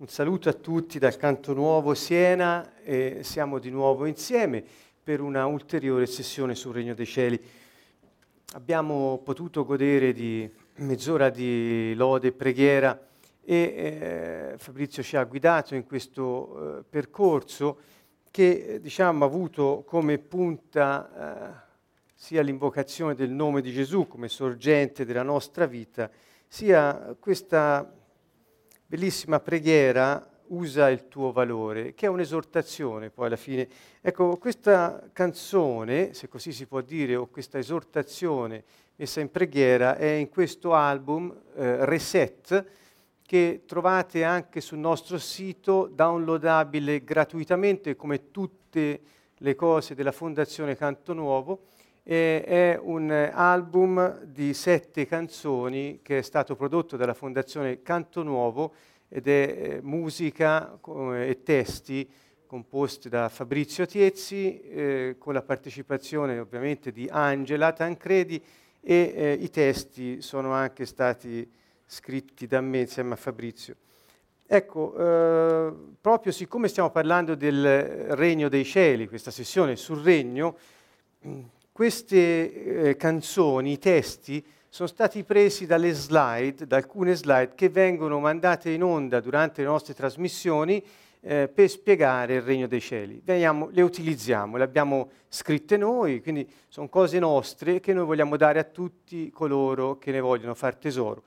Un 0.00 0.08
saluto 0.08 0.48
a 0.48 0.54
tutti 0.54 0.98
dal 0.98 1.18
Canto 1.18 1.52
Nuovo 1.52 1.92
Siena 1.92 2.80
e 2.82 3.18
siamo 3.22 3.58
di 3.58 3.68
nuovo 3.68 4.06
insieme 4.06 4.64
per 5.02 5.20
una 5.20 5.44
ulteriore 5.44 6.06
sessione 6.06 6.54
sul 6.54 6.72
Regno 6.72 6.94
dei 6.94 7.04
Cieli. 7.04 7.38
Abbiamo 8.54 9.20
potuto 9.22 9.66
godere 9.66 10.14
di 10.14 10.50
mezz'ora 10.76 11.28
di 11.28 11.92
lode 11.94 12.28
e 12.28 12.32
preghiera 12.32 12.98
e 13.44 13.54
eh, 13.54 14.54
Fabrizio 14.56 15.02
ci 15.02 15.18
ha 15.18 15.24
guidato 15.24 15.74
in 15.74 15.84
questo 15.84 16.78
eh, 16.78 16.84
percorso 16.88 17.80
che 18.30 18.78
diciamo, 18.80 19.22
ha 19.22 19.28
avuto 19.28 19.84
come 19.86 20.16
punta 20.16 21.10
eh, 21.12 21.68
sia 22.14 22.40
l'invocazione 22.40 23.14
del 23.14 23.32
nome 23.32 23.60
di 23.60 23.70
Gesù 23.70 24.08
come 24.08 24.28
sorgente 24.28 25.04
della 25.04 25.22
nostra 25.22 25.66
vita, 25.66 26.10
sia 26.48 27.14
questa 27.20 27.99
bellissima 28.90 29.38
preghiera 29.38 30.28
usa 30.48 30.90
il 30.90 31.06
tuo 31.06 31.30
valore, 31.30 31.94
che 31.94 32.06
è 32.06 32.08
un'esortazione 32.08 33.10
poi 33.10 33.26
alla 33.26 33.36
fine. 33.36 33.68
Ecco, 34.00 34.36
questa 34.36 35.08
canzone, 35.12 36.12
se 36.12 36.26
così 36.26 36.50
si 36.50 36.66
può 36.66 36.80
dire, 36.80 37.14
o 37.14 37.28
questa 37.28 37.58
esortazione 37.58 38.64
messa 38.96 39.20
in 39.20 39.30
preghiera, 39.30 39.96
è 39.96 40.06
in 40.06 40.28
questo 40.28 40.74
album 40.74 41.32
eh, 41.54 41.84
Reset, 41.84 42.64
che 43.22 43.62
trovate 43.64 44.24
anche 44.24 44.60
sul 44.60 44.78
nostro 44.78 45.18
sito, 45.18 45.86
downloadabile 45.86 47.04
gratuitamente 47.04 47.94
come 47.94 48.32
tutte 48.32 49.00
le 49.36 49.54
cose 49.54 49.94
della 49.94 50.10
Fondazione 50.10 50.74
Canto 50.74 51.12
Nuovo 51.12 51.66
e 52.10 52.42
è 52.42 52.76
un 52.82 53.12
album 53.12 54.24
di 54.24 54.52
sette 54.52 55.06
canzoni 55.06 56.00
che 56.02 56.18
è 56.18 56.22
stato 56.22 56.56
prodotto 56.56 56.96
dalla 56.96 57.14
Fondazione 57.14 57.82
Canto 57.82 58.24
Nuovo 58.24 58.74
ed 59.08 59.28
è 59.28 59.76
eh, 59.76 59.80
musica 59.80 60.76
e 61.14 61.40
testi 61.44 62.10
composti 62.46 63.08
da 63.08 63.28
Fabrizio 63.28 63.86
Tiezzi 63.86 64.60
eh, 64.60 65.14
con 65.20 65.34
la 65.34 65.42
partecipazione 65.42 66.40
ovviamente 66.40 66.90
di 66.90 67.06
Angela 67.08 67.70
Tancredi 67.70 68.42
e 68.80 69.12
eh, 69.14 69.32
i 69.34 69.48
testi 69.48 70.20
sono 70.20 70.50
anche 70.50 70.86
stati 70.86 71.48
scritti 71.86 72.48
da 72.48 72.60
me 72.60 72.80
insieme 72.80 73.12
a 73.12 73.16
Fabrizio. 73.16 73.76
Ecco, 74.48 74.96
eh, 74.98 75.72
proprio 76.00 76.32
siccome 76.32 76.66
stiamo 76.66 76.90
parlando 76.90 77.36
del 77.36 78.16
regno 78.16 78.48
dei 78.48 78.64
cieli, 78.64 79.06
questa 79.06 79.30
sessione 79.30 79.76
sul 79.76 80.02
regno, 80.02 80.56
queste 81.80 82.88
eh, 82.90 82.96
canzoni, 82.96 83.72
i 83.72 83.78
testi, 83.78 84.44
sono 84.68 84.86
stati 84.86 85.24
presi 85.24 85.64
dalle 85.64 85.92
slide, 85.92 86.66
da 86.66 86.76
alcune 86.76 87.14
slide 87.14 87.52
che 87.54 87.70
vengono 87.70 88.20
mandate 88.20 88.68
in 88.68 88.82
onda 88.82 89.18
durante 89.18 89.62
le 89.62 89.68
nostre 89.68 89.94
trasmissioni 89.94 90.84
eh, 91.22 91.48
per 91.48 91.70
spiegare 91.70 92.34
il 92.34 92.42
regno 92.42 92.66
dei 92.66 92.82
cieli. 92.82 93.22
Veniamo, 93.24 93.70
le 93.72 93.80
utilizziamo, 93.80 94.58
le 94.58 94.64
abbiamo 94.64 95.10
scritte 95.30 95.78
noi, 95.78 96.20
quindi 96.20 96.46
sono 96.68 96.90
cose 96.90 97.18
nostre 97.18 97.80
che 97.80 97.94
noi 97.94 98.04
vogliamo 98.04 98.36
dare 98.36 98.58
a 98.58 98.64
tutti 98.64 99.30
coloro 99.30 99.96
che 99.96 100.10
ne 100.10 100.20
vogliono 100.20 100.54
far 100.54 100.76
tesoro. 100.76 101.22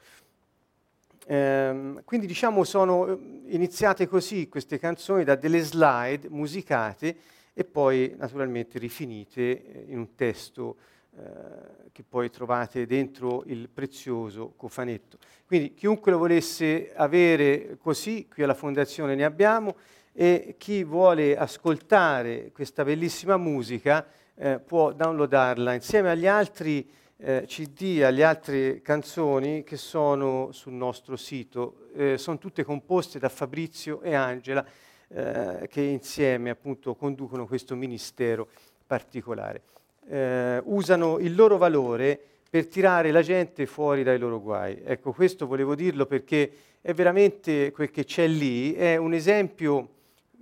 Eh, 1.26 1.96
quindi 2.06 2.28
diciamo 2.28 2.64
sono 2.64 3.08
eh, 3.08 3.18
iniziate 3.48 4.06
così 4.08 4.50
queste 4.50 4.78
canzoni 4.78 5.24
da 5.24 5.34
delle 5.34 5.62
slide 5.62 6.30
musicate 6.30 7.16
e 7.54 7.64
poi 7.64 8.14
naturalmente 8.18 8.80
rifinite 8.80 9.42
eh, 9.42 9.86
in 9.88 10.00
un 10.00 10.16
testo 10.16 10.78
eh, 11.16 11.92
che 11.92 12.04
poi 12.04 12.32
trovate 12.32 12.88
dentro 12.88 13.44
il 13.46 13.70
prezioso 13.70 14.54
cofanetto. 14.56 15.20
Quindi 15.46 15.76
chiunque 15.76 16.12
lo 16.12 16.18
volesse 16.18 16.92
avere 16.96 17.78
così, 17.80 18.28
qui 18.28 18.42
alla 18.42 18.56
Fondazione 18.56 19.14
ne 19.14 19.24
abbiamo, 19.24 19.76
e 20.12 20.56
chi 20.58 20.84
vuole 20.84 21.38
ascoltare 21.38 22.52
questa 22.52 22.84
bellissima 22.84 23.38
musica 23.38 24.06
eh, 24.36 24.60
può 24.60 24.92
downloadarla 24.92 25.74
insieme 25.74 26.10
agli 26.10 26.28
altri 26.28 26.90
eh, 27.18 27.44
CD, 27.46 28.02
alle 28.04 28.24
altre 28.24 28.82
canzoni 28.82 29.64
che 29.64 29.78
sono 29.78 30.52
sul 30.52 30.74
nostro 30.74 31.16
sito. 31.16 31.90
Eh, 31.96 32.18
sono 32.18 32.38
tutte 32.40 32.64
composte 32.64 33.20
da 33.20 33.30
Fabrizio 33.30 34.02
e 34.02 34.16
Angela 34.16 34.66
eh, 35.10 35.68
che 35.70 35.82
insieme 35.82 36.50
appunto 36.50 36.96
conducono 36.96 37.46
questo 37.46 37.76
ministero 37.76 38.48
particolare. 38.86 39.62
Eh, 40.08 40.62
usano 40.66 41.20
il 41.20 41.36
loro 41.36 41.58
valore 41.58 42.20
per 42.50 42.68
tirare 42.68 43.12
la 43.12 43.24
gente 43.24 43.66
fuori 43.66 44.04
dai 44.04 44.20
loro 44.20 44.40
guai. 44.40 44.80
Ecco, 44.84 45.12
questo 45.12 45.48
volevo 45.48 45.74
dirlo 45.74 46.06
perché 46.06 46.52
è 46.82 46.94
veramente 46.94 47.72
quel 47.72 47.90
che 47.90 48.04
c'è 48.04 48.28
lì, 48.28 48.74
è 48.74 48.96
un 48.96 49.14
esempio, 49.14 49.90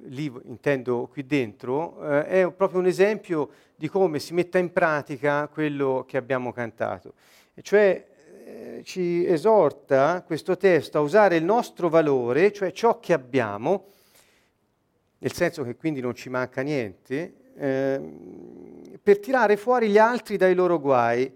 lì 0.07 0.29
intendo 0.45 1.07
qui 1.09 1.25
dentro, 1.25 2.03
eh, 2.03 2.25
è 2.25 2.51
proprio 2.51 2.79
un 2.79 2.87
esempio 2.87 3.49
di 3.75 3.87
come 3.87 4.19
si 4.19 4.33
metta 4.33 4.57
in 4.57 4.73
pratica 4.73 5.47
quello 5.47 6.03
che 6.05 6.17
abbiamo 6.17 6.51
cantato. 6.51 7.13
E 7.53 7.61
cioè 7.61 8.05
eh, 8.45 8.81
ci 8.83 9.25
esorta 9.25 10.23
questo 10.23 10.57
testo 10.57 10.97
a 10.97 11.01
usare 11.01 11.37
il 11.37 11.43
nostro 11.43 11.87
valore, 11.87 12.51
cioè 12.51 12.71
ciò 12.71 12.99
che 12.99 13.13
abbiamo, 13.13 13.85
nel 15.21 15.33
senso 15.33 15.63
che 15.63 15.75
quindi 15.75 16.01
non 16.01 16.15
ci 16.15 16.29
manca 16.29 16.61
niente, 16.61 17.33
eh, 17.55 18.01
per 19.01 19.19
tirare 19.19 19.55
fuori 19.55 19.89
gli 19.89 19.99
altri 19.99 20.35
dai 20.35 20.55
loro 20.55 20.79
guai. 20.79 21.31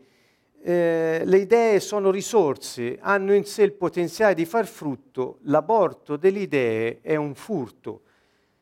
Eh, 0.59 1.21
le 1.23 1.37
idee 1.37 1.79
sono 1.79 2.09
risorse, 2.09 2.97
hanno 2.99 3.35
in 3.35 3.45
sé 3.45 3.61
il 3.61 3.73
potenziale 3.73 4.33
di 4.33 4.45
far 4.45 4.65
frutto, 4.65 5.37
l'aborto 5.43 6.17
delle 6.17 6.39
idee 6.39 6.99
è 7.01 7.15
un 7.15 7.35
furto. 7.35 8.01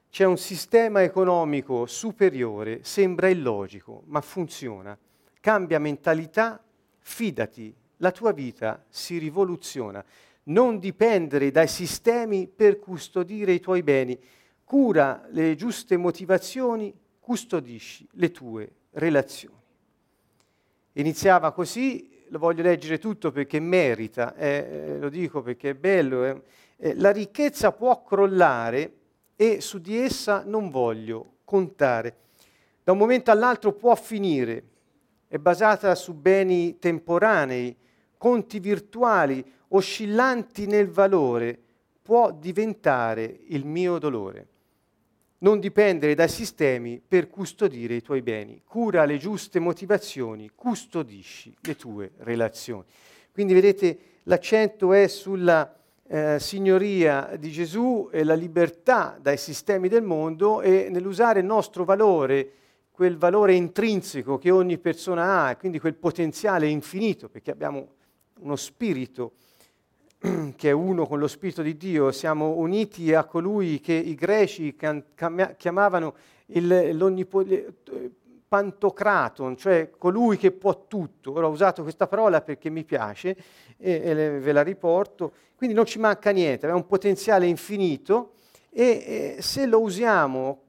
C'è 0.09 0.25
un 0.25 0.37
sistema 0.37 1.01
economico 1.03 1.85
superiore, 1.85 2.79
sembra 2.83 3.29
illogico, 3.29 4.03
ma 4.07 4.19
funziona. 4.19 4.97
Cambia 5.39 5.79
mentalità, 5.79 6.61
fidati, 6.99 7.73
la 7.97 8.11
tua 8.11 8.33
vita 8.33 8.83
si 8.89 9.17
rivoluziona. 9.17 10.03
Non 10.43 10.79
dipendere 10.79 11.49
dai 11.49 11.69
sistemi 11.69 12.49
per 12.53 12.77
custodire 12.77 13.53
i 13.53 13.61
tuoi 13.61 13.83
beni 13.83 14.19
cura 14.63 15.25
le 15.29 15.55
giuste 15.55 15.97
motivazioni, 15.97 16.93
custodisci 17.19 18.07
le 18.13 18.31
tue 18.31 18.71
relazioni. 18.91 19.61
Iniziava 20.93 21.51
così, 21.51 22.25
lo 22.27 22.39
voglio 22.39 22.63
leggere 22.63 22.99
tutto 22.99 23.31
perché 23.31 23.59
merita, 23.59 24.35
eh, 24.35 24.97
lo 24.99 25.09
dico 25.09 25.41
perché 25.41 25.71
è 25.71 25.75
bello, 25.75 26.25
eh, 26.25 26.41
eh, 26.77 26.95
la 26.95 27.11
ricchezza 27.11 27.71
può 27.71 28.03
crollare 28.03 28.93
e 29.35 29.61
su 29.61 29.79
di 29.79 29.97
essa 29.97 30.43
non 30.45 30.69
voglio 30.69 31.37
contare. 31.43 32.17
Da 32.83 32.91
un 32.91 32.97
momento 32.97 33.31
all'altro 33.31 33.73
può 33.73 33.95
finire, 33.95 34.63
è 35.27 35.37
basata 35.37 35.95
su 35.95 36.13
beni 36.13 36.77
temporanei, 36.77 37.75
conti 38.17 38.59
virtuali, 38.59 39.43
oscillanti 39.69 40.65
nel 40.67 40.89
valore, 40.89 41.59
può 42.01 42.31
diventare 42.31 43.39
il 43.47 43.65
mio 43.65 43.97
dolore 43.97 44.47
non 45.43 45.59
dipendere 45.59 46.15
dai 46.15 46.29
sistemi 46.29 47.01
per 47.05 47.29
custodire 47.29 47.95
i 47.95 48.01
tuoi 48.01 48.21
beni. 48.21 48.61
Cura 48.65 49.05
le 49.05 49.17
giuste 49.17 49.59
motivazioni, 49.59 50.49
custodisci 50.55 51.53
le 51.61 51.75
tue 51.75 52.11
relazioni. 52.19 52.85
Quindi 53.31 53.53
vedete 53.53 53.97
l'accento 54.23 54.93
è 54.93 55.07
sulla 55.07 55.75
eh, 56.07 56.37
signoria 56.39 57.35
di 57.37 57.51
Gesù 57.51 58.09
e 58.11 58.23
la 58.23 58.35
libertà 58.35 59.17
dai 59.21 59.37
sistemi 59.37 59.89
del 59.89 60.03
mondo 60.03 60.61
e 60.61 60.87
nell'usare 60.89 61.41
il 61.41 61.45
nostro 61.45 61.83
valore, 61.83 62.51
quel 62.91 63.17
valore 63.17 63.53
intrinseco 63.55 64.37
che 64.37 64.51
ogni 64.51 64.77
persona 64.77 65.47
ha, 65.47 65.57
quindi 65.57 65.79
quel 65.79 65.95
potenziale 65.95 66.67
infinito, 66.67 67.27
perché 67.27 67.51
abbiamo 67.51 67.87
uno 68.39 68.55
spirito 68.55 69.33
che 70.55 70.69
è 70.69 70.71
uno 70.71 71.05
con 71.05 71.19
lo 71.19 71.27
Spirito 71.27 71.61
di 71.61 71.75
Dio, 71.75 72.11
siamo 72.11 72.51
uniti 72.57 73.13
a 73.13 73.25
colui 73.25 73.81
che 73.81 73.93
i 73.93 74.15
greci 74.15 74.75
chiamavano 75.57 76.15
il, 76.47 76.95
pantocraton, 78.47 79.57
cioè 79.57 79.89
colui 79.97 80.37
che 80.37 80.51
può 80.51 80.85
tutto. 80.87 81.33
Ora 81.33 81.47
ho 81.47 81.49
usato 81.49 81.81
questa 81.81 82.07
parola 82.07 82.41
perché 82.41 82.69
mi 82.69 82.83
piace 82.83 83.35
e, 83.77 84.01
e 84.03 84.39
ve 84.39 84.51
la 84.51 84.61
riporto. 84.61 85.33
Quindi 85.55 85.75
non 85.75 85.85
ci 85.85 85.99
manca 85.99 86.31
niente, 86.31 86.67
è 86.67 86.71
un 86.71 86.85
potenziale 86.85 87.45
infinito 87.47 88.33
e, 88.69 89.35
e 89.37 89.41
se 89.41 89.65
lo 89.65 89.81
usiamo 89.81 90.61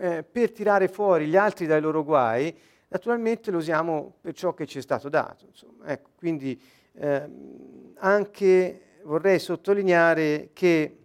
eh, 0.00 0.22
per 0.22 0.52
tirare 0.52 0.88
fuori 0.88 1.26
gli 1.26 1.36
altri 1.36 1.66
dai 1.66 1.80
loro 1.80 2.04
guai, 2.04 2.54
naturalmente 2.88 3.50
lo 3.50 3.58
usiamo 3.58 4.14
per 4.20 4.34
ciò 4.34 4.54
che 4.54 4.66
ci 4.66 4.78
è 4.78 4.82
stato 4.82 5.08
dato. 5.08 5.46
Ecco, 5.84 6.10
quindi 6.16 6.60
eh, 6.94 7.28
anche 7.96 8.80
vorrei 9.04 9.38
sottolineare 9.38 10.50
che 10.52 10.96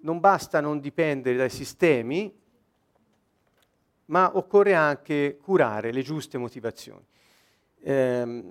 non 0.00 0.20
basta 0.20 0.60
non 0.60 0.80
dipendere 0.80 1.36
dai 1.36 1.50
sistemi, 1.50 2.32
ma 4.06 4.36
occorre 4.36 4.74
anche 4.74 5.38
curare 5.40 5.92
le 5.92 6.02
giuste 6.02 6.38
motivazioni. 6.38 7.04
Eh, 7.80 8.42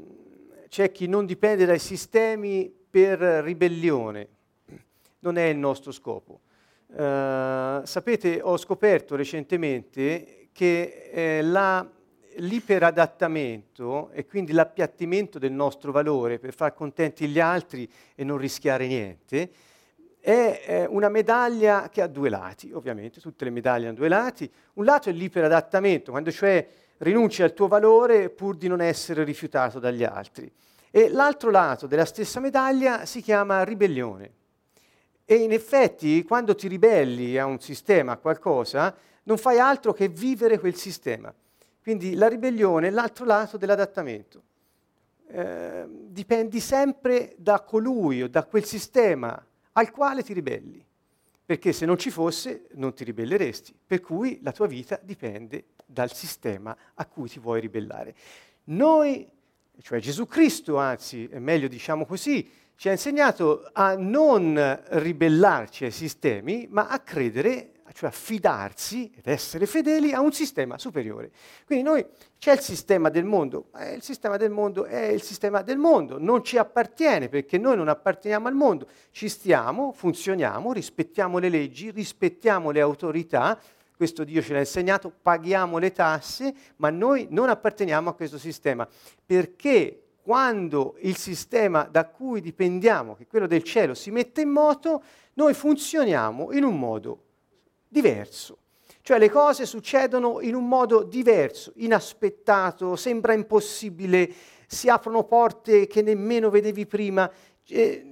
c'è 0.67 0.91
chi 0.91 1.07
non 1.07 1.25
dipende 1.25 1.65
dai 1.65 1.77
sistemi 1.77 2.73
per 2.89 3.19
ribellione, 3.19 4.27
non 5.19 5.37
è 5.37 5.43
il 5.43 5.57
nostro 5.57 5.91
scopo. 5.91 6.39
Uh, 6.87 7.83
sapete, 7.85 8.39
ho 8.41 8.55
scoperto 8.57 9.15
recentemente 9.15 10.49
che 10.51 11.09
eh, 11.11 11.41
la, 11.41 11.87
l'iperadattamento 12.37 14.09
e 14.11 14.25
quindi 14.25 14.51
l'appiattimento 14.51 15.39
del 15.39 15.51
nostro 15.51 15.91
valore 15.91 16.39
per 16.39 16.53
far 16.53 16.73
contenti 16.73 17.27
gli 17.27 17.39
altri 17.39 17.89
e 18.15 18.23
non 18.23 18.37
rischiare 18.37 18.87
niente 18.87 19.51
è 20.25 20.85
una 20.87 21.09
medaglia 21.09 21.89
che 21.89 22.01
ha 22.01 22.07
due 22.07 22.29
lati, 22.29 22.71
ovviamente, 22.71 23.19
tutte 23.19 23.43
le 23.43 23.49
medaglie 23.49 23.87
hanno 23.87 23.97
due 23.97 24.07
lati. 24.07 24.49
Un 24.75 24.85
lato 24.85 25.09
è 25.09 25.11
l'iperadattamento, 25.11 26.11
quando 26.11 26.31
cioè 26.31 26.65
rinunci 26.99 27.43
al 27.43 27.53
tuo 27.53 27.67
valore 27.67 28.29
pur 28.29 28.55
di 28.55 28.69
non 28.69 28.79
essere 28.79 29.25
rifiutato 29.25 29.79
dagli 29.79 30.05
altri. 30.05 30.49
E 30.89 31.09
l'altro 31.09 31.51
lato 31.51 31.87
della 31.87 32.05
stessa 32.05 32.39
medaglia 32.39 33.05
si 33.05 33.21
chiama 33.21 33.65
ribellione. 33.65 34.31
E 35.25 35.35
in 35.35 35.51
effetti 35.51 36.23
quando 36.23 36.55
ti 36.55 36.69
ribelli 36.69 37.37
a 37.37 37.45
un 37.45 37.59
sistema, 37.59 38.13
a 38.13 38.17
qualcosa, 38.17 38.95
non 39.23 39.37
fai 39.37 39.59
altro 39.59 39.91
che 39.91 40.07
vivere 40.07 40.57
quel 40.57 40.75
sistema. 40.75 41.33
Quindi 41.83 42.15
la 42.15 42.27
ribellione 42.27 42.87
è 42.87 42.89
l'altro 42.89 43.25
lato 43.25 43.57
dell'adattamento. 43.57 44.41
Eh, 45.27 45.85
dipendi 45.87 46.59
sempre 46.59 47.35
da 47.37 47.59
colui 47.59 48.23
o 48.23 48.27
da 48.27 48.45
quel 48.45 48.63
sistema 48.63 49.45
al 49.73 49.91
quale 49.91 50.23
ti 50.23 50.33
ribelli, 50.33 50.83
perché 51.45 51.73
se 51.73 51.85
non 51.85 51.97
ci 51.97 52.09
fosse 52.09 52.67
non 52.73 52.93
ti 52.93 53.03
ribelleresti, 53.03 53.75
per 53.85 53.99
cui 53.99 54.39
la 54.41 54.51
tua 54.51 54.67
vita 54.67 54.99
dipende 55.03 55.65
dal 55.85 56.13
sistema 56.13 56.75
a 56.93 57.05
cui 57.05 57.27
ti 57.27 57.39
vuoi 57.39 57.59
ribellare. 57.59 58.15
Noi 58.65 59.29
cioè 59.81 59.99
Gesù 59.99 60.27
Cristo, 60.27 60.77
anzi, 60.77 61.27
meglio 61.33 61.67
diciamo 61.67 62.05
così, 62.05 62.49
ci 62.75 62.89
ha 62.89 62.91
insegnato 62.91 63.69
a 63.73 63.95
non 63.95 64.81
ribellarci 64.89 65.85
ai 65.85 65.91
sistemi, 65.91 66.67
ma 66.69 66.87
a 66.87 66.99
credere, 66.99 67.71
cioè 67.93 68.09
a 68.09 68.11
fidarsi 68.11 69.11
ed 69.15 69.27
essere 69.27 69.65
fedeli 69.65 70.11
a 70.11 70.19
un 70.19 70.33
sistema 70.33 70.77
superiore. 70.77 71.31
Quindi 71.65 71.83
noi 71.83 72.05
c'è 72.37 72.53
il 72.53 72.59
sistema 72.59 73.09
del 73.09 73.23
mondo, 73.23 73.67
eh, 73.77 73.93
il 73.93 74.01
sistema 74.01 74.35
del 74.37 74.49
mondo 74.49 74.85
è 74.85 75.05
il 75.05 75.21
sistema 75.21 75.61
del 75.61 75.77
mondo, 75.77 76.17
non 76.19 76.43
ci 76.43 76.57
appartiene 76.57 77.29
perché 77.29 77.57
noi 77.57 77.77
non 77.77 77.87
apparteniamo 77.87 78.47
al 78.47 78.55
mondo, 78.55 78.87
ci 79.11 79.29
stiamo, 79.29 79.93
funzioniamo, 79.93 80.73
rispettiamo 80.73 81.37
le 81.37 81.49
leggi, 81.49 81.91
rispettiamo 81.91 82.71
le 82.71 82.81
autorità, 82.81 83.59
questo 83.95 84.23
Dio 84.23 84.41
ce 84.41 84.53
l'ha 84.53 84.59
insegnato, 84.59 85.13
paghiamo 85.21 85.77
le 85.77 85.91
tasse, 85.91 86.53
ma 86.77 86.89
noi 86.89 87.27
non 87.29 87.47
apparteniamo 87.47 88.09
a 88.09 88.13
questo 88.13 88.37
sistema, 88.37 88.87
perché 89.25 89.99
quando 90.21 90.95
il 91.01 91.15
sistema 91.17 91.83
da 91.83 92.05
cui 92.05 92.41
dipendiamo, 92.41 93.15
che 93.15 93.23
è 93.23 93.27
quello 93.27 93.47
del 93.47 93.63
cielo, 93.63 93.93
si 93.93 94.09
mette 94.09 94.41
in 94.41 94.49
moto, 94.49 95.03
noi 95.33 95.53
funzioniamo 95.53 96.51
in 96.53 96.63
un 96.63 96.79
modo 96.79 97.23
diverso. 97.93 98.57
Cioè 99.01 99.19
le 99.19 99.29
cose 99.29 99.65
succedono 99.65 100.41
in 100.41 100.55
un 100.55 100.67
modo 100.67 101.03
diverso, 101.03 101.73
inaspettato, 101.75 102.95
sembra 102.95 103.33
impossibile, 103.33 104.31
si 104.65 104.89
aprono 104.89 105.23
porte 105.23 105.87
che 105.87 106.01
nemmeno 106.01 106.49
vedevi 106.49 106.85
prima. 106.85 107.29
Eh, 107.67 108.07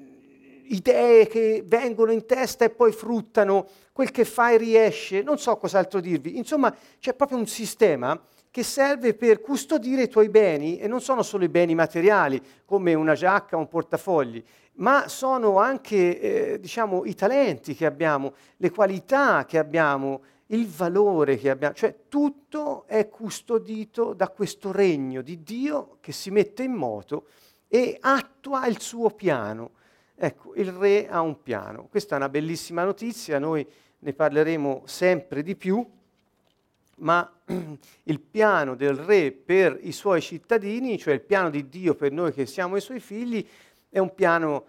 idee 0.65 1.27
che 1.27 1.63
vengono 1.65 2.11
in 2.11 2.25
testa 2.25 2.65
e 2.65 2.69
poi 2.69 2.91
fruttano, 2.91 3.67
quel 3.91 4.11
che 4.11 4.23
fai 4.23 4.57
riesce, 4.57 5.21
non 5.21 5.37
so 5.37 5.57
cos'altro 5.57 5.99
dirvi. 5.99 6.37
Insomma, 6.37 6.73
c'è 6.99 7.13
proprio 7.13 7.37
un 7.37 7.47
sistema 7.47 8.19
che 8.49 8.63
serve 8.63 9.13
per 9.13 9.41
custodire 9.41 10.03
i 10.03 10.09
tuoi 10.09 10.29
beni 10.29 10.77
e 10.77 10.87
non 10.87 11.01
sono 11.01 11.23
solo 11.23 11.45
i 11.45 11.49
beni 11.49 11.73
materiali 11.73 12.41
come 12.65 12.93
una 12.93 13.15
giacca 13.15 13.55
o 13.55 13.59
un 13.59 13.67
portafogli, 13.67 14.43
ma 14.81 15.07
sono 15.07 15.57
anche 15.59 16.19
eh, 16.53 16.59
diciamo, 16.59 17.05
i 17.05 17.13
talenti 17.15 17.75
che 17.75 17.85
abbiamo, 17.85 18.33
le 18.57 18.71
qualità 18.71 19.45
che 19.45 19.57
abbiamo, 19.57 20.21
il 20.47 20.67
valore 20.67 21.37
che 21.37 21.49
abbiamo, 21.49 21.73
cioè 21.73 21.95
tutto 22.09 22.85
è 22.87 23.07
custodito 23.07 24.13
da 24.13 24.27
questo 24.29 24.71
regno 24.71 25.21
di 25.21 25.43
Dio 25.43 25.97
che 26.01 26.11
si 26.11 26.29
mette 26.29 26.63
in 26.63 26.73
moto 26.73 27.27
e 27.67 27.97
attua 28.01 28.67
il 28.67 28.81
suo 28.81 29.11
piano. 29.11 29.71
Ecco, 30.15 30.53
il 30.55 30.71
re 30.71 31.07
ha 31.07 31.21
un 31.21 31.41
piano. 31.41 31.87
Questa 31.89 32.15
è 32.15 32.17
una 32.17 32.29
bellissima 32.29 32.83
notizia, 32.83 33.39
noi 33.39 33.65
ne 33.99 34.13
parleremo 34.13 34.83
sempre 34.85 35.41
di 35.41 35.55
più, 35.55 35.87
ma 36.97 37.31
il 38.03 38.19
piano 38.19 38.75
del 38.75 38.95
re 38.95 39.31
per 39.31 39.77
i 39.81 39.91
suoi 39.91 40.21
cittadini, 40.21 40.97
cioè 40.97 41.13
il 41.13 41.21
piano 41.21 41.49
di 41.49 41.69
Dio 41.69 41.95
per 41.95 42.11
noi 42.11 42.33
che 42.33 42.45
siamo 42.45 42.75
i 42.75 42.81
suoi 42.81 42.99
figli, 42.99 43.45
è 43.91 43.99
un 43.99 44.15
piano 44.15 44.65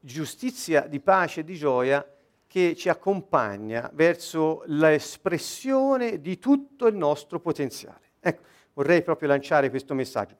di 0.00 0.10
giustizia, 0.12 0.86
di 0.86 1.00
pace 1.00 1.40
e 1.40 1.44
di 1.44 1.54
gioia 1.54 2.04
che 2.46 2.74
ci 2.74 2.88
accompagna 2.88 3.90
verso 3.92 4.62
l'espressione 4.66 6.20
di 6.20 6.38
tutto 6.38 6.86
il 6.86 6.96
nostro 6.96 7.40
potenziale. 7.40 8.12
Ecco, 8.20 8.42
vorrei 8.72 9.02
proprio 9.02 9.28
lanciare 9.28 9.68
questo 9.70 9.92
messaggio. 9.92 10.36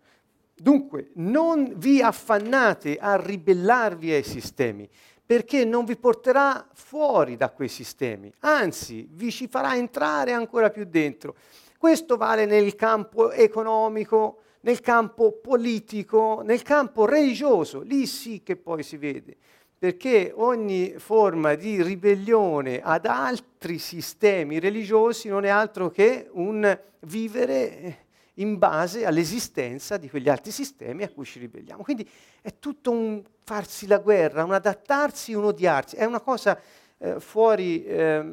Dunque, 0.54 1.10
non 1.14 1.74
vi 1.76 2.00
affannate 2.00 2.96
a 2.96 3.16
ribellarvi 3.16 4.12
ai 4.12 4.22
sistemi, 4.22 4.88
perché 5.26 5.64
non 5.64 5.84
vi 5.84 5.96
porterà 5.96 6.68
fuori 6.72 7.36
da 7.36 7.50
quei 7.50 7.68
sistemi, 7.68 8.32
anzi 8.40 9.08
vi 9.10 9.30
ci 9.30 9.48
farà 9.48 9.74
entrare 9.74 10.32
ancora 10.32 10.70
più 10.70 10.84
dentro. 10.84 11.34
Questo 11.76 12.16
vale 12.16 12.46
nel 12.46 12.74
campo 12.76 13.32
economico, 13.32 14.43
nel 14.64 14.80
campo 14.80 15.32
politico, 15.32 16.42
nel 16.42 16.62
campo 16.62 17.04
religioso, 17.04 17.80
lì 17.80 18.06
sì 18.06 18.42
che 18.42 18.56
poi 18.56 18.82
si 18.82 18.96
vede, 18.96 19.36
perché 19.78 20.32
ogni 20.34 20.94
forma 20.96 21.54
di 21.54 21.82
ribellione 21.82 22.80
ad 22.82 23.04
altri 23.04 23.78
sistemi 23.78 24.58
religiosi 24.58 25.28
non 25.28 25.44
è 25.44 25.48
altro 25.48 25.90
che 25.90 26.28
un 26.32 26.78
vivere 27.00 27.98
in 28.38 28.56
base 28.56 29.04
all'esistenza 29.04 29.98
di 29.98 30.08
quegli 30.08 30.30
altri 30.30 30.50
sistemi 30.50 31.02
a 31.02 31.10
cui 31.10 31.26
ci 31.26 31.38
ribelliamo. 31.38 31.82
Quindi 31.82 32.08
è 32.40 32.58
tutto 32.58 32.90
un 32.90 33.22
farsi 33.44 33.86
la 33.86 33.98
guerra, 33.98 34.44
un 34.44 34.52
adattarsi, 34.54 35.34
un 35.34 35.44
odiarsi, 35.44 35.96
è 35.96 36.04
una 36.04 36.20
cosa 36.20 36.58
eh, 36.96 37.20
fuori 37.20 37.84
eh, 37.84 38.24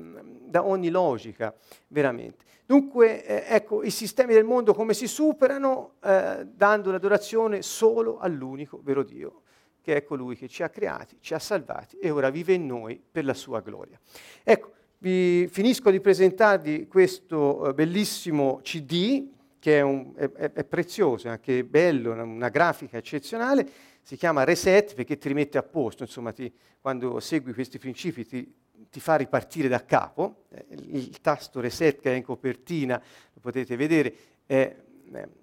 da 0.46 0.66
ogni 0.66 0.90
logica, 0.90 1.54
veramente. 1.90 2.46
Dunque, 2.72 3.26
eh, 3.26 3.54
ecco, 3.54 3.84
i 3.84 3.90
sistemi 3.90 4.34
del 4.34 4.46
mondo 4.46 4.74
come 4.74 4.94
si 4.94 5.06
superano 5.06 5.96
eh, 6.02 6.48
dando 6.56 6.90
l'adorazione 6.90 7.62
solo 7.64 8.18
all'unico 8.18 8.80
vero 8.82 9.04
Dio, 9.04 9.42
che 9.82 9.98
è 9.98 10.04
colui 10.06 10.38
che 10.38 10.48
ci 10.48 10.64
ha 10.64 10.70
creati, 10.70 11.18
ci 11.20 11.34
ha 11.34 11.40
salvati 11.40 11.98
e 11.98 12.12
ora 12.12 12.30
vive 12.30 12.54
in 12.54 12.66
noi 12.66 12.98
per 13.12 13.26
la 13.26 13.34
sua 13.34 13.60
gloria. 13.60 14.00
Ecco, 14.42 14.72
vi 15.00 15.50
finisco 15.52 15.92
di 15.92 16.00
presentarvi 16.00 16.88
questo 16.88 17.68
eh, 17.68 17.74
bellissimo 17.74 18.62
CD 18.64 19.28
che 19.60 19.80
è, 19.80 19.82
un, 19.82 20.14
è, 20.16 20.32
è 20.32 20.64
prezioso, 20.64 21.28
anche 21.28 21.66
bello, 21.66 22.14
una, 22.14 22.24
una, 22.24 22.48
grafica 22.48 22.96
eccezionale, 22.96 23.70
si 24.02 24.16
chiama 24.16 24.46
Reset 24.46 24.96
perché 24.96 25.18
ti 25.18 25.28
rimette 25.28 25.58
a 25.58 25.64
posto, 25.64 26.04
insomma 26.04 26.32
ti, 26.32 26.50
quando 26.80 27.20
segui 27.20 27.52
questi 27.54 27.80
principi 27.80 28.26
ti, 28.26 28.56
ti 28.90 29.00
fa 29.00 29.16
ripartire 29.16 29.68
da 29.68 29.84
capo. 29.86 30.46
Eh, 30.50 30.66
il, 30.70 31.20
tasto 31.22 31.60
Reset 31.60 32.00
che 32.00 32.12
è 32.12 32.16
in 32.16 32.24
copertina, 32.24 33.02
lo 33.34 33.40
potete 33.40 33.76
vedere, 33.76 34.14
è, 34.46 34.76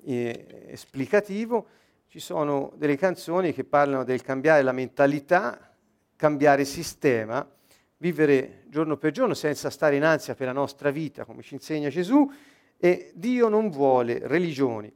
è 0.04 0.66
esplicativo. 0.66 1.66
Ci 2.08 2.20
sono 2.20 2.72
delle 2.76 2.96
canzoni 2.96 3.52
che 3.52 3.64
parlano 3.64 4.04
del 4.04 4.22
cambiare 4.22 4.62
la 4.62 4.72
mentalità, 4.72 5.74
cambiare 6.16 6.64
sistema, 6.64 7.46
vivere 7.98 8.64
giorno 8.68 8.96
per 8.96 9.12
giorno 9.12 9.34
senza 9.34 9.70
stare 9.70 9.96
in 9.96 10.04
ansia 10.04 10.34
per 10.34 10.46
la 10.46 10.52
nostra 10.52 10.90
vita, 10.90 11.24
come 11.24 11.42
ci 11.42 11.54
insegna 11.54 11.88
Gesù, 11.90 12.30
e 12.78 13.12
Dio 13.14 13.48
non 13.48 13.70
vuole 13.70 14.20
religioni. 14.26 14.92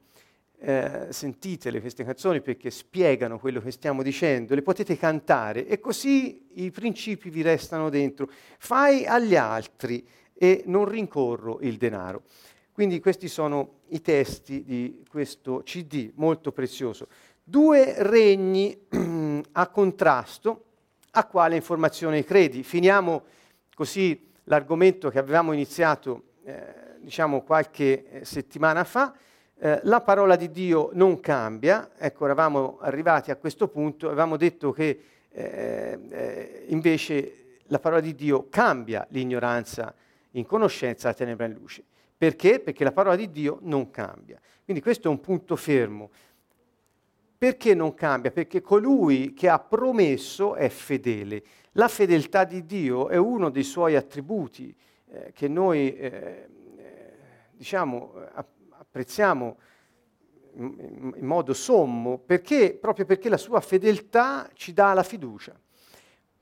Eh, 0.64 1.08
sentitele 1.10 1.80
queste 1.80 2.04
canzoni 2.04 2.40
perché 2.40 2.70
spiegano 2.70 3.40
quello 3.40 3.60
che 3.60 3.72
stiamo 3.72 4.00
dicendo, 4.00 4.54
le 4.54 4.62
potete 4.62 4.96
cantare 4.96 5.66
e 5.66 5.80
così 5.80 6.50
i 6.54 6.70
principi 6.70 7.30
vi 7.30 7.42
restano 7.42 7.88
dentro. 7.88 8.30
Fai 8.58 9.04
agli 9.04 9.34
altri 9.34 10.06
e 10.32 10.62
non 10.66 10.84
rincorro 10.84 11.58
il 11.62 11.78
denaro. 11.78 12.22
Quindi 12.70 13.00
questi 13.00 13.26
sono 13.26 13.80
i 13.88 14.00
testi 14.02 14.62
di 14.62 15.02
questo 15.10 15.62
CD 15.64 16.12
molto 16.14 16.52
prezioso. 16.52 17.08
Due 17.42 17.96
regni 17.98 18.86
a 19.50 19.66
contrasto, 19.66 20.64
a 21.10 21.26
quale 21.26 21.56
informazione 21.56 22.22
credi? 22.22 22.62
Finiamo 22.62 23.24
così 23.74 24.30
l'argomento 24.44 25.10
che 25.10 25.18
avevamo 25.18 25.52
iniziato 25.52 26.22
eh, 26.44 26.98
diciamo 27.00 27.42
qualche 27.42 28.04
eh, 28.08 28.24
settimana 28.24 28.84
fa, 28.84 29.12
eh, 29.64 29.78
la 29.84 30.00
parola 30.00 30.34
di 30.34 30.50
Dio 30.50 30.90
non 30.94 31.20
cambia, 31.20 31.90
ecco 31.96 32.24
eravamo 32.24 32.78
arrivati 32.80 33.30
a 33.30 33.36
questo 33.36 33.68
punto, 33.68 34.06
avevamo 34.06 34.36
detto 34.36 34.72
che 34.72 35.00
eh, 35.30 35.98
eh, 36.10 36.64
invece 36.66 37.60
la 37.66 37.78
parola 37.78 38.00
di 38.00 38.16
Dio 38.16 38.48
cambia 38.50 39.06
l'ignoranza 39.10 39.94
in 40.32 40.44
conoscenza, 40.46 41.06
la 41.06 41.14
tenebra 41.14 41.46
in 41.46 41.52
luce. 41.52 41.84
Perché? 42.16 42.58
Perché 42.58 42.82
la 42.82 42.90
parola 42.90 43.14
di 43.14 43.30
Dio 43.30 43.58
non 43.60 43.92
cambia. 43.92 44.40
Quindi 44.64 44.82
questo 44.82 45.06
è 45.06 45.10
un 45.12 45.20
punto 45.20 45.54
fermo. 45.54 46.10
Perché 47.38 47.72
non 47.72 47.94
cambia? 47.94 48.32
Perché 48.32 48.62
colui 48.62 49.32
che 49.32 49.48
ha 49.48 49.60
promesso 49.60 50.56
è 50.56 50.68
fedele. 50.70 51.40
La 51.72 51.86
fedeltà 51.86 52.42
di 52.42 52.66
Dio 52.66 53.08
è 53.08 53.16
uno 53.16 53.48
dei 53.48 53.62
suoi 53.62 53.94
attributi 53.94 54.74
eh, 55.08 55.30
che 55.32 55.46
noi 55.46 55.96
eh, 55.96 56.48
diciamo, 57.52 58.12
apprezziamo 58.92 59.56
in, 60.56 61.24
modo 61.24 61.54
sommo, 61.54 62.18
perché, 62.18 62.76
proprio 62.78 63.06
perché 63.06 63.30
la 63.30 63.38
sua 63.38 63.60
fedeltà 63.62 64.50
ci 64.52 64.74
dà 64.74 64.92
la 64.92 65.02
fiducia. 65.02 65.58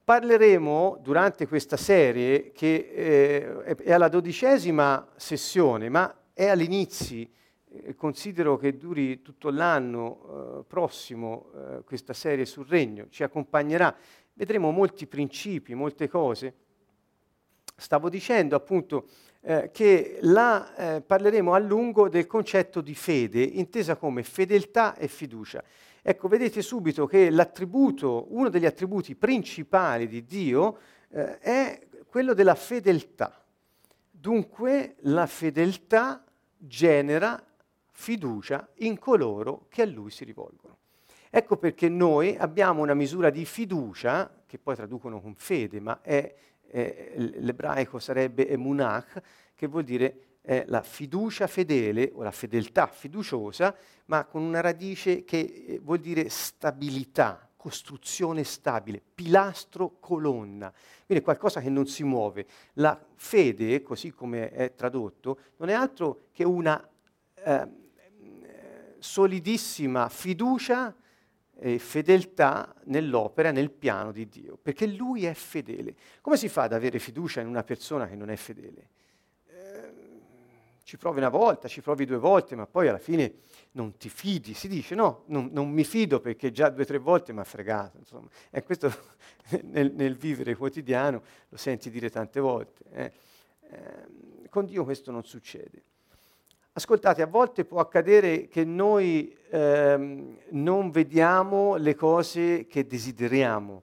Parleremo 0.02 0.98
durante 1.00 1.46
questa 1.46 1.76
serie, 1.76 2.50
che 2.50 2.90
eh, 2.92 3.74
è 3.76 3.92
alla 3.92 4.08
dodicesima 4.08 5.12
sessione, 5.14 5.88
ma 5.88 6.12
è 6.32 6.48
all'inizio, 6.48 7.28
eh, 7.68 7.94
considero 7.94 8.56
che 8.56 8.76
duri 8.76 9.22
tutto 9.22 9.50
l'anno 9.50 10.58
eh, 10.58 10.64
prossimo 10.64 11.52
eh, 11.54 11.84
questa 11.84 12.14
serie 12.14 12.46
sul 12.46 12.66
regno, 12.66 13.06
ci 13.10 13.22
accompagnerà, 13.22 13.94
vedremo 14.32 14.72
molti 14.72 15.06
principi, 15.06 15.74
molte 15.74 16.08
cose. 16.08 16.54
Stavo 17.76 18.08
dicendo 18.08 18.56
appunto 18.56 19.06
eh, 19.42 19.70
che 19.72 20.18
la, 20.22 20.96
eh, 20.96 21.00
parleremo 21.00 21.54
a 21.54 21.58
lungo 21.58 22.08
del 22.08 22.26
concetto 22.26 22.80
di 22.80 22.94
fede, 22.94 23.42
intesa 23.42 23.96
come 23.96 24.22
fedeltà 24.22 24.96
e 24.96 25.08
fiducia. 25.08 25.62
Ecco, 26.02 26.28
vedete 26.28 26.62
subito 26.62 27.06
che 27.06 27.30
uno 27.30 28.48
degli 28.48 28.66
attributi 28.66 29.14
principali 29.14 30.08
di 30.08 30.24
Dio 30.24 30.78
eh, 31.10 31.38
è 31.38 31.80
quello 32.06 32.34
della 32.34 32.54
fedeltà. 32.54 33.42
Dunque 34.10 34.96
la 35.00 35.26
fedeltà 35.26 36.24
genera 36.56 37.42
fiducia 37.92 38.68
in 38.76 38.98
coloro 38.98 39.66
che 39.68 39.82
a 39.82 39.86
Lui 39.86 40.10
si 40.10 40.24
rivolgono. 40.24 40.78
Ecco 41.30 41.56
perché 41.56 41.88
noi 41.88 42.36
abbiamo 42.36 42.82
una 42.82 42.94
misura 42.94 43.30
di 43.30 43.44
fiducia, 43.44 44.42
che 44.46 44.58
poi 44.58 44.74
traducono 44.74 45.20
con 45.20 45.34
fede, 45.34 45.80
ma 45.80 46.00
è 46.02 46.34
eh, 46.70 47.12
l'ebraico 47.16 47.98
sarebbe 47.98 48.48
emunach, 48.48 49.20
che 49.54 49.66
vuol 49.66 49.84
dire 49.84 50.38
eh, 50.42 50.64
la 50.68 50.82
fiducia 50.82 51.46
fedele 51.46 52.10
o 52.14 52.22
la 52.22 52.30
fedeltà 52.30 52.86
fiduciosa, 52.86 53.74
ma 54.06 54.24
con 54.24 54.42
una 54.42 54.60
radice 54.60 55.24
che 55.24 55.38
eh, 55.38 55.80
vuol 55.82 55.98
dire 55.98 56.28
stabilità, 56.28 57.48
costruzione 57.56 58.44
stabile, 58.44 59.02
pilastro, 59.14 59.96
colonna. 60.00 60.72
Quindi 61.04 61.22
qualcosa 61.22 61.60
che 61.60 61.68
non 61.68 61.86
si 61.86 62.04
muove. 62.04 62.46
La 62.74 62.98
fede, 63.16 63.82
così 63.82 64.12
come 64.12 64.50
è 64.50 64.74
tradotto, 64.74 65.38
non 65.56 65.68
è 65.68 65.74
altro 65.74 66.28
che 66.32 66.44
una 66.44 66.88
eh, 67.34 67.68
solidissima 68.98 70.08
fiducia 70.08 70.94
e 71.62 71.78
fedeltà 71.78 72.74
nell'opera, 72.84 73.50
nel 73.50 73.70
piano 73.70 74.12
di 74.12 74.26
Dio, 74.28 74.56
perché 74.60 74.86
Lui 74.86 75.26
è 75.26 75.34
fedele. 75.34 75.94
Come 76.22 76.38
si 76.38 76.48
fa 76.48 76.62
ad 76.62 76.72
avere 76.72 76.98
fiducia 76.98 77.42
in 77.42 77.48
una 77.48 77.62
persona 77.62 78.08
che 78.08 78.16
non 78.16 78.30
è 78.30 78.36
fedele? 78.36 78.88
Eh, 79.46 79.92
ci 80.82 80.96
provi 80.96 81.18
una 81.18 81.28
volta, 81.28 81.68
ci 81.68 81.82
provi 81.82 82.06
due 82.06 82.16
volte, 82.16 82.56
ma 82.56 82.66
poi 82.66 82.88
alla 82.88 82.98
fine 82.98 83.40
non 83.72 83.94
ti 83.98 84.08
fidi. 84.08 84.54
Si 84.54 84.68
dice 84.68 84.94
no, 84.94 85.24
non, 85.26 85.50
non 85.52 85.70
mi 85.70 85.84
fido 85.84 86.18
perché 86.20 86.50
già 86.50 86.70
due 86.70 86.84
o 86.84 86.86
tre 86.86 86.96
volte 86.96 87.34
mi 87.34 87.40
ha 87.40 87.44
fregato. 87.44 87.98
Insomma. 87.98 88.28
E 88.48 88.62
questo 88.62 88.90
nel, 89.64 89.92
nel, 89.92 90.16
vivere 90.16 90.56
quotidiano 90.56 91.22
lo 91.46 91.56
senti 91.58 91.90
dire 91.90 92.08
tante 92.08 92.40
volte. 92.40 92.84
Eh. 92.90 93.12
Eh, 93.68 94.48
con 94.48 94.64
Dio 94.64 94.84
questo 94.84 95.10
non 95.10 95.24
succede. 95.24 95.82
Ascoltate, 96.72 97.20
a 97.20 97.26
volte 97.26 97.64
può 97.64 97.80
accadere 97.80 98.46
che 98.46 98.64
noi 98.64 99.36
ehm, 99.50 100.38
non 100.50 100.90
vediamo 100.92 101.74
le 101.74 101.96
cose 101.96 102.68
che 102.68 102.86
desideriamo. 102.86 103.82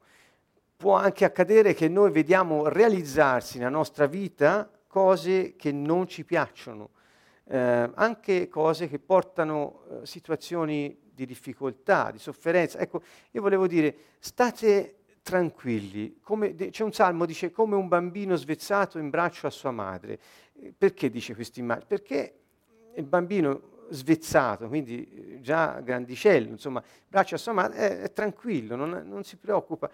Può 0.77 0.95
anche 0.95 1.25
accadere 1.25 1.73
che 1.73 1.89
noi 1.89 2.11
vediamo 2.11 2.69
realizzarsi 2.69 3.57
nella 3.57 3.69
nostra 3.69 4.05
vita 4.05 4.71
cose 4.87 5.57
che 5.57 5.73
non 5.73 6.07
ci 6.07 6.23
piacciono, 6.23 6.91
eh, 7.49 7.91
anche 7.93 8.47
cose 8.47 8.87
che 8.87 8.99
portano 8.99 9.81
eh, 10.03 10.05
situazioni 10.05 10.97
di 11.13 11.25
difficoltà, 11.25 12.09
di 12.11 12.19
sofferenza. 12.19 12.79
Ecco, 12.79 13.01
io 13.31 13.41
volevo 13.41 13.67
dire, 13.67 13.95
state 14.19 14.99
tranquilli. 15.21 16.19
Come, 16.21 16.55
c'è 16.55 16.83
un 16.83 16.93
salmo 16.93 17.21
che 17.21 17.27
dice 17.27 17.51
come 17.51 17.75
un 17.75 17.89
bambino 17.89 18.37
svezzato 18.37 18.97
in 18.97 19.09
braccio 19.09 19.45
a 19.45 19.49
sua 19.49 19.71
madre. 19.71 20.17
Perché 20.77 21.09
dice 21.09 21.35
questa 21.35 21.59
immagine? 21.59 21.85
Perché 21.85 22.33
il 22.97 23.05
bambino 23.05 23.75
svezzato, 23.89 24.67
quindi 24.67 25.07
eh, 25.09 25.41
già 25.41 25.79
grandicello, 25.79 26.49
insomma, 26.49 26.83
braccia 27.07 27.35
a 27.35 27.39
sua 27.39 27.53
madre, 27.53 27.77
è, 27.77 28.01
è 28.01 28.13
tranquillo, 28.13 28.75
non, 28.75 29.03
non, 29.05 29.23
si 29.23 29.37
preoccupa. 29.37 29.89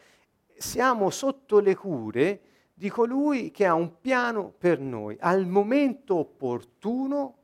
Siamo 0.58 1.10
sotto 1.10 1.60
le 1.60 1.76
cure 1.76 2.42
di 2.74 2.90
colui 2.90 3.52
che 3.52 3.66
ha 3.66 3.74
un 3.74 4.00
piano 4.00 4.54
per 4.58 4.80
noi. 4.80 5.18
Al 5.20 5.46
momento 5.46 6.16
opportuno 6.16 7.38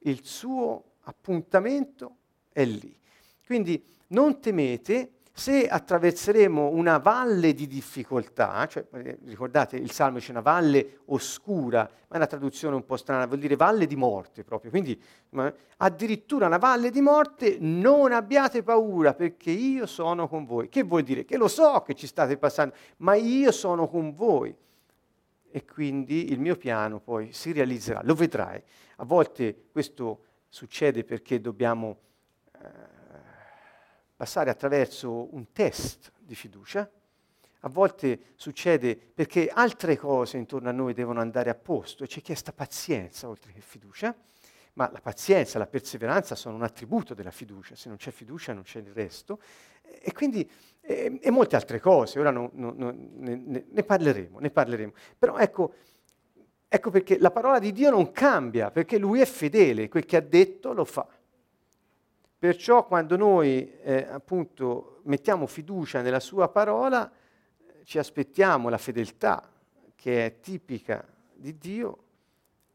il 0.00 0.24
suo 0.24 0.96
appuntamento 1.02 2.16
è 2.52 2.64
lì. 2.64 2.96
Quindi 3.44 3.82
non 4.08 4.40
temete, 4.40 5.17
se 5.38 5.68
attraverseremo 5.68 6.70
una 6.70 6.98
valle 6.98 7.54
di 7.54 7.68
difficoltà, 7.68 8.66
cioè, 8.66 8.84
eh, 8.94 9.18
ricordate 9.24 9.76
il 9.76 9.92
Salmo 9.92 10.18
c'è 10.18 10.32
una 10.32 10.40
valle 10.40 11.02
oscura, 11.06 11.82
ma 11.82 12.14
è 12.14 12.16
una 12.16 12.26
traduzione 12.26 12.74
un 12.74 12.84
po' 12.84 12.96
strana, 12.96 13.24
vuol 13.26 13.38
dire 13.38 13.54
valle 13.54 13.86
di 13.86 13.94
morte 13.94 14.42
proprio, 14.42 14.72
quindi 14.72 15.00
ma, 15.30 15.50
addirittura 15.76 16.46
una 16.46 16.58
valle 16.58 16.90
di 16.90 17.00
morte, 17.00 17.56
non 17.60 18.10
abbiate 18.10 18.64
paura 18.64 19.14
perché 19.14 19.52
io 19.52 19.86
sono 19.86 20.26
con 20.26 20.44
voi. 20.44 20.68
Che 20.68 20.82
vuol 20.82 21.04
dire? 21.04 21.24
Che 21.24 21.36
lo 21.36 21.46
so 21.46 21.82
che 21.82 21.94
ci 21.94 22.08
state 22.08 22.36
passando, 22.36 22.74
ma 22.96 23.14
io 23.14 23.52
sono 23.52 23.86
con 23.86 24.16
voi. 24.16 24.52
E 25.50 25.64
quindi 25.64 26.32
il 26.32 26.40
mio 26.40 26.56
piano 26.56 26.98
poi 26.98 27.32
si 27.32 27.52
realizzerà, 27.52 28.00
lo 28.02 28.14
vedrai. 28.14 28.60
A 28.96 29.04
volte 29.04 29.66
questo 29.70 30.24
succede 30.48 31.04
perché 31.04 31.40
dobbiamo... 31.40 31.96
Eh, 32.60 32.97
passare 34.18 34.50
attraverso 34.50 35.32
un 35.32 35.52
test 35.52 36.10
di 36.18 36.34
fiducia. 36.34 36.90
A 37.60 37.68
volte 37.68 38.32
succede 38.34 38.96
perché 38.96 39.46
altre 39.46 39.96
cose 39.96 40.38
intorno 40.38 40.68
a 40.68 40.72
noi 40.72 40.92
devono 40.92 41.20
andare 41.20 41.50
a 41.50 41.54
posto 41.54 42.02
e 42.02 42.08
ci 42.08 42.18
è 42.18 42.22
chiesta 42.22 42.52
pazienza 42.52 43.28
oltre 43.28 43.52
che 43.52 43.60
fiducia, 43.60 44.12
ma 44.72 44.90
la 44.92 45.00
pazienza 45.00 45.60
la 45.60 45.68
perseveranza 45.68 46.34
sono 46.34 46.56
un 46.56 46.64
attributo 46.64 47.14
della 47.14 47.30
fiducia, 47.30 47.76
se 47.76 47.88
non 47.88 47.96
c'è 47.96 48.10
fiducia 48.10 48.52
non 48.52 48.64
c'è 48.64 48.80
il 48.80 48.90
resto. 48.92 49.40
E 49.82 50.12
quindi, 50.12 50.50
e, 50.80 51.20
e 51.22 51.30
molte 51.30 51.54
altre 51.54 51.78
cose, 51.78 52.18
ora 52.18 52.32
no, 52.32 52.50
no, 52.54 52.74
no, 52.76 52.92
ne, 52.92 53.64
ne, 53.70 53.82
parleremo, 53.84 54.40
ne 54.40 54.50
parleremo. 54.50 54.92
Però 55.16 55.38
ecco, 55.38 55.74
ecco 56.66 56.90
perché 56.90 57.18
la 57.20 57.30
parola 57.30 57.60
di 57.60 57.70
Dio 57.70 57.90
non 57.90 58.10
cambia, 58.10 58.72
perché 58.72 58.98
Lui 58.98 59.20
è 59.20 59.26
fedele, 59.26 59.88
quel 59.88 60.04
che 60.04 60.16
ha 60.16 60.22
detto 60.22 60.72
lo 60.72 60.84
fa. 60.84 61.06
Perciò 62.38 62.86
quando 62.86 63.16
noi 63.16 63.68
eh, 63.82 64.06
appunto 64.08 65.00
mettiamo 65.04 65.48
fiducia 65.48 66.02
nella 66.02 66.20
sua 66.20 66.48
parola, 66.48 67.10
ci 67.82 67.98
aspettiamo 67.98 68.68
la 68.68 68.78
fedeltà 68.78 69.50
che 69.96 70.24
è 70.24 70.38
tipica 70.38 71.04
di 71.34 71.58
Dio 71.58 71.98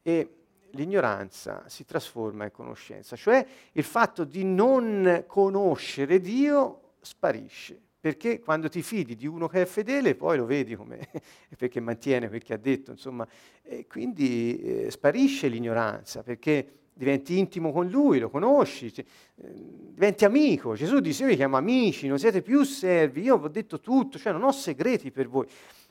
e 0.01 0.35
l'ignoranza 0.71 1.63
si 1.67 1.85
trasforma 1.85 2.43
in 2.43 2.51
conoscenza, 2.51 3.15
cioè 3.15 3.45
il 3.71 3.83
fatto 3.85 4.25
di 4.25 4.43
non 4.43 5.23
conoscere 5.27 6.19
Dio 6.19 6.95
sparisce, 6.99 7.79
perché 8.01 8.41
quando 8.41 8.67
ti 8.67 8.81
fidi 8.81 9.15
di 9.15 9.27
uno 9.27 9.47
che 9.47 9.61
è 9.61 9.65
fedele 9.65 10.15
poi 10.15 10.35
lo 10.35 10.45
vedi 10.45 10.75
come, 10.75 11.07
perché 11.57 11.79
mantiene 11.79 12.27
quel 12.27 12.43
che 12.43 12.53
ha 12.53 12.57
detto, 12.57 12.91
insomma, 12.91 13.25
e 13.61 13.87
quindi 13.87 14.59
eh, 14.59 14.91
sparisce 14.91 15.47
l'ignoranza, 15.47 16.21
perché 16.21 16.79
diventi 16.93 17.37
intimo 17.37 17.71
con 17.71 17.87
lui, 17.87 18.19
lo 18.19 18.29
conosci, 18.29 18.93
cioè, 18.93 19.05
diventi 19.35 20.25
amico. 20.25 20.75
Gesù 20.75 20.99
dice, 20.99 21.23
io 21.23 21.29
vi 21.29 21.35
chiamo 21.35 21.57
amici, 21.57 22.07
non 22.07 22.19
siete 22.19 22.41
più 22.41 22.63
servi, 22.63 23.21
io 23.21 23.37
vi 23.37 23.45
ho 23.45 23.49
detto 23.49 23.79
tutto, 23.79 24.17
cioè 24.17 24.31
non 24.31 24.43
ho 24.43 24.51
segreti 24.51 25.11
per 25.11 25.27
voi. 25.27 25.47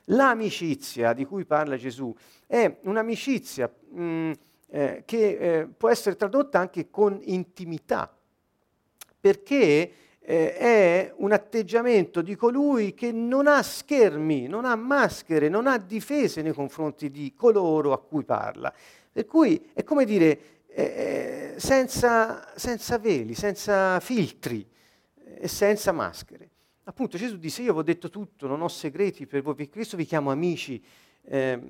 L'amicizia 0.06 1.12
di 1.12 1.24
cui 1.24 1.44
parla 1.44 1.76
Gesù 1.76 2.14
è 2.46 2.78
un'amicizia 2.82 3.72
mh, 3.90 4.02
mm, 4.02 4.32
eh, 4.70 5.02
che 5.04 5.36
eh, 5.36 5.66
può 5.66 5.88
essere 5.88 6.16
tradotta 6.16 6.58
anche 6.58 6.90
con 6.90 7.20
intimità, 7.22 8.12
perché 9.20 9.92
eh, 10.24 10.54
è 10.56 11.12
un 11.16 11.32
atteggiamento 11.32 12.22
di 12.22 12.36
colui 12.36 12.94
che 12.94 13.12
non 13.12 13.46
ha 13.46 13.62
schermi, 13.62 14.46
non 14.46 14.64
ha 14.64 14.74
maschere, 14.76 15.48
non 15.48 15.66
ha 15.66 15.78
difese 15.78 16.42
nei 16.42 16.52
confronti 16.52 17.10
di 17.10 17.34
coloro 17.34 17.92
a 17.92 18.00
cui 18.00 18.24
parla. 18.24 18.72
Per 19.12 19.26
cui 19.26 19.70
è 19.74 19.84
come 19.84 20.04
dire, 20.04 20.40
eh, 20.74 21.54
senza, 21.56 22.52
senza, 22.56 22.98
veli, 22.98 23.34
senza 23.34 24.00
filtri 24.00 24.66
e 25.38 25.48
senza 25.48 25.92
maschere. 25.92 26.50
Appunto 26.84 27.16
Gesù 27.16 27.36
disse 27.36 27.62
io 27.62 27.72
vi 27.72 27.78
ho 27.78 27.82
detto 27.82 28.10
tutto, 28.10 28.46
non 28.46 28.60
ho 28.60 28.68
segreti 28.68 29.26
per 29.26 29.42
voi, 29.42 29.54
per 29.54 29.68
questo 29.68 29.96
vi 29.96 30.04
chiamo 30.04 30.30
amici. 30.30 30.82
Eh, 31.24 31.60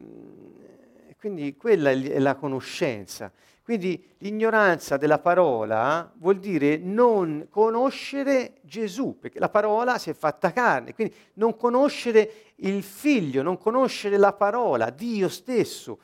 quindi 1.22 1.56
quella 1.56 1.90
è 1.90 2.18
la 2.18 2.34
conoscenza, 2.34 3.30
Quindi 3.62 4.04
l'ignoranza 4.18 4.96
della 4.96 5.20
parola 5.20 6.12
vuol 6.16 6.40
dire 6.40 6.78
non 6.78 7.46
conoscere 7.48 8.54
Gesù, 8.62 9.18
perché 9.20 9.38
la 9.38 9.48
parola 9.48 9.98
si 9.98 10.10
è 10.10 10.14
fatta 10.14 10.50
carne, 10.50 10.94
quindi 10.94 11.14
non 11.34 11.56
conoscere 11.56 12.54
il 12.56 12.82
figlio, 12.82 13.42
non 13.42 13.56
conoscere 13.56 14.16
la 14.16 14.32
parola, 14.32 14.90
Dio 14.90 15.28
stesso. 15.28 16.00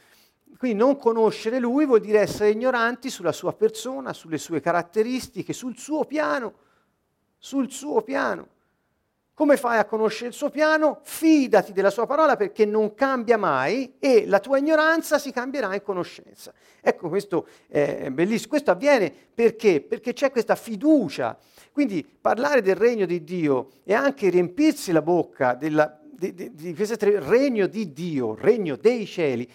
Quindi 0.59 0.77
non 0.77 0.97
conoscere 0.97 1.61
Lui 1.61 1.87
vuol 1.87 2.01
dire 2.01 2.19
essere 2.19 2.51
ignoranti 2.51 3.11
sulla 3.11 3.31
sua 3.31 3.53
persona, 3.53 4.13
sulle 4.13 4.39
sue 4.39 4.61
caratteristiche, 4.61 5.53
sul 5.53 5.77
suo 5.79 6.05
piano, 6.05 6.53
sul 7.39 7.71
suo 7.71 8.03
piano. 8.03 8.49
Come 9.35 9.57
fai 9.57 9.79
a 9.79 9.85
conoscere 9.85 10.31
il 10.31 10.35
suo 10.35 10.51
piano? 10.51 10.99
Fidati 11.05 11.73
della 11.73 11.91
sua 11.91 12.07
parola 12.07 12.35
perché 12.35 12.65
non 12.65 12.95
cambia 12.95 13.39
mai 13.39 13.95
e 14.01 14.27
la 14.27 14.41
tua 14.41 14.59
ignoranza 14.59 15.17
si 15.17 15.31
cambierà 15.31 15.73
in 15.75 15.83
conoscenza. 15.83 16.53
Ecco, 16.81 17.09
questo 17.09 17.47
è 17.69 18.11
bellissimo. 18.11 18.49
Questo 18.49 18.73
avviene 18.73 19.15
perché? 19.33 19.81
Perché 19.81 20.13
c'è 20.13 20.33
questa 20.33 20.57
fiducia. 20.57 21.39
Quindi 21.71 22.05
parlare 22.05 22.63
del 22.63 22.75
regno 22.75 23.07
di 23.07 23.23
Dio 23.23 23.71
e 23.85 23.95
anche 23.95 24.29
riempirsi 24.29 24.91
la 24.91 25.03
bocca 25.03 25.55
della, 25.55 26.01
di, 26.03 26.35
di, 26.35 26.53
di 26.53 26.75
questo 26.75 26.97
regno 26.99 27.69
di 27.69 27.93
Dio, 27.93 28.35
regno 28.35 28.75
dei 28.75 29.07
cieli, 29.07 29.49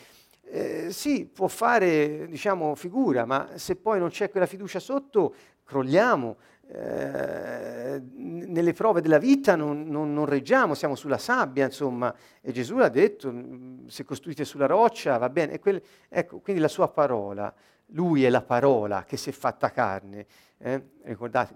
eh, 0.46 0.92
sì, 0.92 1.26
può 1.26 1.48
fare, 1.48 2.28
diciamo, 2.28 2.76
figura, 2.76 3.26
ma 3.26 3.50
se 3.56 3.76
poi 3.76 4.00
non 4.00 4.10
c'è 4.10 4.30
quella 4.30 4.46
fiducia 4.46 4.80
sotto, 4.80 5.34
crolliamo. 5.64 6.38
Eh, 6.66 8.02
nelle 8.16 8.74
prove 8.74 9.02
della 9.02 9.18
vita 9.18 9.56
non, 9.56 9.84
non, 9.84 10.14
non, 10.14 10.26
reggiamo, 10.26 10.74
siamo 10.74 10.96
sulla 10.96 11.18
sabbia, 11.18 11.66
insomma, 11.66 12.14
e 12.42 12.52
Gesù 12.52 12.78
l'ha 12.78 12.90
detto, 12.90 13.32
mm, 13.32 13.88
se 13.88 14.04
costruite 14.04 14.46
sulla 14.46 14.66
roccia 14.66 15.18
va 15.18 15.30
bene, 15.30 15.60
quel, 15.60 15.82
ecco, 16.10 16.40
quindi 16.40 16.62
la 16.62 16.68
sua 16.68 16.88
parola, 16.88 17.54
lui 17.88 18.24
è 18.24 18.30
la 18.30 18.42
parola 18.42 19.04
che 19.04 19.18
si 19.18 19.30
è 19.30 19.34
fatta 19.34 19.72
carne. 19.72 20.26
Eh? 20.58 20.82
Ricordate, 21.04 21.56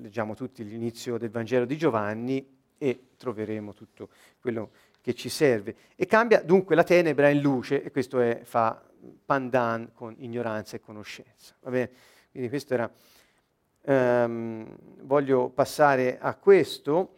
leggiamo 0.00 0.34
tutti 0.34 0.64
l'inizio 0.64 1.18
del 1.18 1.30
Vangelo 1.30 1.64
di 1.64 1.76
Giovanni 1.76 2.56
e 2.78 3.08
troveremo 3.16 3.74
tutto 3.74 4.08
quello 4.40 4.70
che 5.08 5.14
ci 5.14 5.30
serve. 5.30 5.74
E 5.96 6.04
cambia 6.04 6.42
dunque 6.42 6.74
la 6.74 6.84
tenebra 6.84 7.30
in 7.30 7.40
luce, 7.40 7.82
e 7.82 7.90
questo 7.90 8.20
è, 8.20 8.42
fa 8.44 8.78
pandan 9.24 9.92
con 9.94 10.14
ignoranza 10.18 10.76
e 10.76 10.80
conoscenza. 10.80 11.54
Va 11.60 11.70
bene? 11.70 11.90
Quindi 12.30 12.50
questo 12.50 12.74
era... 12.74 12.92
Um, 13.80 14.66
voglio 15.04 15.48
passare 15.48 16.18
a 16.20 16.34
questo. 16.34 17.14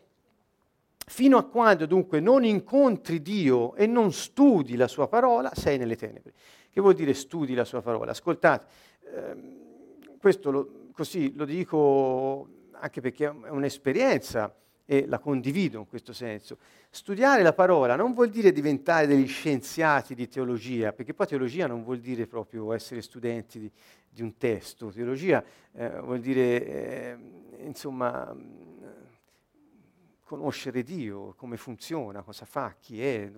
Fino 1.04 1.36
a 1.36 1.42
quando 1.42 1.86
dunque 1.86 2.20
non 2.20 2.44
incontri 2.44 3.20
Dio 3.22 3.74
e 3.74 3.86
non 3.86 4.12
studi 4.12 4.76
la 4.76 4.86
sua 4.86 5.08
parola, 5.08 5.50
sei 5.52 5.76
nelle 5.76 5.96
tenebre. 5.96 6.32
Che 6.70 6.80
vuol 6.80 6.94
dire 6.94 7.12
studi 7.12 7.54
la 7.54 7.64
sua 7.64 7.82
parola? 7.82 8.12
Ascoltate, 8.12 8.66
ehm, 9.12 10.18
questo 10.20 10.52
lo, 10.52 10.70
così 10.92 11.34
lo 11.34 11.44
dico 11.44 12.48
anche 12.70 13.00
perché 13.00 13.26
è 13.26 13.48
un'esperienza 13.48 14.54
e 14.90 15.06
la 15.06 15.20
condivido 15.20 15.78
in 15.78 15.86
questo 15.86 16.12
senso. 16.12 16.58
Studiare 16.90 17.44
la 17.44 17.52
parola 17.52 17.94
non 17.94 18.12
vuol 18.12 18.28
dire 18.28 18.50
diventare 18.50 19.06
degli 19.06 19.28
scienziati 19.28 20.16
di 20.16 20.26
teologia, 20.26 20.92
perché 20.92 21.14
poi 21.14 21.28
teologia 21.28 21.68
non 21.68 21.84
vuol 21.84 22.00
dire 22.00 22.26
proprio 22.26 22.72
essere 22.72 23.00
studenti 23.00 23.60
di, 23.60 23.70
di 24.08 24.20
un 24.20 24.36
testo, 24.36 24.90
teologia 24.90 25.44
eh, 25.74 26.00
vuol 26.00 26.18
dire, 26.18 26.66
eh, 26.66 27.18
insomma, 27.60 28.36
conoscere 30.24 30.82
Dio, 30.82 31.34
come 31.36 31.56
funziona, 31.56 32.22
cosa 32.22 32.44
fa, 32.44 32.74
chi 32.76 33.00
è, 33.00 33.30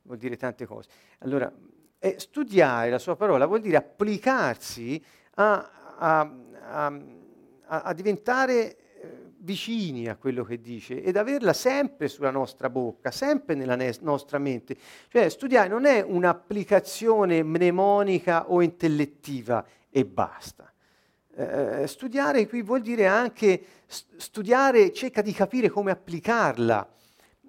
vuol 0.00 0.16
dire 0.16 0.38
tante 0.38 0.64
cose. 0.64 0.88
Allora, 1.18 1.52
eh, 1.98 2.14
studiare 2.18 2.88
la 2.88 2.98
sua 2.98 3.14
parola 3.14 3.44
vuol 3.44 3.60
dire 3.60 3.76
applicarsi 3.76 5.04
a, 5.34 5.70
a, 5.98 6.34
a, 6.62 6.92
a 7.66 7.92
diventare 7.92 8.87
vicini 9.40 10.08
a 10.08 10.16
quello 10.16 10.44
che 10.44 10.60
dice 10.60 11.02
ed 11.02 11.16
averla 11.16 11.52
sempre 11.52 12.08
sulla 12.08 12.30
nostra 12.30 12.68
bocca, 12.70 13.10
sempre 13.10 13.54
nella 13.54 13.76
ne- 13.76 13.96
nostra 14.00 14.38
mente. 14.38 14.76
Cioè 15.08 15.28
studiare 15.28 15.68
non 15.68 15.84
è 15.84 16.02
un'applicazione 16.02 17.42
mnemonica 17.42 18.50
o 18.50 18.62
intellettiva 18.62 19.64
e 19.90 20.04
basta. 20.04 20.72
Eh, 21.34 21.86
studiare 21.86 22.48
qui 22.48 22.62
vuol 22.62 22.80
dire 22.80 23.06
anche 23.06 23.62
studiare, 23.86 24.92
cerca 24.92 25.22
di 25.22 25.32
capire 25.32 25.68
come 25.68 25.92
applicarla, 25.92 26.88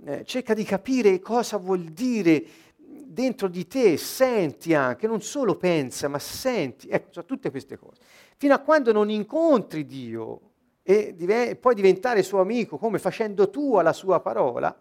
eh, 0.05 0.23
cerca 0.25 0.53
di 0.53 0.63
capire 0.63 1.19
cosa 1.19 1.57
vuol 1.57 1.85
dire 1.85 2.45
dentro 2.77 3.47
di 3.47 3.67
te, 3.67 3.97
senti 3.97 4.73
anche, 4.75 5.07
non 5.07 5.21
solo 5.21 5.55
pensa, 5.55 6.07
ma 6.07 6.19
senti, 6.19 6.87
ecco, 6.87 7.25
tutte 7.25 7.49
queste 7.49 7.77
cose. 7.77 7.99
Fino 8.37 8.53
a 8.53 8.59
quando 8.59 8.91
non 8.91 9.09
incontri 9.09 9.85
Dio, 9.85 10.48
e 10.89 11.13
div- 11.15 11.53
poi 11.57 11.75
diventare 11.75 12.23
suo 12.23 12.41
amico 12.41 12.79
come 12.79 12.97
facendo 12.97 13.51
tua 13.51 13.83
la 13.83 13.93
sua 13.93 14.21
parola, 14.21 14.75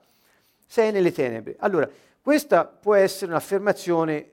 sei 0.67 0.91
nelle 0.91 1.13
tenebre. 1.13 1.57
Allora, 1.59 1.87
questa 2.23 2.65
può 2.65 2.95
essere 2.95 3.31
un'affermazione 3.31 4.31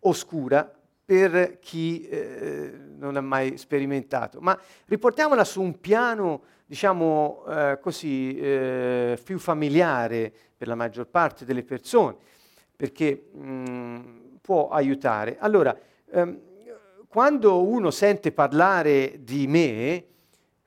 oscura 0.00 0.72
per 1.04 1.58
chi 1.58 2.08
eh, 2.08 2.72
non 2.96 3.16
ha 3.16 3.20
mai 3.20 3.58
sperimentato, 3.58 4.40
ma 4.40 4.58
riportiamola 4.86 5.44
su 5.44 5.60
un 5.60 5.78
piano, 5.78 6.40
diciamo 6.64 7.44
eh, 7.46 7.78
così, 7.82 8.38
eh, 8.38 9.20
più 9.22 9.38
familiare 9.38 10.32
per 10.56 10.68
la 10.68 10.74
maggior 10.74 11.06
parte 11.06 11.44
delle 11.44 11.64
persone, 11.64 12.16
perché 12.74 13.28
mh, 13.30 13.46
mm, 13.46 14.16
può 14.40 14.70
aiutare. 14.70 15.36
Allora, 15.38 15.78
ehm, 16.10 16.40
quando 17.08 17.62
uno 17.62 17.90
sente 17.90 18.32
parlare 18.32 19.18
di 19.22 19.46
me, 19.46 20.12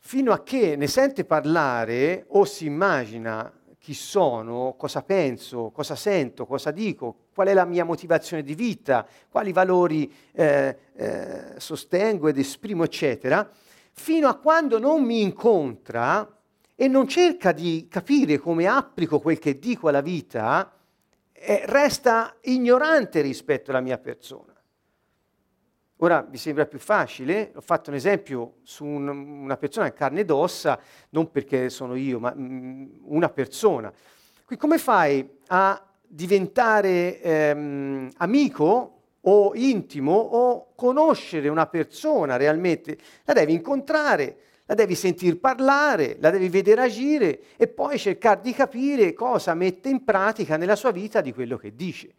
fino 0.07 0.31
a 0.31 0.41
che 0.41 0.77
ne 0.77 0.87
sente 0.87 1.25
parlare 1.25 2.27
o 2.29 2.45
si 2.45 2.65
immagina 2.65 3.51
chi 3.77 3.93
sono, 3.93 4.75
cosa 4.77 5.01
penso, 5.03 5.69
cosa 5.71 5.97
sento, 5.97 6.45
cosa 6.45 6.71
dico, 6.71 7.25
qual 7.33 7.49
è 7.49 7.53
la 7.53 7.65
mia 7.65 7.83
motivazione 7.83 8.41
di 8.41 8.55
vita, 8.55 9.05
quali 9.29 9.51
valori 9.51 10.09
eh, 10.31 10.77
eh, 10.95 11.53
sostengo 11.57 12.29
ed 12.29 12.37
esprimo, 12.37 12.85
eccetera, 12.85 13.49
fino 13.91 14.29
a 14.29 14.37
quando 14.37 14.79
non 14.79 15.03
mi 15.03 15.21
incontra 15.21 16.25
e 16.73 16.87
non 16.87 17.05
cerca 17.09 17.51
di 17.51 17.87
capire 17.89 18.37
come 18.37 18.65
applico 18.65 19.19
quel 19.19 19.39
che 19.39 19.59
dico 19.59 19.89
alla 19.89 19.99
vita, 19.99 20.71
eh, 21.33 21.63
resta 21.65 22.33
ignorante 22.43 23.19
rispetto 23.19 23.71
alla 23.71 23.81
mia 23.81 23.97
persona. 23.97 24.46
Ora 26.01 26.21
vi 26.21 26.38
sembra 26.38 26.67
più 26.67 26.77
facile, 26.77 27.51
ho 27.55 27.62
fatto 27.62 27.89
un 27.89 27.95
esempio 27.95 28.57
su 28.62 28.86
un, 28.86 29.07
una 29.07 29.57
persona 29.57 29.88
in 29.88 29.93
carne 29.93 30.19
ed 30.19 30.29
ossa, 30.29 30.79
non 31.10 31.31
perché 31.31 31.71
sono 31.71 31.95
io, 31.95 32.19
ma 32.19 32.31
mh, 32.36 32.41
mm, 32.41 32.86
una 33.05 33.29
persona. 33.29 33.91
Qui 34.45 34.57
come 34.57 34.77
fai 34.77 35.27
a 35.47 35.83
diventare 36.07 37.19
ehm, 37.19 38.12
amico 38.17 39.01
o 39.21 39.51
intimo 39.55 40.12
o 40.13 40.73
conoscere 40.75 41.49
una 41.49 41.65
persona 41.65 42.38
realmente? 42.38 42.95
La 43.23 43.33
devi 43.33 43.53
incontrare, 43.53 44.38
la 44.65 44.75
devi 44.75 44.93
sentir 44.93 45.39
parlare, 45.39 46.17
la 46.19 46.29
devi 46.29 46.49
vedere 46.49 46.83
agire 46.83 47.39
e 47.57 47.67
poi 47.67 47.97
cercare 47.97 48.41
di 48.43 48.53
capire 48.53 49.13
cosa 49.13 49.55
mette 49.55 49.89
in 49.89 50.03
pratica 50.03 50.57
nella 50.57 50.75
sua 50.75 50.91
vita 50.91 51.21
di 51.21 51.33
quello 51.33 51.57
che 51.57 51.73
dice 51.75 52.13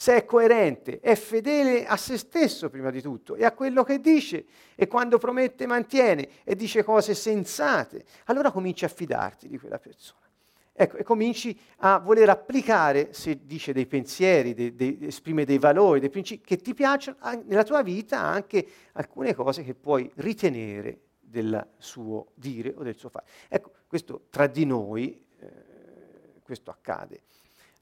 se 0.00 0.16
è 0.16 0.24
coerente, 0.24 0.98
è 1.00 1.14
fedele 1.14 1.84
a 1.84 1.94
se 1.98 2.16
stesso 2.16 2.70
prima 2.70 2.88
di 2.88 3.02
tutto 3.02 3.34
e 3.34 3.44
a 3.44 3.52
quello 3.52 3.84
che 3.84 4.00
dice 4.00 4.46
e 4.74 4.86
quando 4.86 5.18
promette 5.18 5.66
mantiene 5.66 6.26
e 6.42 6.56
dice 6.56 6.82
cose 6.82 7.14
sensate, 7.14 8.06
allora 8.24 8.50
cominci 8.50 8.86
a 8.86 8.88
fidarti 8.88 9.46
di 9.46 9.58
quella 9.58 9.78
persona. 9.78 10.26
Ecco, 10.72 10.96
e 10.96 11.02
cominci 11.02 11.54
a 11.80 11.98
voler 11.98 12.30
applicare, 12.30 13.12
se 13.12 13.44
dice 13.44 13.74
dei 13.74 13.84
pensieri, 13.84 14.54
dei, 14.54 14.74
dei, 14.74 14.96
esprime 15.02 15.44
dei 15.44 15.58
valori, 15.58 16.00
dei 16.00 16.08
principi 16.08 16.46
che 16.46 16.56
ti 16.56 16.72
piacciono, 16.72 17.18
nella 17.44 17.62
tua 17.62 17.82
vita 17.82 18.20
anche 18.20 18.66
alcune 18.92 19.34
cose 19.34 19.62
che 19.62 19.74
puoi 19.74 20.10
ritenere 20.14 21.00
del 21.20 21.72
suo 21.76 22.28
dire 22.36 22.72
o 22.74 22.82
del 22.82 22.96
suo 22.96 23.10
fare. 23.10 23.26
Ecco, 23.48 23.72
questo 23.86 24.28
tra 24.30 24.46
di 24.46 24.64
noi, 24.64 25.22
eh, 25.40 26.40
questo 26.42 26.70
accade, 26.70 27.20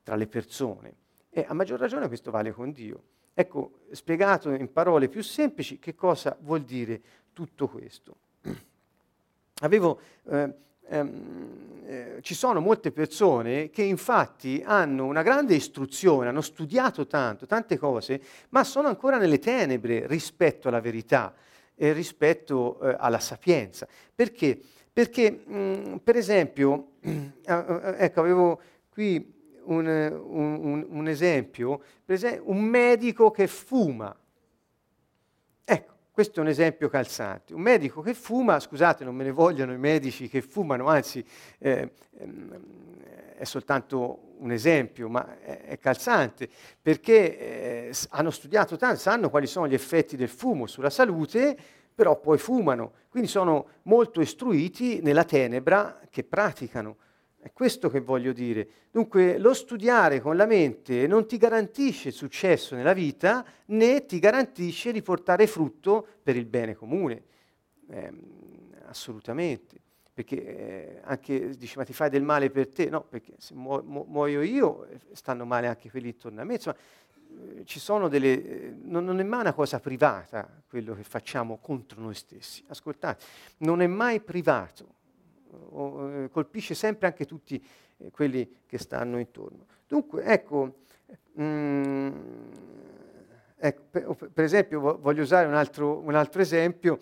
tra 0.03 0.17
le 0.17 0.27
persone. 0.27 1.07
E 1.39 1.45
a 1.47 1.55
maggior 1.55 1.79
ragione 1.79 2.09
questo 2.09 2.33
vale 2.33 2.51
con 2.51 2.73
Dio. 2.73 3.01
Ecco, 3.33 3.83
spiegato 3.93 4.51
in 4.51 4.73
parole 4.73 5.09
più 5.09 5.23
semplici, 5.23 5.79
che 5.79 5.95
cosa 5.95 6.37
vuol 6.41 6.63
dire 6.63 7.01
tutto 7.33 7.69
questo? 7.69 8.17
Avevo, 9.63 10.01
eh, 10.31 10.53
ehm, 10.89 11.83
eh, 11.87 12.19
ci 12.23 12.35
sono 12.35 12.59
molte 12.59 12.91
persone 12.91 13.71
che 13.71 13.83
infatti 13.83 14.61
hanno 14.67 15.05
una 15.05 15.23
grande 15.23 15.55
istruzione, 15.55 16.27
hanno 16.27 16.41
studiato 16.41 17.07
tanto, 17.07 17.47
tante 17.47 17.79
cose, 17.79 18.21
ma 18.49 18.65
sono 18.65 18.89
ancora 18.89 19.17
nelle 19.17 19.39
tenebre 19.39 20.09
rispetto 20.09 20.67
alla 20.67 20.81
verità 20.81 21.33
e 21.77 21.93
rispetto 21.93 22.81
eh, 22.81 22.97
alla 22.99 23.21
sapienza. 23.21 23.87
Perché? 24.13 24.59
Perché, 24.93 25.31
mh, 25.31 26.01
per 26.03 26.17
esempio, 26.17 26.95
ecco, 27.01 28.21
avevo 28.21 28.61
qui 28.91 29.37
un, 29.69 29.87
un, 29.87 30.87
un 30.89 31.09
esempio, 31.09 31.81
per 32.05 32.15
esempio, 32.17 32.51
un 32.51 32.63
medico 32.63 33.31
che 33.31 33.47
fuma. 33.47 34.15
Ecco, 35.65 35.93
questo 36.11 36.41
è 36.41 36.43
un 36.43 36.49
esempio 36.49 36.89
calzante. 36.89 37.55
Un 37.55 37.61
medico 37.61 38.01
che 38.01 38.15
fuma, 38.15 38.59
scusate, 38.59 39.05
non 39.05 39.15
me 39.15 39.25
ne 39.25 39.33
vogliono 39.33 39.73
i 39.73 39.79
medici 39.79 40.29
che 40.29 40.43
fumano, 40.43 40.87
anzi 40.87 41.25
eh, 41.59 41.93
ehm, 42.19 42.61
è 43.37 43.45
soltanto 43.45 44.35
un 44.39 44.51
esempio, 44.51 45.09
ma 45.09 45.41
è, 45.41 45.79
calzante, 45.79 46.49
perché 46.81 47.39
eh, 47.89 47.95
hanno 48.11 48.31
studiato 48.31 48.77
tanto, 48.77 48.99
sanno 48.99 49.31
quali 49.31 49.47
sono 49.47 49.69
gli 49.69 49.75
effetti 49.75 50.17
del 50.17 50.29
fumo 50.29 50.67
sulla 50.67 50.91
salute, 50.91 51.57
però 51.95 52.19
poi 52.19 52.39
fumano, 52.39 52.93
quindi 53.09 53.29
sono 53.29 53.67
molto 53.83 54.21
istruiti 54.21 55.01
nella 55.03 55.25
tenebra 55.25 56.01
che 56.11 56.25
praticano. 56.25 56.97
È 57.49 57.53
questo 57.55 57.89
che 57.89 58.01
voglio 58.01 58.35
dire. 58.35 58.69
Dunque, 58.91 59.39
lo 59.39 59.55
studiare 59.55 60.21
con 60.21 60.37
la 60.37 60.45
mente 60.45 61.07
non 61.07 61.27
ti 61.27 61.39
garantisce 61.39 62.11
successo 62.11 62.75
nella 62.75 62.93
vita, 62.93 63.43
né 63.67 64.05
ti 64.05 64.19
garantisce 64.19 64.93
di 64.93 65.01
portare 65.01 65.47
frutto 65.47 66.07
per 66.23 66.37
il 66.37 66.45
bene 66.45 66.75
comune. 66.75 67.23
Eh, 67.89 68.13
assolutamente. 68.85 69.81
Perché 70.13 70.45
eh, 70.45 71.01
anche 71.05 71.57
dici, 71.57 71.79
ma 71.79 71.85
ti 71.85 71.95
fai 71.95 72.11
del 72.11 72.23
male 72.23 72.51
per 72.51 72.69
te? 72.69 72.91
No, 72.91 73.03
perché 73.03 73.33
se 73.39 73.55
mu- 73.55 73.83
mu- 73.83 74.05
muoio 74.07 74.43
io, 74.43 74.85
eh, 74.85 74.99
stanno 75.13 75.47
male 75.47 75.69
anche 75.69 75.91
quelli 75.91 76.09
intorno 76.09 76.43
a 76.43 76.45
me. 76.45 76.55
Insomma, 76.55 76.77
eh, 77.57 77.65
ci 77.65 77.81
sono 77.81 78.09
delle... 78.09 78.45
Eh, 78.45 78.75
non, 78.83 79.07
non, 79.07 79.21
è 79.21 79.25
mai 79.25 79.41
una 79.41 79.55
cosa 79.55 79.81
privata 79.81 80.47
quello 80.69 80.95
che 80.95 81.03
facciamo 81.03 81.57
contro 81.57 82.03
noi 82.03 82.15
stessi. 82.15 82.63
Ascoltate, 82.69 83.25
non 83.59 83.81
è 83.81 83.87
mai 83.87 84.21
privato 84.21 84.97
o, 85.51 86.29
colpisce 86.31 86.75
sempre 86.75 87.07
anche 87.07 87.25
tutti 87.25 87.63
eh, 87.99 88.11
quelli 88.11 88.61
che 88.67 88.79
stanno 88.79 89.19
intorno. 89.19 89.67
Dunque, 89.87 90.25
ecco, 90.25 90.81
mm, 91.41 92.11
ecco 93.57 93.83
per, 93.91 94.31
per, 94.33 94.45
esempio 94.45 94.99
voglio 94.99 95.23
usare 95.23 95.47
un 95.47 95.55
altro, 95.55 95.99
un 95.99 96.15
altro 96.15 96.41
esempio 96.41 96.99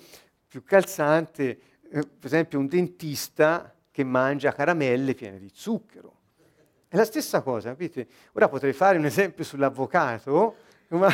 più 0.46 0.62
calzante, 0.64 1.59
eh, 1.90 2.00
per 2.00 2.26
esempio 2.26 2.59
un 2.59 2.66
dentista 2.66 3.74
che 3.90 4.04
mangia 4.04 4.52
caramelle 4.52 5.14
piene 5.14 5.38
di 5.38 5.50
zucchero. 5.52 6.14
È 6.88 6.96
la 6.96 7.04
stessa 7.04 7.42
cosa, 7.42 7.70
capite? 7.70 8.06
Ora 8.32 8.48
potrei 8.48 8.72
fare 8.72 8.98
un 8.98 9.04
esempio 9.04 9.42
sull'avvocato, 9.42 10.56
ma, 10.88 11.12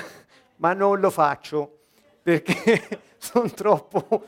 ma 0.57 0.73
non 0.75 1.01
lo 1.01 1.11
faccio 1.11 1.79
perché 2.23 3.01
sono 3.19 3.49
troppo 3.51 4.27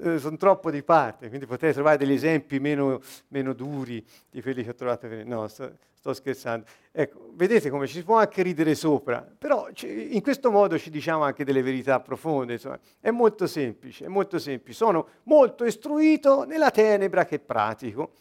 eh, 0.00 0.18
sono 0.18 0.36
troppo 0.36 0.70
di 0.70 0.82
parte, 0.82 1.28
quindi 1.28 1.46
potete 1.46 1.72
trovare 1.72 1.96
degli 1.96 2.12
esempi 2.12 2.58
meno, 2.58 3.00
meno 3.28 3.52
duri 3.52 4.04
di 4.30 4.42
quelli 4.42 4.62
che 4.62 4.70
ho 4.70 4.74
trovato. 4.74 5.08
No, 5.24 5.46
sto, 5.48 5.76
sto, 5.94 6.12
scherzando. 6.12 6.66
Ecco, 6.92 7.30
vedete 7.34 7.70
come 7.70 7.86
ci 7.86 7.94
si 7.94 8.04
può 8.04 8.18
anche 8.18 8.42
ridere 8.42 8.74
sopra, 8.74 9.26
però 9.36 9.68
in 9.82 10.20
questo 10.22 10.50
modo 10.50 10.78
ci 10.78 10.90
diciamo 10.90 11.22
anche 11.22 11.44
delle 11.44 11.62
verità 11.62 12.00
profonde. 12.00 12.54
Insomma. 12.54 12.78
È 13.00 13.10
molto 13.10 13.46
semplice, 13.46 14.04
è 14.04 14.08
molto 14.08 14.38
semplice. 14.38 14.76
Sono 14.76 15.08
molto 15.24 15.64
istruito 15.64 16.44
nella 16.44 16.70
tenebra 16.70 17.24
che 17.24 17.38
pratico. 17.38 18.12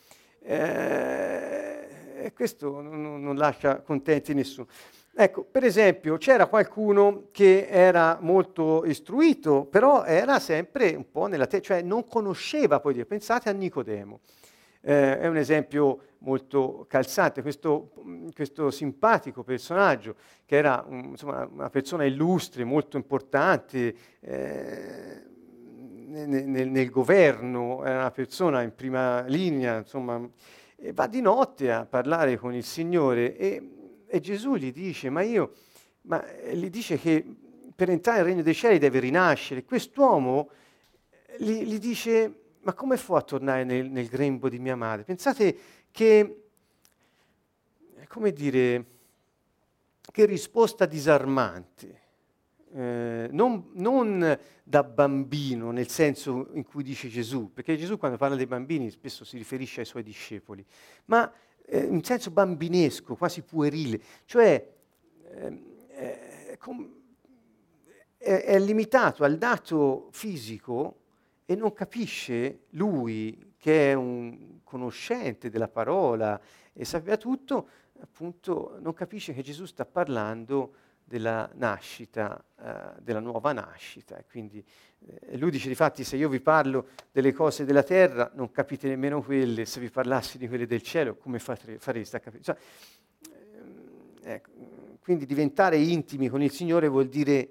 Eh, 0.41 1.83
e 2.23 2.33
questo 2.33 2.81
non, 2.81 3.21
non 3.21 3.35
lascia 3.35 3.81
contenti 3.81 4.33
nessuno. 4.33 4.67
Ecco, 5.15 5.43
per 5.43 5.63
esempio, 5.63 6.17
c'era 6.17 6.47
qualcuno 6.47 7.27
che 7.31 7.67
era 7.69 8.17
molto 8.19 8.83
istruito, 8.83 9.63
però 9.65 10.03
era 10.05 10.39
sempre 10.39 10.95
un 10.95 11.11
po' 11.11 11.27
nella 11.27 11.45
testa, 11.45 11.75
cioè 11.75 11.83
non 11.83 12.07
conosceva 12.07 12.79
poi 12.79 12.95
Dio. 12.95 13.05
Pensate 13.05 13.47
a 13.47 13.51
Nicodemo. 13.53 14.21
Eh, 14.81 15.19
è 15.19 15.27
un 15.27 15.37
esempio 15.37 15.99
molto 16.19 16.85
calzante, 16.89 17.43
questo, 17.43 17.91
questo 18.33 18.71
simpatico 18.71 19.43
personaggio, 19.43 20.15
che 20.45 20.55
era 20.55 20.83
un, 20.87 21.09
insomma, 21.11 21.47
una 21.51 21.69
persona 21.69 22.05
illustre, 22.05 22.63
molto 22.63 22.97
importante 22.97 23.95
eh, 24.19 25.21
nel, 26.07 26.27
nel, 26.27 26.67
nel, 26.69 26.89
governo, 26.89 27.85
era 27.85 27.99
una 27.99 28.11
persona 28.11 28.63
in 28.63 28.73
prima 28.73 29.21
linea, 29.27 29.77
insomma, 29.77 30.27
va 30.91 31.07
di 31.07 31.21
notte 31.21 31.71
a 31.71 31.85
parlare 31.85 32.37
con 32.37 32.53
il 32.55 32.63
Signore 32.63 33.37
e 33.37 33.72
e 34.13 34.19
Gesù 34.19 34.57
gli 34.57 34.71
dice, 34.71 35.09
ma 35.09 35.23
io, 35.23 35.53
ma 36.01 36.23
eh, 36.23 36.55
gli 36.55 36.69
dice 36.69 36.99
che 36.99 37.25
per 37.75 37.89
entrare 37.89 38.19
nel 38.19 38.27
regno 38.27 38.43
dei 38.43 38.53
cieli 38.53 38.77
deve 38.77 38.99
rinascere. 38.99 39.63
Quest'uomo 39.63 40.51
eh, 41.09 41.43
gli, 41.43 41.63
gli 41.63 41.79
dice, 41.79 42.41
ma 42.59 42.73
come 42.73 42.97
fu 42.97 43.15
a 43.15 43.23
tornare 43.23 43.63
nel, 43.63 43.89
nel 43.89 44.07
grembo 44.07 44.49
di 44.49 44.59
mia 44.59 44.75
madre? 44.75 45.03
Pensate 45.03 45.57
che, 45.89 46.43
come 48.07 48.31
dire, 48.33 48.85
che 50.11 50.25
risposta 50.25 50.85
disarmante. 50.85 52.01
Eh, 52.71 53.29
non, 53.31 53.71
non, 53.73 54.39
da 54.63 54.83
bambino 54.83 55.71
nel 55.71 55.89
senso 55.89 56.49
in 56.53 56.65
cui 56.65 56.83
dice 56.83 57.07
Gesù, 57.07 57.51
perché 57.51 57.77
Gesù 57.77 57.97
quando 57.97 58.17
parla 58.17 58.35
dei 58.35 58.45
bambini 58.45 58.91
spesso 58.91 59.25
si 59.25 59.37
riferisce 59.37 59.79
ai 59.79 59.87
suoi 59.87 60.03
discepoli, 60.03 60.63
ma 61.05 61.31
eh, 61.65 61.79
in 61.79 62.03
senso 62.03 62.31
bambinesco, 62.31 63.15
quasi 63.15 63.41
puerile, 63.41 64.01
cioè 64.25 64.71
ehm, 65.31 65.63
eh, 65.89 66.57
com- 66.59 66.91
è, 68.17 68.43
è 68.43 68.59
limitato 68.59 69.23
al 69.23 69.37
dato 69.37 70.09
fisico 70.11 70.99
e 71.45 71.55
non 71.55 71.73
capisce 71.73 72.65
lui, 72.71 73.53
che 73.57 73.91
è 73.91 73.93
un 73.93 74.59
conoscente 74.63 75.49
della 75.49 75.67
parola 75.67 76.39
e 76.73 76.85
sapeva 76.85 77.17
tutto, 77.17 77.67
appunto 77.99 78.77
non 78.79 78.93
capisce 78.93 79.33
che 79.33 79.41
Gesù 79.41 79.65
sta 79.65 79.85
parlando 79.85 80.73
della 81.03 81.49
nascita, 81.55 82.43
eh, 82.59 83.01
della 83.01 83.19
nuova 83.19 83.51
nascita. 83.51 84.23
Quindi 84.29 84.63
eh, 84.99 85.37
lui 85.37 85.51
dice, 85.51 85.67
difatti, 85.67 86.03
se 86.03 86.15
io 86.15 86.29
vi 86.29 86.39
parlo 86.39 86.87
delle 87.11 87.33
cose 87.33 87.65
della 87.65 87.83
terra, 87.83 88.31
non 88.35 88.51
capite 88.51 88.87
nemmeno 88.87 89.21
quelle, 89.21 89.65
se 89.65 89.79
vi 89.79 89.89
parlassi 89.89 90.37
di 90.37 90.47
quelle 90.47 90.65
del 90.65 90.81
cielo, 90.81 91.15
come 91.15 91.39
fate, 91.39 91.77
fareste 91.77 92.17
a 92.17 92.19
capire? 92.19 92.43
Cioè, 92.43 92.57
eh, 94.23 94.31
ecco, 94.33 94.49
quindi 95.01 95.25
diventare 95.25 95.77
intimi 95.77 96.29
con 96.29 96.41
il 96.41 96.51
Signore 96.51 96.87
vuol 96.87 97.07
dire 97.07 97.49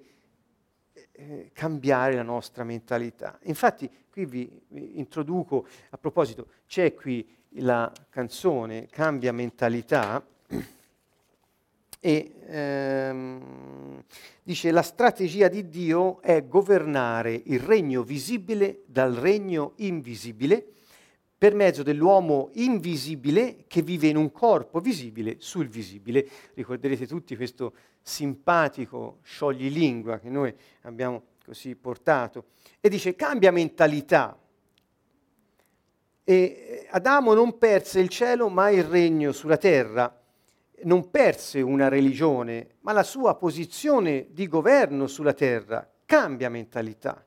eh, 1.12 1.50
cambiare 1.52 2.14
la 2.14 2.22
nostra 2.22 2.64
mentalità. 2.64 3.38
Infatti, 3.42 3.90
qui 4.10 4.24
vi 4.24 4.62
introduco, 4.94 5.66
a 5.90 5.98
proposito, 5.98 6.48
c'è 6.66 6.94
qui 6.94 7.40
la 7.56 7.92
canzone 8.08 8.86
Cambia 8.86 9.32
mentalità 9.32 10.24
e 12.04 12.32
ehm, 12.48 14.02
dice 14.42 14.72
la 14.72 14.82
strategia 14.82 15.46
di 15.46 15.68
Dio 15.68 16.20
è 16.20 16.44
governare 16.44 17.40
il 17.44 17.60
regno 17.60 18.02
visibile 18.02 18.82
dal 18.86 19.14
regno 19.14 19.74
invisibile 19.76 20.66
per 21.38 21.54
mezzo 21.54 21.84
dell'uomo 21.84 22.50
invisibile 22.54 23.66
che 23.68 23.82
vive 23.82 24.08
in 24.08 24.16
un 24.16 24.32
corpo 24.32 24.80
visibile 24.80 25.36
sul 25.38 25.68
visibile. 25.68 26.28
Ricorderete 26.54 27.06
tutti 27.06 27.36
questo 27.36 27.72
simpatico 28.02 29.18
scioglilingua 29.22 30.18
che 30.18 30.28
noi 30.28 30.52
abbiamo 30.82 31.22
così 31.44 31.76
portato. 31.76 32.46
E 32.80 32.88
dice 32.88 33.14
cambia 33.14 33.52
mentalità. 33.52 34.36
E 36.24 36.34
eh, 36.34 36.86
Adamo 36.90 37.32
non 37.32 37.58
perse 37.58 38.00
il 38.00 38.08
cielo 38.08 38.48
ma 38.48 38.70
il 38.70 38.82
regno 38.82 39.30
sulla 39.30 39.56
terra 39.56 40.16
non 40.84 41.10
perse 41.10 41.60
una 41.60 41.88
religione, 41.88 42.76
ma 42.80 42.92
la 42.92 43.02
sua 43.02 43.36
posizione 43.36 44.28
di 44.30 44.48
governo 44.48 45.06
sulla 45.06 45.32
terra 45.32 45.88
cambia 46.04 46.48
mentalità. 46.48 47.24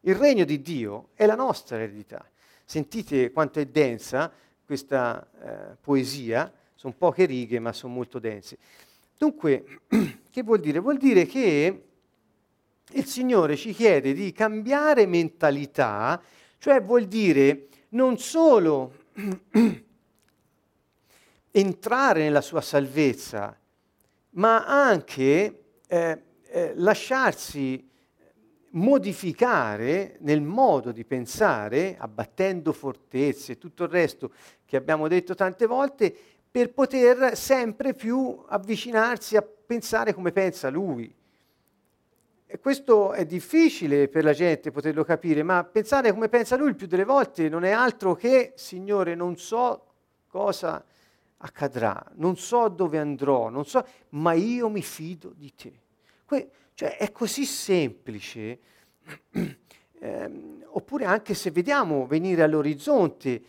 Il 0.00 0.14
regno 0.14 0.44
di 0.44 0.60
Dio 0.60 1.08
è 1.14 1.26
la 1.26 1.34
nostra 1.34 1.76
eredità. 1.76 2.24
Sentite 2.64 3.30
quanto 3.30 3.60
è 3.60 3.66
densa 3.66 4.32
questa 4.64 5.28
eh, 5.40 5.76
poesia, 5.80 6.52
sono 6.74 6.94
poche 6.96 7.24
righe 7.24 7.58
ma 7.58 7.72
sono 7.72 7.94
molto 7.94 8.18
dense. 8.18 8.58
Dunque, 9.16 9.80
che 10.30 10.42
vuol 10.42 10.60
dire? 10.60 10.78
Vuol 10.80 10.98
dire 10.98 11.26
che 11.26 11.84
il 12.92 13.04
Signore 13.06 13.56
ci 13.56 13.72
chiede 13.72 14.12
di 14.12 14.32
cambiare 14.32 15.06
mentalità, 15.06 16.20
cioè 16.58 16.82
vuol 16.82 17.06
dire 17.06 17.68
non 17.90 18.18
solo 18.18 18.92
entrare 21.58 22.22
nella 22.22 22.42
sua 22.42 22.60
salvezza, 22.60 23.58
ma 24.32 24.66
anche 24.66 25.62
eh, 25.86 26.22
eh, 26.48 26.72
lasciarsi 26.74 27.88
modificare 28.72 30.16
nel 30.20 30.42
modo 30.42 30.92
di 30.92 31.02
pensare, 31.06 31.96
abbattendo 31.98 32.74
fortezze 32.74 33.52
e 33.52 33.58
tutto 33.58 33.84
il 33.84 33.88
resto 33.88 34.32
che 34.66 34.76
abbiamo 34.76 35.08
detto 35.08 35.34
tante 35.34 35.64
volte, 35.64 36.14
per 36.50 36.74
poter 36.74 37.34
sempre 37.34 37.94
più 37.94 38.44
avvicinarsi 38.48 39.36
a 39.38 39.42
pensare 39.42 40.12
come 40.12 40.32
pensa 40.32 40.68
lui. 40.68 41.14
E 42.48 42.58
questo 42.58 43.12
è 43.12 43.24
difficile 43.24 44.08
per 44.08 44.24
la 44.24 44.34
gente 44.34 44.70
poterlo 44.70 45.04
capire, 45.04 45.42
ma 45.42 45.64
pensare 45.64 46.12
come 46.12 46.28
pensa 46.28 46.56
lui 46.56 46.68
il 46.68 46.76
più 46.76 46.86
delle 46.86 47.04
volte 47.04 47.48
non 47.48 47.64
è 47.64 47.70
altro 47.70 48.14
che, 48.14 48.52
Signore, 48.56 49.14
non 49.14 49.38
so 49.38 49.84
cosa 50.28 50.84
accadrà, 51.38 52.04
non 52.14 52.36
so 52.36 52.68
dove 52.68 52.98
andrò, 52.98 53.48
non 53.48 53.64
so, 53.64 53.84
ma 54.10 54.32
io 54.32 54.68
mi 54.68 54.82
fido 54.82 55.32
di 55.36 55.52
te. 55.54 55.72
Que- 56.24 56.50
cioè 56.74 56.96
è 56.98 57.10
così 57.10 57.44
semplice 57.46 58.58
eh, 59.98 60.30
oppure 60.64 61.04
anche 61.06 61.32
se 61.32 61.50
vediamo 61.50 62.06
venire 62.06 62.42
all'orizzonte 62.42 63.42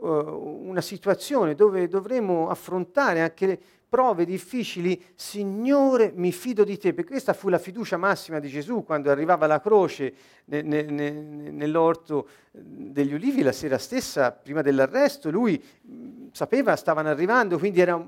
uh, 0.00 0.06
una 0.08 0.80
situazione 0.80 1.54
dove 1.54 1.86
dovremo 1.86 2.48
affrontare 2.48 3.20
anche 3.20 3.60
prove 3.92 4.24
difficili, 4.24 5.00
Signore 5.14 6.12
mi 6.14 6.32
fido 6.32 6.64
di 6.64 6.78
te, 6.78 6.94
perché 6.94 7.10
questa 7.10 7.34
fu 7.34 7.50
la 7.50 7.58
fiducia 7.58 7.98
massima 7.98 8.38
di 8.38 8.48
Gesù 8.48 8.84
quando 8.84 9.10
arrivava 9.10 9.44
alla 9.44 9.60
croce 9.60 10.14
ne, 10.46 10.62
ne, 10.62 10.82
ne, 10.82 11.10
nell'orto 11.10 12.26
degli 12.50 13.12
ulivi 13.12 13.42
la 13.42 13.52
sera 13.52 13.76
stessa, 13.76 14.32
prima 14.32 14.62
dell'arresto, 14.62 15.30
lui 15.30 15.62
sapeva 16.32 16.74
stavano 16.76 17.08
arrivando, 17.08 17.58
quindi 17.58 17.80
era 17.80 18.04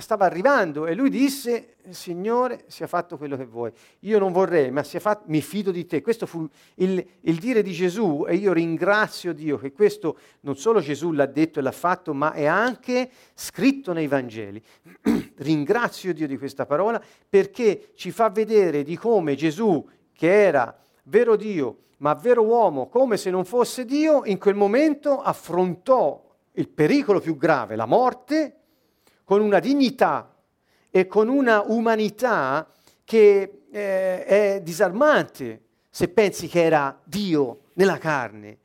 stava 0.00 0.24
arrivando 0.24 0.86
e 0.86 0.94
lui 0.94 1.10
disse, 1.10 1.76
Signore, 1.90 2.64
sia 2.66 2.86
fatto 2.86 3.16
quello 3.16 3.36
che 3.36 3.44
vuoi. 3.44 3.72
Io 4.00 4.18
non 4.18 4.32
vorrei, 4.32 4.70
ma 4.70 4.82
sia 4.82 5.00
fatto, 5.00 5.24
mi 5.26 5.40
fido 5.40 5.70
di 5.70 5.86
te. 5.86 6.02
Questo 6.02 6.26
fu 6.26 6.48
il, 6.76 7.04
il, 7.20 7.36
dire 7.38 7.62
di 7.62 7.72
Gesù 7.72 8.24
e 8.26 8.34
io 8.36 8.52
ringrazio 8.52 9.32
Dio 9.32 9.58
che 9.58 9.72
questo 9.72 10.18
non 10.40 10.56
solo 10.56 10.80
Gesù 10.80 11.12
l'ha 11.12 11.26
detto 11.26 11.58
e 11.58 11.62
l'ha 11.62 11.72
fatto, 11.72 12.14
ma 12.14 12.32
è 12.32 12.46
anche 12.46 13.10
scritto 13.34 13.92
nei 13.92 14.08
Vangeli. 14.08 14.62
ringrazio 15.36 16.12
Dio 16.12 16.26
di 16.26 16.38
questa 16.38 16.66
parola 16.66 17.00
perché 17.28 17.90
ci 17.94 18.10
fa 18.10 18.30
vedere 18.30 18.82
di 18.82 18.96
come 18.96 19.34
Gesù, 19.34 19.86
che 20.12 20.42
era 20.42 20.76
vero 21.04 21.36
Dio, 21.36 21.78
ma 21.98 22.14
vero 22.14 22.42
uomo, 22.42 22.88
come 22.88 23.16
se 23.16 23.30
non 23.30 23.44
fosse 23.44 23.84
Dio, 23.84 24.22
in 24.24 24.38
quel 24.38 24.54
momento 24.54 25.20
affrontò 25.20 26.22
il 26.56 26.68
pericolo 26.68 27.20
più 27.20 27.36
grave, 27.36 27.76
la 27.76 27.86
morte, 27.86 28.56
con 29.24 29.40
una 29.40 29.58
dignità 29.58 30.34
e 30.90 31.06
con 31.06 31.28
una 31.28 31.62
umanità 31.66 32.68
che 33.04 33.62
eh, 33.70 34.24
è 34.24 34.60
disarmante 34.62 35.62
se 35.90 36.08
pensi 36.08 36.46
che 36.48 36.62
era 36.62 36.98
Dio 37.04 37.60
nella 37.74 37.98
carne. 37.98 38.58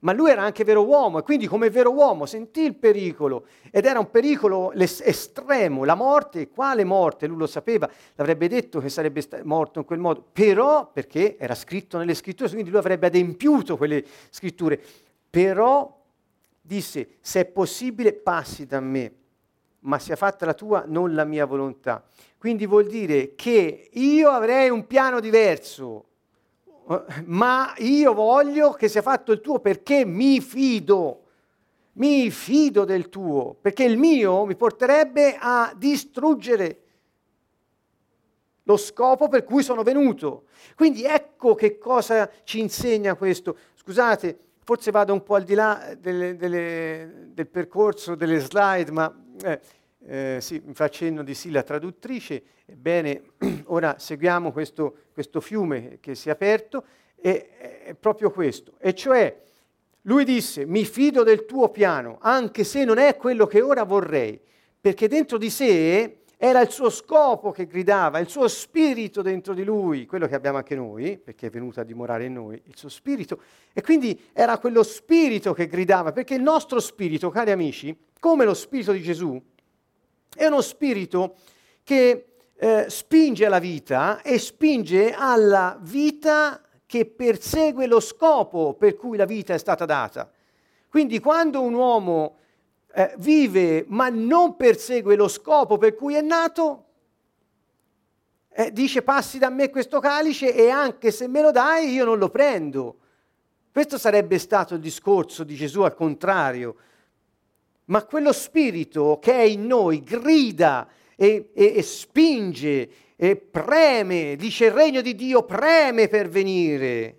Ma 0.00 0.12
lui 0.12 0.30
era 0.30 0.42
anche 0.42 0.64
vero 0.64 0.84
uomo 0.84 1.18
e 1.18 1.22
quindi 1.22 1.46
come 1.46 1.68
vero 1.68 1.92
uomo 1.92 2.24
sentì 2.24 2.62
il 2.62 2.74
pericolo 2.74 3.44
ed 3.70 3.84
era 3.84 3.98
un 3.98 4.10
pericolo 4.10 4.72
estremo, 4.72 5.84
la 5.84 5.94
morte, 5.94 6.48
quale 6.48 6.84
morte? 6.84 7.26
Lui 7.26 7.36
lo 7.36 7.46
sapeva, 7.46 7.88
l'avrebbe 8.14 8.48
detto 8.48 8.80
che 8.80 8.88
sarebbe 8.88 9.22
morto 9.42 9.80
in 9.80 9.84
quel 9.84 9.98
modo, 9.98 10.24
però 10.32 10.90
perché 10.90 11.36
era 11.38 11.54
scritto 11.54 11.98
nelle 11.98 12.14
scritture, 12.14 12.48
quindi 12.48 12.70
lui 12.70 12.78
avrebbe 12.78 13.08
adempiuto 13.08 13.76
quelle 13.76 14.02
scritture, 14.30 14.80
però 15.28 15.99
disse 16.70 17.16
se 17.20 17.40
è 17.40 17.44
possibile 17.46 18.12
passi 18.12 18.64
da 18.64 18.78
me 18.78 19.14
ma 19.80 19.98
sia 19.98 20.14
fatta 20.14 20.44
la 20.44 20.54
tua, 20.54 20.84
non 20.86 21.14
la 21.14 21.24
mia 21.24 21.46
volontà. 21.46 22.04
Quindi 22.36 22.66
vuol 22.66 22.86
dire 22.86 23.34
che 23.34 23.88
io 23.90 24.28
avrei 24.28 24.68
un 24.68 24.86
piano 24.86 25.20
diverso, 25.20 26.04
ma 27.24 27.72
io 27.78 28.12
voglio 28.12 28.72
che 28.72 28.88
sia 28.88 29.00
fatto 29.00 29.32
il 29.32 29.40
tuo 29.40 29.58
perché 29.58 30.04
mi 30.04 30.38
fido, 30.42 31.24
mi 31.92 32.30
fido 32.30 32.84
del 32.84 33.08
tuo, 33.08 33.56
perché 33.58 33.84
il 33.84 33.96
mio 33.96 34.44
mi 34.44 34.54
porterebbe 34.54 35.38
a 35.40 35.72
distruggere 35.74 36.82
lo 38.64 38.76
scopo 38.76 39.28
per 39.28 39.44
cui 39.44 39.62
sono 39.62 39.82
venuto. 39.82 40.44
Quindi 40.76 41.04
ecco 41.04 41.54
che 41.54 41.78
cosa 41.78 42.30
ci 42.44 42.60
insegna 42.60 43.14
questo. 43.14 43.56
Scusate, 43.76 44.49
forse 44.70 44.92
vado 44.92 45.12
un 45.12 45.24
po' 45.24 45.34
al 45.34 45.42
di 45.42 45.54
là 45.54 45.96
delle, 45.98 46.36
delle, 46.36 47.30
del 47.32 47.48
percorso, 47.48 48.14
delle 48.14 48.38
slide, 48.38 48.92
ma 48.92 49.12
eh, 49.42 49.60
eh, 50.06 50.38
sì, 50.40 50.62
mi 50.64 50.74
fa 50.74 50.88
cenno 50.88 51.24
di 51.24 51.34
sì 51.34 51.50
la 51.50 51.64
traduttrice. 51.64 52.40
Ebbene, 52.66 53.32
ora 53.66 53.98
seguiamo 53.98 54.52
questo, 54.52 55.06
questo 55.12 55.40
fiume 55.40 55.98
che 55.98 56.14
si 56.14 56.28
è 56.28 56.30
aperto 56.30 56.84
e 57.16 57.80
è 57.82 57.94
proprio 57.94 58.30
questo. 58.30 58.74
E 58.78 58.94
cioè, 58.94 59.40
lui 60.02 60.24
disse, 60.24 60.64
mi 60.66 60.84
fido 60.84 61.24
del 61.24 61.46
tuo 61.46 61.70
piano, 61.70 62.18
anche 62.20 62.62
se 62.62 62.84
non 62.84 62.98
è 62.98 63.16
quello 63.16 63.48
che 63.48 63.60
ora 63.62 63.82
vorrei, 63.82 64.40
perché 64.80 65.08
dentro 65.08 65.36
di 65.36 65.50
sé 65.50 66.19
era 66.42 66.62
il 66.62 66.70
suo 66.70 66.88
scopo 66.88 67.50
che 67.50 67.66
gridava, 67.66 68.18
il 68.18 68.30
suo 68.30 68.48
spirito 68.48 69.20
dentro 69.20 69.52
di 69.52 69.62
lui, 69.62 70.06
quello 70.06 70.26
che 70.26 70.34
abbiamo 70.34 70.56
anche 70.56 70.74
noi, 70.74 71.18
perché 71.18 71.48
è 71.48 71.50
venuto 71.50 71.80
a 71.80 71.84
dimorare 71.84 72.24
in 72.24 72.32
noi, 72.32 72.62
il 72.64 72.78
suo 72.78 72.88
spirito. 72.88 73.42
E 73.74 73.82
quindi 73.82 74.18
era 74.32 74.56
quello 74.56 74.82
spirito 74.82 75.52
che 75.52 75.66
gridava, 75.66 76.12
perché 76.12 76.32
il 76.32 76.40
nostro 76.40 76.80
spirito, 76.80 77.28
cari 77.28 77.50
amici, 77.50 77.94
come 78.18 78.46
lo 78.46 78.54
spirito 78.54 78.92
di 78.92 79.02
Gesù, 79.02 79.38
è 80.34 80.46
uno 80.46 80.62
spirito 80.62 81.34
che 81.82 82.36
eh, 82.56 82.86
spinge 82.88 83.44
alla 83.44 83.58
vita 83.58 84.22
e 84.22 84.38
spinge 84.38 85.12
alla 85.12 85.78
vita 85.82 86.62
che 86.86 87.04
persegue 87.04 87.86
lo 87.86 88.00
scopo 88.00 88.72
per 88.72 88.96
cui 88.96 89.18
la 89.18 89.26
vita 89.26 89.52
è 89.52 89.58
stata 89.58 89.84
data. 89.84 90.30
Quindi 90.88 91.20
quando 91.20 91.60
un 91.60 91.74
uomo 91.74 92.38
eh, 92.92 93.14
vive 93.18 93.84
ma 93.88 94.08
non 94.08 94.56
persegue 94.56 95.16
lo 95.16 95.28
scopo 95.28 95.78
per 95.78 95.94
cui 95.94 96.14
è 96.14 96.20
nato, 96.20 96.86
eh, 98.52 98.72
dice 98.72 99.02
passi 99.02 99.38
da 99.38 99.48
me 99.48 99.70
questo 99.70 100.00
calice 100.00 100.54
e 100.54 100.70
anche 100.70 101.10
se 101.10 101.28
me 101.28 101.40
lo 101.40 101.50
dai 101.50 101.92
io 101.92 102.04
non 102.04 102.18
lo 102.18 102.28
prendo. 102.28 102.96
Questo 103.72 103.98
sarebbe 103.98 104.38
stato 104.38 104.74
il 104.74 104.80
discorso 104.80 105.44
di 105.44 105.54
Gesù 105.54 105.82
al 105.82 105.94
contrario. 105.94 106.76
Ma 107.86 108.04
quello 108.04 108.32
spirito 108.32 109.18
che 109.20 109.32
è 109.32 109.42
in 109.42 109.66
noi 109.66 110.02
grida 110.02 110.88
e, 111.16 111.50
e, 111.54 111.76
e 111.76 111.82
spinge 111.82 112.90
e 113.16 113.36
preme, 113.36 114.34
dice 114.36 114.66
il 114.66 114.72
regno 114.72 115.00
di 115.00 115.14
Dio 115.14 115.44
preme 115.44 116.08
per 116.08 116.28
venire 116.28 117.18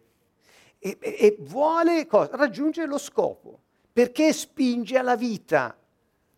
e, 0.79 0.97
e 0.99 1.37
vuole 1.39 2.07
cosa? 2.07 2.35
raggiungere 2.35 2.87
lo 2.87 2.97
scopo 2.97 3.59
perché 3.91 4.33
spinge 4.33 4.97
alla 4.97 5.15
vita. 5.15 5.75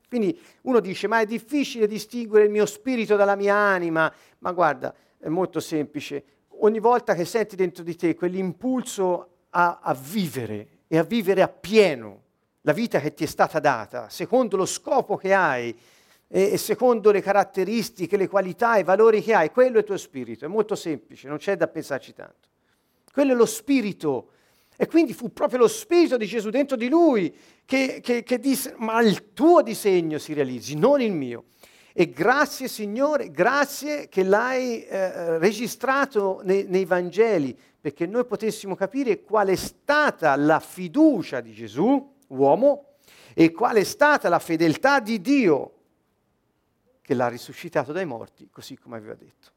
Quindi 0.08 0.40
uno 0.62 0.80
dice, 0.80 1.08
ma 1.08 1.20
è 1.20 1.26
difficile 1.26 1.88
distinguere 1.88 2.46
il 2.46 2.52
mio 2.52 2.66
spirito 2.66 3.16
dalla 3.16 3.36
mia 3.36 3.56
anima. 3.56 4.14
Ma 4.40 4.52
guarda, 4.52 4.94
è 5.18 5.28
molto 5.28 5.60
semplice. 5.60 6.24
Ogni 6.60 6.80
volta 6.80 7.16
che 7.16 7.26
senti 7.26 7.56
dentro 7.56 7.84
di 7.84 7.96
te 7.96 8.16
quell'impulso 8.16 9.30
a, 9.50 9.80
a 9.82 9.94
vivere 9.94 10.68
e 10.88 10.98
a 10.98 11.04
vivere 11.04 11.42
appieno 11.42 12.22
la 12.62 12.74
vita 12.74 13.00
che 13.00 13.14
ti 13.14 13.24
è 13.24 13.28
stata 13.28 13.60
data, 13.60 14.10
secondo 14.10 14.56
lo 14.56 14.66
scopo 14.66 15.18
che 15.18 15.34
hai 15.34 15.76
e, 16.28 16.58
secondo 16.58 17.12
le 17.12 17.22
caratteristiche, 17.22 18.18
le 18.18 18.28
qualità 18.28 18.78
e 18.78 18.80
i 18.80 18.84
valori 18.84 19.22
che 19.22 19.34
hai, 19.34 19.52
quello 19.52 19.78
è 19.78 19.80
il 19.80 19.86
tuo 19.86 19.98
spirito. 19.98 20.46
È 20.46 20.48
molto 20.48 20.76
semplice, 20.76 21.28
non 21.28 21.38
c'è 21.38 21.58
da 21.58 21.68
pensarci 21.68 22.14
tanto. 22.14 22.50
Quello 23.12 23.34
è 23.34 23.36
lo 23.36 23.46
spirito 23.46 24.30
e 24.76 24.88
quindi 24.88 25.14
fu 25.14 25.32
proprio 25.32 25.60
lo 25.60 25.68
Spirito 25.68 26.18
di 26.18 26.26
Gesù 26.26 26.50
dentro 26.50 26.76
di 26.76 26.90
lui 26.90 27.34
che, 27.66 28.00
che, 28.02 28.24
che 28.24 28.40
disse, 28.40 28.76
ma 28.78 29.02
il 29.02 29.34
tuo 29.34 29.62
disegno 29.62 30.18
si 30.18 30.34
realizzi, 30.34 30.76
non 30.76 31.02
il 31.02 31.12
mio. 31.12 31.46
E 31.94 32.10
grazie 32.10 32.68
Signore, 32.68 33.30
grazie 33.30 34.10
che 34.10 34.24
l'hai 34.24 34.84
eh, 34.84 35.38
registrato 35.38 36.42
nei, 36.44 36.66
nei, 36.68 36.86
Vangeli, 36.86 37.56
perché 37.80 38.08
noi 38.08 38.26
potessimo 38.26 38.76
capire 38.76 39.22
qual 39.22 39.50
è 39.50 39.56
stata 39.56 40.36
la 40.36 40.60
fiducia 40.60 41.40
di 41.40 41.54
Gesù, 41.54 42.16
uomo, 42.30 42.96
e 43.36 43.52
qual 43.52 43.76
è 43.76 43.84
stata 43.84 44.28
la 44.28 44.40
fedeltà 44.40 45.00
di 45.00 45.22
Dio 45.22 45.74
che 47.02 47.14
l'ha 47.14 47.28
risuscitato 47.28 47.92
dai 47.92 48.06
morti, 48.06 48.50
così 48.50 48.76
come 48.78 48.98
aveva 48.98 49.14
detto. 49.14 49.52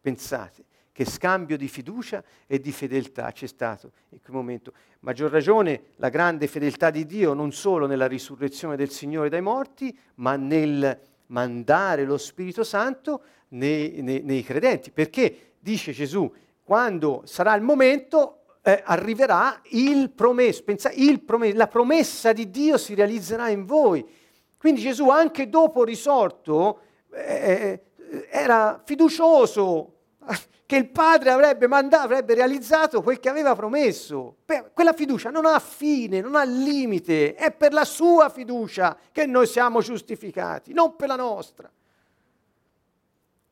Pensate, 0.00 0.65
che 0.96 1.04
scambio 1.04 1.58
di 1.58 1.68
fiducia 1.68 2.24
e 2.46 2.58
di 2.58 2.72
fedeltà 2.72 3.30
c'è 3.30 3.46
stato 3.46 3.92
in 4.08 4.20
quel 4.22 4.34
momento. 4.34 4.72
Maggior 5.00 5.30
ragione 5.30 5.88
la 5.96 6.08
grande 6.08 6.46
fedeltà 6.46 6.88
di 6.88 7.04
Dio 7.04 7.34
non 7.34 7.52
solo 7.52 7.86
nella 7.86 8.06
risurrezione 8.06 8.76
del 8.76 8.88
Signore 8.88 9.28
dai 9.28 9.42
morti, 9.42 9.94
ma 10.14 10.36
nel 10.36 10.98
mandare 11.26 12.04
lo 12.04 12.16
Spirito 12.16 12.64
Santo 12.64 13.20
nei, 13.48 14.00
nei, 14.00 14.22
nei 14.22 14.42
credenti. 14.42 14.90
Perché, 14.90 15.56
dice 15.58 15.92
Gesù, 15.92 16.32
quando 16.64 17.20
sarà 17.26 17.54
il 17.56 17.62
momento 17.62 18.44
eh, 18.62 18.80
arriverà 18.82 19.60
il 19.72 20.08
promesso, 20.08 20.62
pensa, 20.62 20.90
il 20.92 21.20
promesso, 21.20 21.58
la 21.58 21.68
promessa 21.68 22.32
di 22.32 22.48
Dio 22.48 22.78
si 22.78 22.94
realizzerà 22.94 23.50
in 23.50 23.66
voi. 23.66 24.02
Quindi 24.56 24.80
Gesù 24.80 25.10
anche 25.10 25.50
dopo 25.50 25.84
risorto 25.84 26.80
eh, 27.12 27.82
eh 28.08 28.28
era 28.30 28.80
fiducioso 28.82 29.96
che 30.66 30.76
il 30.76 30.88
padre 30.88 31.30
avrebbe 31.30 31.68
mandato, 31.68 32.04
avrebbe 32.04 32.34
realizzato 32.34 33.00
quel 33.00 33.20
che 33.20 33.28
aveva 33.28 33.54
promesso. 33.54 34.38
quella 34.74 34.92
fiducia 34.92 35.30
non 35.30 35.46
ha 35.46 35.58
fine, 35.60 36.20
non 36.20 36.34
ha 36.34 36.42
limite, 36.42 37.34
è 37.34 37.52
per 37.52 37.72
la 37.72 37.84
sua 37.84 38.28
fiducia 38.28 38.98
che 39.12 39.26
noi 39.26 39.46
siamo 39.46 39.80
giustificati, 39.80 40.72
non 40.72 40.96
per 40.96 41.06
la 41.06 41.16
nostra. 41.16 41.70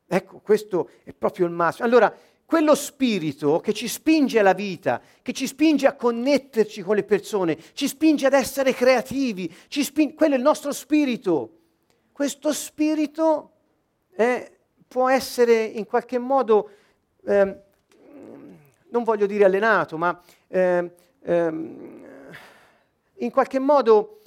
Ecco, 0.07 0.39
questo 0.39 0.89
è 1.03 1.13
proprio 1.13 1.45
il 1.45 1.53
massimo. 1.53 1.87
Allora, 1.87 2.13
quello 2.45 2.75
spirito 2.75 3.59
che 3.59 3.73
ci 3.73 3.87
spinge 3.87 4.37
alla 4.37 4.53
vita, 4.53 5.01
che 5.21 5.31
ci 5.31 5.47
spinge 5.47 5.87
a 5.87 5.93
connetterci 5.93 6.81
con 6.81 6.95
le 6.95 7.03
persone, 7.03 7.57
ci 7.73 7.87
spinge 7.87 8.27
ad 8.27 8.33
essere 8.33 8.73
creativi, 8.73 9.51
spinge, 9.69 10.13
quello 10.13 10.35
è 10.35 10.37
il 10.37 10.43
nostro 10.43 10.73
spirito. 10.73 11.59
Questo 12.11 12.51
spirito 12.53 13.51
eh, 14.15 14.51
può 14.87 15.09
essere 15.09 15.63
in 15.63 15.85
qualche 15.85 16.19
modo 16.19 16.69
eh, 17.25 17.63
non 18.89 19.03
voglio 19.03 19.25
dire 19.25 19.45
allenato, 19.45 19.97
ma 19.97 20.19
eh, 20.47 20.91
ehm, 21.21 22.03
in 23.15 23.31
qualche 23.31 23.59
modo 23.59 24.21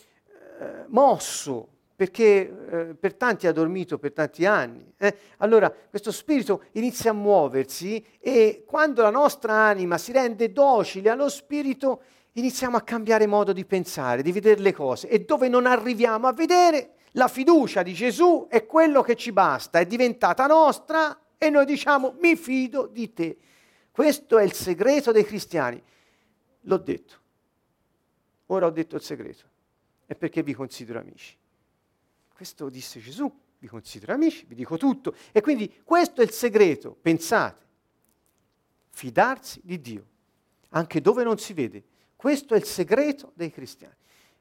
eh, 0.61 0.85
mosso, 0.89 1.69
perché 1.95 2.69
eh, 2.71 2.95
per 2.95 3.15
tanti 3.15 3.47
ha 3.47 3.53
dormito 3.53 3.99
per 3.99 4.13
tanti 4.13 4.47
anni. 4.47 4.93
Eh? 4.99 5.17
Allora 5.39 5.69
questo 5.71 6.13
spirito 6.13 6.65
inizia 6.73 7.11
a 7.11 7.15
muoversi 7.15 8.05
e 8.21 8.63
quando 8.67 9.03
la 9.03 9.11
nostra 9.11 9.53
anima 9.53 9.99
si 9.99 10.13
rende 10.13 10.53
docile 10.53 11.11
allo 11.11 11.29
spirito, 11.29 12.03
iniziamo 12.35 12.77
a 12.77 12.83
cambiare 12.83 13.27
modo 13.27 13.53
di 13.53 13.65
pensare, 13.65 14.23
di 14.23 14.33
vedere 14.33 14.61
le 14.61 14.73
cose 14.73 15.09
e 15.09 15.25
dove 15.25 15.49
non 15.49 15.67
arriviamo 15.67 16.29
a 16.29 16.33
vedere, 16.33 16.91
la 17.13 17.27
fiducia 17.27 17.83
di 17.83 17.95
Gesù 17.95 18.47
è 18.49 18.65
quello 18.65 19.03
che 19.03 19.17
ci 19.17 19.33
basta, 19.33 19.81
è 19.81 19.87
diventata 19.87 20.47
nostra 20.47 21.19
e 21.39 21.51
noi 21.51 21.65
diciamo 21.65 22.17
mi 22.21 22.37
fido 22.37 22.87
di 22.87 23.13
te. 23.13 23.39
Questo 23.91 24.39
è 24.39 24.45
il 24.45 24.53
segreto 24.53 25.13
dei 25.13 25.25
cristiani. 25.25 25.81
L'ho 26.63 26.77
detto. 26.77 27.15
Ora 28.47 28.67
ho 28.67 28.71
detto 28.71 28.97
il 28.97 29.03
segreto. 29.03 29.45
È 30.05 30.15
perché 30.15 30.43
vi 30.43 30.55
considero 30.55 30.99
amici. 30.99 31.37
Questo 32.35 32.69
disse 32.69 33.01
Gesù, 33.01 33.33
vi 33.59 33.67
considero 33.67 34.13
amici, 34.13 34.45
vi 34.47 34.55
dico 34.55 34.77
tutto. 34.77 35.15
E 35.33 35.41
quindi 35.41 35.81
questo 35.85 36.21
è 36.21 36.25
il 36.25 36.31
segreto, 36.31 36.97
pensate. 37.01 37.67
Fidarsi 38.91 39.61
di 39.63 39.81
Dio, 39.81 40.07
anche 40.71 41.01
dove 41.01 41.25
non 41.25 41.39
si 41.39 41.53
vede. 41.53 41.83
Questo 42.17 42.55
è 42.55 42.57
il 42.57 42.65
segreto 42.65 43.33
dei 43.35 43.51
cristiani. 43.51 43.95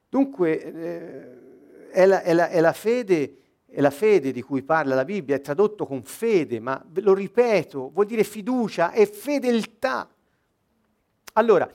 Dunque 0.09 0.63
eh, 0.63 1.89
è, 1.91 2.05
la, 2.05 2.21
è, 2.21 2.33
la, 2.33 2.49
è, 2.49 2.59
la 2.59 2.73
fede, 2.73 3.37
è 3.69 3.81
la 3.81 3.89
fede 3.89 4.31
di 4.31 4.41
cui 4.41 4.63
parla 4.63 4.95
la 4.95 5.05
Bibbia, 5.05 5.35
è 5.35 5.41
tradotto 5.41 5.85
con 5.85 6.03
fede, 6.03 6.59
ma 6.59 6.83
lo 6.95 7.13
ripeto, 7.13 7.91
vuol 7.93 8.05
dire 8.05 8.23
fiducia 8.23 8.91
e 8.91 9.05
fedeltà. 9.05 10.09
Allora, 11.33 11.69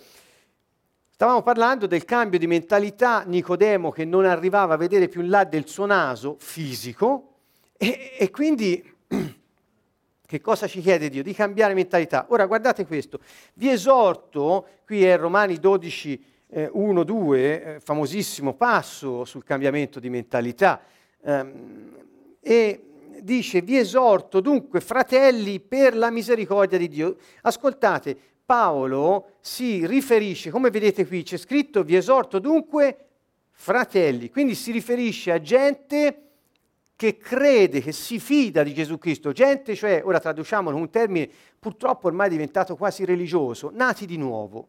stavamo 1.11 1.43
parlando 1.43 1.87
del 1.87 2.05
cambio 2.05 2.39
di 2.39 2.47
mentalità, 2.47 3.23
Nicodemo 3.25 3.91
che 3.91 4.05
non 4.05 4.25
arrivava 4.25 4.75
a 4.75 4.79
vedere 4.79 5.09
più 5.09 5.21
in 5.21 5.29
là 5.29 5.45
del 5.45 5.69
suo 5.69 5.87
naso 5.87 6.37
fisico 6.39 7.35
e, 7.77 8.17
e 8.19 8.31
quindi 8.31 8.91
Che 10.33 10.41
cosa 10.41 10.67
ci 10.67 10.81
chiede 10.81 11.11
Dio? 11.11 11.23
Di 11.23 11.35
cambiare 11.35 11.75
mentalità. 11.75 12.25
Ora 12.31 12.47
guardate 12.47 12.87
questo, 12.87 13.21
vi 13.53 13.69
esorto, 13.69 14.67
qui 14.87 15.05
è 15.05 15.19
Romani 15.19 15.59
12, 15.59 16.25
eh, 16.49 16.71
1, 16.73 17.05
2, 17.05 17.63
eh, 17.63 17.81
famosissimo 17.81 18.55
passo 18.55 19.27
sul 19.27 19.45
cambiamento 19.45 20.01
di 20.01 20.09
mentalità, 20.09 20.81
e 22.41 22.85
dice, 23.21 23.63
vi 23.63 23.79
esorto 23.79 24.41
dunque 24.41 24.81
fratelli 24.81 25.61
per 25.61 25.97
la 25.97 26.11
misericordia 26.11 26.79
di 26.79 26.89
Dio. 26.89 27.17
Ascoltate, 27.43 28.17
Paolo 28.45 29.37
si 29.41 29.87
riferisce, 29.87 30.51
come 30.51 30.71
vedete 30.71 31.07
qui 31.07 31.23
c'è 31.23 31.37
scritto, 31.37 31.85
vi 31.85 31.97
esorto 31.97 32.39
dunque 32.39 33.07
fratelli, 33.51 34.31
quindi 34.31 34.55
si 34.55 34.73
riferisce 34.73 35.31
a 35.31 35.41
gente 35.41 36.17
che 36.97 37.17
crede, 37.17 37.81
che 37.81 37.93
si 37.93 38.19
fida 38.19 38.63
di 38.63 38.75
Gesù 38.75 38.99
Cristo, 38.99 39.33
gente, 39.33 39.75
cioè, 39.75 40.03
ora 40.05 40.21
traduciamolo 40.21 40.77
in 40.77 40.83
un 40.83 40.91
termine 40.91 41.29
purtroppo 41.59 42.09
ormai 42.09 42.29
diventato 42.29 42.77
quasi 42.77 43.05
religioso, 43.05 43.71
nati 43.73 44.07
di 44.07 44.17
nuovo. 44.17 44.69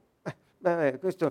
Beh, 0.63 0.97
questo 0.97 1.29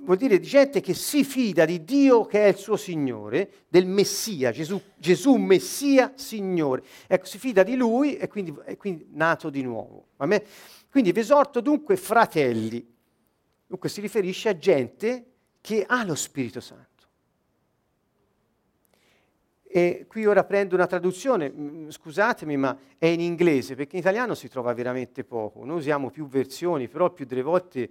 vuol 0.00 0.18
dire 0.18 0.38
di 0.38 0.46
gente 0.46 0.82
che 0.82 0.92
si 0.92 1.24
fida 1.24 1.64
di 1.64 1.82
Dio 1.82 2.26
che 2.26 2.44
è 2.44 2.48
il 2.48 2.56
suo 2.56 2.76
Signore, 2.76 3.50
del 3.68 3.86
Messia, 3.86 4.50
Gesù, 4.50 4.78
Gesù 4.98 5.36
Messia 5.36 6.12
Signore. 6.14 6.82
Ecco, 7.06 7.24
si 7.24 7.38
fida 7.38 7.62
di 7.62 7.74
Lui 7.74 8.18
e 8.18 8.28
quindi, 8.28 8.54
è 8.64 8.76
quindi 8.76 9.06
nato 9.12 9.48
di 9.48 9.62
nuovo. 9.62 10.08
Quindi 10.90 11.12
vi 11.12 11.20
esorto 11.20 11.62
dunque 11.62 11.96
fratelli, 11.96 12.86
dunque 13.66 13.88
si 13.88 14.02
riferisce 14.02 14.50
a 14.50 14.58
gente 14.58 15.24
che 15.62 15.82
ha 15.86 16.04
lo 16.04 16.14
Spirito 16.14 16.60
Santo. 16.60 16.88
E 19.66 20.04
qui 20.06 20.26
ora 20.26 20.44
prendo 20.44 20.74
una 20.74 20.86
traduzione, 20.86 21.86
scusatemi, 21.88 22.58
ma 22.58 22.76
è 22.98 23.06
in 23.06 23.20
inglese, 23.20 23.74
perché 23.74 23.96
in 23.96 24.02
italiano 24.02 24.34
si 24.34 24.50
trova 24.50 24.74
veramente 24.74 25.24
poco. 25.24 25.64
Noi 25.64 25.78
usiamo 25.78 26.10
più 26.10 26.26
versioni, 26.26 26.88
però 26.88 27.10
più 27.10 27.24
delle 27.24 27.40
volte 27.40 27.90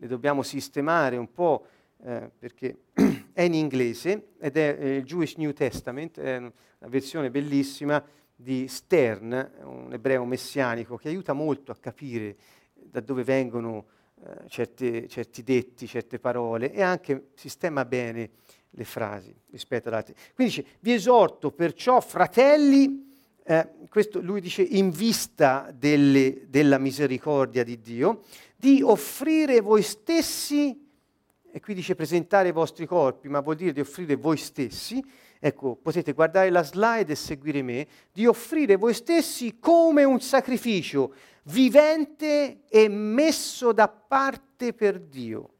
le 0.00 0.06
dobbiamo 0.06 0.42
sistemare 0.42 1.16
un 1.18 1.30
po', 1.30 1.66
eh, 2.02 2.30
perché 2.38 2.84
è 3.32 3.42
in 3.42 3.52
inglese 3.52 4.28
ed 4.40 4.56
è 4.56 4.76
il 4.80 4.86
eh, 4.86 5.02
Jewish 5.04 5.34
New 5.34 5.52
Testament, 5.52 6.18
è 6.18 6.38
una 6.38 6.52
versione 6.88 7.30
bellissima 7.30 8.02
di 8.34 8.66
Stern, 8.66 9.50
un 9.64 9.92
ebreo 9.92 10.24
messianico, 10.24 10.96
che 10.96 11.08
aiuta 11.08 11.34
molto 11.34 11.70
a 11.70 11.76
capire 11.76 12.36
da 12.72 13.00
dove 13.00 13.22
vengono 13.22 13.84
eh, 14.24 14.48
certe, 14.48 15.06
certi 15.06 15.42
detti, 15.42 15.86
certe 15.86 16.18
parole 16.18 16.72
e 16.72 16.80
anche 16.80 17.28
sistema 17.34 17.84
bene 17.84 18.30
le 18.70 18.84
frasi 18.84 19.34
rispetto 19.50 19.88
ad 19.88 19.94
altri. 19.94 20.14
Quindi 20.34 20.54
dice, 20.54 20.76
vi 20.80 20.94
esorto 20.94 21.52
perciò, 21.52 22.00
fratelli, 22.00 23.09
eh, 23.44 23.68
questo 23.88 24.20
lui 24.20 24.40
dice 24.40 24.62
in 24.62 24.90
vista 24.90 25.72
delle, 25.74 26.46
della 26.48 26.78
misericordia 26.78 27.64
di 27.64 27.80
Dio, 27.80 28.22
di 28.56 28.82
offrire 28.82 29.60
voi 29.60 29.82
stessi, 29.82 30.88
e 31.50 31.60
qui 31.60 31.74
dice 31.74 31.94
presentare 31.94 32.48
i 32.48 32.52
vostri 32.52 32.86
corpi, 32.86 33.28
ma 33.28 33.40
vuol 33.40 33.56
dire 33.56 33.72
di 33.72 33.80
offrire 33.80 34.14
voi 34.14 34.36
stessi, 34.36 35.04
ecco, 35.38 35.74
potete 35.74 36.12
guardare 36.12 36.50
la 36.50 36.62
slide 36.62 37.12
e 37.12 37.16
seguire 37.16 37.62
me, 37.62 37.86
di 38.12 38.26
offrire 38.26 38.76
voi 38.76 38.94
stessi 38.94 39.58
come 39.58 40.04
un 40.04 40.20
sacrificio 40.20 41.14
vivente 41.44 42.60
e 42.68 42.88
messo 42.88 43.72
da 43.72 43.88
parte 43.88 44.72
per 44.74 45.00
Dio. 45.00 45.54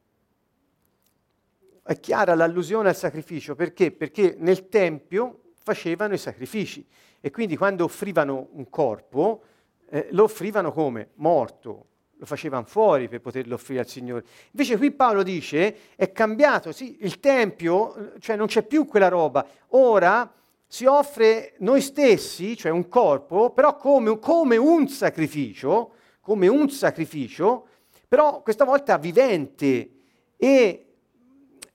È 1.82 1.98
chiara 1.98 2.34
l'allusione 2.34 2.90
al 2.90 2.96
sacrificio, 2.96 3.56
perché? 3.56 3.90
Perché 3.90 4.36
nel 4.38 4.68
Tempio 4.68 5.54
facevano 5.62 6.14
i 6.14 6.18
sacrifici 6.18 6.86
e 7.20 7.30
quindi 7.30 7.56
quando 7.56 7.84
offrivano 7.84 8.48
un 8.52 8.68
corpo, 8.70 9.42
eh, 9.90 10.08
lo 10.12 10.24
offrivano 10.24 10.72
come? 10.72 11.10
Morto, 11.16 11.86
lo 12.16 12.26
facevano 12.26 12.64
fuori 12.64 13.08
per 13.08 13.20
poterlo 13.20 13.54
offrire 13.54 13.80
al 13.80 13.88
Signore. 13.88 14.24
Invece 14.52 14.76
qui 14.76 14.90
Paolo 14.90 15.22
dice, 15.22 15.94
è 15.96 16.12
cambiato, 16.12 16.70
sì, 16.72 16.98
il 17.00 17.18
Tempio, 17.18 18.12
cioè 18.18 18.36
non 18.36 18.46
c'è 18.46 18.62
più 18.62 18.86
quella 18.86 19.08
roba, 19.08 19.46
ora 19.68 20.32
si 20.66 20.84
offre 20.84 21.54
noi 21.58 21.80
stessi, 21.80 22.56
cioè 22.56 22.70
un 22.70 22.88
corpo, 22.88 23.50
però 23.50 23.76
come, 23.76 24.18
come 24.18 24.56
un 24.56 24.88
sacrificio, 24.88 25.94
come 26.20 26.46
un 26.46 26.70
sacrificio, 26.70 27.66
però 28.06 28.42
questa 28.42 28.64
volta 28.64 28.98
vivente 28.98 29.90
e 30.36 30.86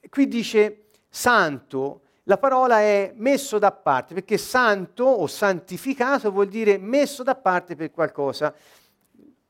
qui 0.09 0.27
dice 0.27 0.89
santo, 1.09 2.01
la 2.27 2.37
parola 2.37 2.79
è 2.79 3.13
messo 3.15 3.59
da 3.59 3.71
parte, 3.71 4.13
perché 4.13 4.37
santo 4.37 5.03
o 5.03 5.27
santificato 5.27 6.31
vuol 6.31 6.47
dire 6.47 6.77
messo 6.77 7.21
da 7.23 7.35
parte 7.35 7.75
per 7.75 7.91
qualcosa. 7.91 8.53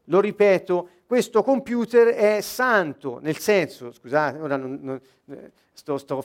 Lo 0.06 0.20
ripeto, 0.20 0.90
questo 1.08 1.42
computer 1.42 2.08
è 2.10 2.42
santo, 2.42 3.20
nel 3.22 3.38
senso, 3.38 3.92
scusate, 3.92 4.40
ora 4.40 4.58
non, 4.58 4.80
non, 4.82 5.02
sto, 5.72 5.98
sto, 5.98 6.24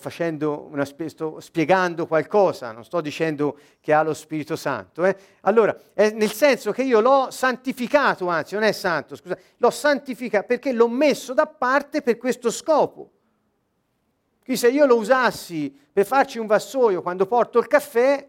una, 0.70 0.84
sto, 0.84 1.38
spiegando 1.38 2.06
qualcosa, 2.06 2.72
non 2.72 2.84
sto 2.84 3.00
dicendo 3.00 3.56
che 3.80 3.92
ha 3.92 4.02
lo 4.02 4.12
Spirito 4.12 4.56
Santo. 4.56 5.04
Eh? 5.04 5.16
Allora, 5.42 5.76
nel 5.94 6.32
senso 6.32 6.72
che 6.72 6.82
io 6.82 7.00
l'ho 7.00 7.28
santificato, 7.30 8.26
anzi 8.26 8.54
non 8.54 8.64
è 8.64 8.72
santo, 8.72 9.14
scusate, 9.14 9.42
l'ho 9.58 9.70
santificato 9.70 10.46
perché 10.46 10.72
l'ho 10.72 10.88
messo 10.88 11.32
da 11.32 11.46
parte 11.46 12.02
per 12.02 12.16
questo 12.16 12.50
scopo. 12.50 13.10
Quindi 14.42 14.61
se 14.61 14.68
io 14.68 14.87
lo 14.87 14.96
usassi 14.96 15.74
per 15.92 16.07
farci 16.07 16.38
un 16.38 16.46
vassoio 16.46 17.03
quando 17.03 17.26
porto 17.26 17.59
il 17.59 17.66
caffè, 17.66 18.26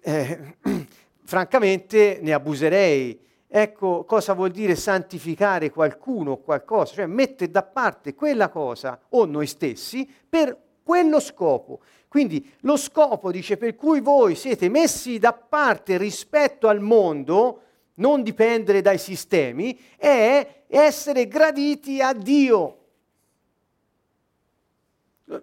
eh, 0.00 0.56
francamente 1.24 2.18
ne 2.22 2.32
abuserei. 2.32 3.24
Ecco 3.48 4.04
cosa 4.04 4.34
vuol 4.34 4.50
dire 4.50 4.74
santificare 4.74 5.70
qualcuno 5.70 6.32
o 6.32 6.40
qualcosa, 6.40 6.94
cioè 6.94 7.06
mettere 7.06 7.50
da 7.50 7.62
parte 7.62 8.14
quella 8.14 8.48
cosa 8.48 9.00
o 9.10 9.24
noi 9.24 9.46
stessi 9.46 10.08
per 10.28 10.56
quello 10.82 11.20
scopo. 11.20 11.80
Quindi 12.08 12.52
lo 12.60 12.76
scopo 12.76 13.30
dice 13.30 13.56
per 13.56 13.74
cui 13.74 14.00
voi 14.00 14.34
siete 14.34 14.68
messi 14.68 15.18
da 15.18 15.32
parte 15.32 15.96
rispetto 15.96 16.68
al 16.68 16.80
mondo, 16.80 17.60
non 17.94 18.22
dipendere 18.22 18.82
dai 18.82 18.98
sistemi, 18.98 19.78
è 19.96 20.64
essere 20.68 21.28
graditi 21.28 22.00
a 22.00 22.12
Dio. 22.12 22.85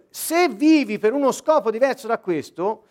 Se 0.08 0.48
vivi 0.48 0.98
per 0.98 1.12
uno 1.12 1.30
scopo 1.32 1.70
diverso 1.70 2.06
da 2.06 2.18
questo, 2.18 2.86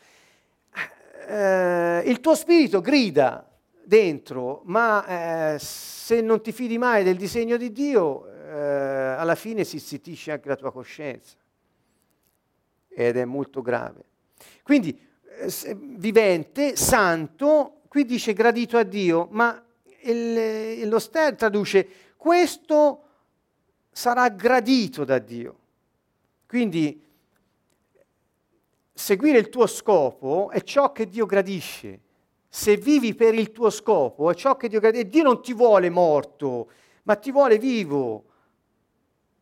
eh, 1.28 2.04
il 2.06 2.20
tuo 2.20 2.36
spirito 2.36 2.82
grida 2.82 3.50
dentro, 3.84 4.62
ma 4.66 5.54
eh, 5.54 5.60
se 5.60 6.22
non 6.22 6.42
ti 6.42 6.52
fidi 6.52 6.78
mai 6.78 7.04
del 7.04 7.18
disegno 7.18 7.58
di 7.58 7.72
Dio, 7.72 8.28
eh, 8.28 9.16
alla 9.18 9.36
fine 9.36 9.64
si 9.64 9.80
zittisce 9.80 10.32
anche 10.32 10.50
la 10.50 10.56
tua 10.56 10.72
coscienza. 10.72 11.36
Ed 12.90 13.18
è 13.18 13.26
molto 13.26 13.62
grave. 13.62 14.04
Quindi, 14.62 14.98
eh, 15.40 15.76
vivente, 15.76 16.76
santo, 16.76 17.82
qui 17.88 18.06
dice 18.06 18.34
gradito 18.34 18.78
a 18.78 18.84
Dio, 18.84 19.28
ma 19.32 19.64
il, 20.02 20.88
lo 20.88 21.00
Ster 21.00 21.36
traduce 21.36 21.88
questo 22.18 23.02
sarà 23.92 24.30
gradito 24.30 25.04
da 25.04 25.20
Dio. 25.20 25.58
Quindi 26.54 27.04
seguire 28.94 29.40
il 29.40 29.50
tuo 29.50 29.66
scopo 29.66 30.52
è 30.52 30.62
ciò 30.62 30.92
che 30.92 31.08
Dio 31.08 31.26
gradisce. 31.26 32.00
Se 32.48 32.78
vivi 32.78 33.16
per 33.16 33.34
il 33.34 33.52
tuo 33.52 33.72
scopo 33.72 34.30
è 34.30 34.36
ciò 34.36 34.56
che 34.56 34.68
Dio 34.68 34.80
gradisce. 34.80 35.10
Dio 35.10 35.24
non 35.24 35.42
ti 35.42 35.52
vuole 35.52 35.90
morto, 35.90 36.70
ma 37.06 37.16
ti 37.16 37.32
vuole 37.32 37.58
vivo 37.58 38.26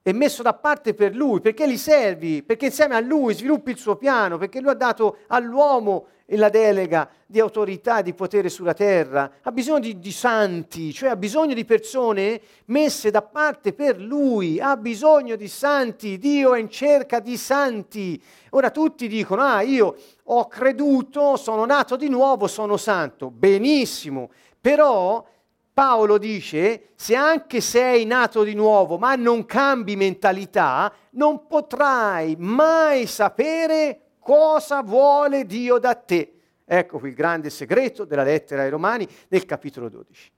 e 0.02 0.14
messo 0.14 0.42
da 0.42 0.54
parte 0.54 0.94
per 0.94 1.14
Lui, 1.14 1.42
perché 1.42 1.70
gli 1.70 1.76
servi, 1.76 2.44
perché 2.44 2.68
insieme 2.68 2.96
a 2.96 3.02
Lui 3.02 3.34
sviluppi 3.34 3.72
il 3.72 3.78
suo 3.78 3.98
piano, 3.98 4.38
perché 4.38 4.62
Lui 4.62 4.72
ha 4.72 4.76
dato 4.76 5.18
all'uomo 5.28 6.08
la 6.36 6.50
delega 6.50 7.10
di 7.26 7.40
autorità 7.40 8.00
e 8.00 8.04
di 8.04 8.14
potere 8.14 8.50
sulla 8.50 8.74
terra, 8.74 9.32
ha 9.42 9.52
bisogno 9.52 9.80
di, 9.80 10.00
di, 10.00 10.12
santi, 10.12 10.94
cioè 10.94 11.10
ha 11.10 11.16
bisogno 11.16 11.54
di 11.54 11.66
persone 11.66 12.42
messe 12.66 13.12
da 13.12 13.22
parte 13.22 13.74
per 13.74 14.00
Lui, 14.00 14.60
ha 14.60 14.78
bisogno 14.78 15.36
di 15.36 15.48
santi, 15.48 16.18
Dio 16.18 16.54
è 16.54 16.60
in 16.60 16.70
cerca 16.70 17.20
di 17.20 17.38
santi. 17.38 18.22
Ora 18.52 18.70
tutti 18.70 19.08
dicono, 19.08 19.42
ah 19.42 19.62
io 19.62 19.96
ho 20.24 20.48
creduto, 20.48 21.36
sono 21.38 21.66
nato 21.66 21.96
di 21.96 22.10
nuovo, 22.10 22.48
sono 22.48 22.78
santo, 22.78 23.30
benissimo, 23.30 24.30
però 24.60 25.26
Paolo 25.74 26.18
dice, 26.18 26.90
se 26.96 27.16
anche 27.16 27.62
sei 27.62 28.06
nato 28.06 28.44
di 28.44 28.54
nuovo, 28.54 28.98
ma 28.98 29.16
non 29.16 29.46
cambi 29.46 29.96
mentalità, 29.96 30.94
non 31.12 31.48
potrai 31.48 32.36
mai 32.38 33.08
sapere 33.08 34.11
cosa 34.22 34.82
vuole 34.82 35.46
Dio 35.46 35.80
da 35.80 35.96
te. 35.96 36.34
Ecco 36.64 37.00
qui 37.00 37.10
il 37.10 37.16
grande 37.16 37.50
segreto 37.50 38.06
della 38.06 38.24
lettera 38.24 38.62
ai 38.62 38.70
Romani 38.70 39.06
nel 39.28 39.46
capitolo 39.46 39.90
12. 39.90 40.32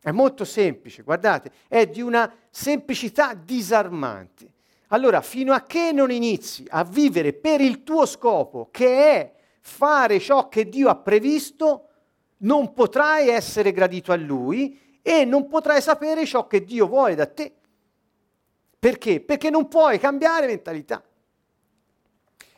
È 0.00 0.10
molto 0.12 0.46
semplice, 0.46 1.02
guardate, 1.02 1.50
è 1.68 1.86
di 1.86 2.00
una 2.00 2.32
semplicità 2.48 3.34
disarmante. 3.34 4.52
Allora, 4.88 5.20
fino 5.20 5.52
a 5.52 5.62
che 5.62 5.92
non 5.92 6.10
inizi 6.10 6.64
a 6.68 6.84
vivere 6.84 7.34
per 7.34 7.60
il 7.60 7.82
tuo 7.82 8.06
scopo, 8.06 8.68
che 8.70 8.86
è 8.86 9.32
fare 9.60 10.18
ciò 10.18 10.48
che 10.48 10.68
Dio 10.68 10.88
ha 10.88 10.96
previsto, 10.96 11.88
non 12.38 12.72
potrai 12.72 13.28
essere 13.28 13.72
gradito 13.72 14.12
a 14.12 14.16
Lui 14.16 14.98
e 15.02 15.24
non 15.24 15.46
potrai 15.48 15.82
sapere 15.82 16.24
ciò 16.24 16.46
che 16.46 16.64
Dio 16.64 16.86
vuole 16.86 17.14
da 17.14 17.26
te. 17.26 17.52
Perché? 18.78 19.20
Perché 19.20 19.50
non 19.50 19.68
puoi 19.68 19.98
cambiare 19.98 20.46
mentalità. 20.46 21.04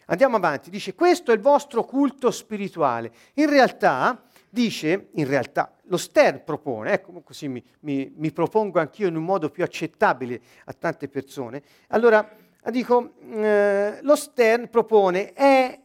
Andiamo 0.07 0.37
avanti, 0.37 0.71
dice 0.71 0.95
questo 0.95 1.31
è 1.31 1.35
il 1.35 1.41
vostro 1.41 1.85
culto 1.85 2.31
spirituale. 2.31 3.13
In 3.35 3.49
realtà, 3.49 4.23
dice, 4.49 5.09
in 5.13 5.27
realtà, 5.27 5.75
lo 5.85 5.97
Stern 5.97 6.43
propone, 6.45 6.93
ecco 6.93 7.21
così 7.23 7.49
mi, 7.49 7.63
mi, 7.81 8.13
mi 8.17 8.33
propongo 8.33 8.81
anch'io 8.81 9.09
in 9.09 9.17
un 9.17 9.25
modo 9.25 9.51
più 9.51 9.63
accettabile 9.65 10.41
a 10.67 10.73
tante 10.73 11.09
persone, 11.09 11.63
allora 11.89 12.29
dico, 12.71 13.15
eh, 13.31 13.99
lo 14.03 14.17
Stern 14.17 14.69
propone 14.69 15.33
è 15.33 15.81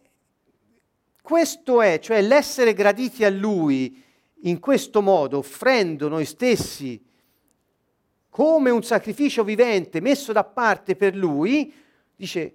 questo 1.22 1.82
è, 1.82 1.99
cioè 1.99 2.22
l'essere 2.22 2.74
graditi 2.74 3.26
a 3.26 3.30
Lui 3.30 4.01
in 4.43 4.59
questo 4.59 5.01
modo, 5.01 5.39
offrendo 5.39 6.07
noi 6.07 6.24
stessi 6.24 7.03
come 8.30 8.70
un 8.70 8.84
sacrificio 8.84 9.43
vivente 9.43 9.99
messo 9.99 10.32
da 10.32 10.43
parte 10.43 10.95
per 10.95 11.15
Lui, 11.15 11.74
dice, 12.15 12.53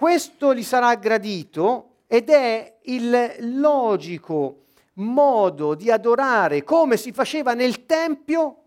questo 0.00 0.54
gli 0.54 0.62
sarà 0.62 0.94
gradito 0.94 2.04
ed 2.06 2.30
è 2.30 2.78
il 2.84 3.34
logico 3.60 4.62
modo 4.94 5.74
di 5.74 5.90
adorare 5.90 6.64
come 6.64 6.96
si 6.96 7.12
faceva 7.12 7.52
nel 7.52 7.84
Tempio 7.84 8.62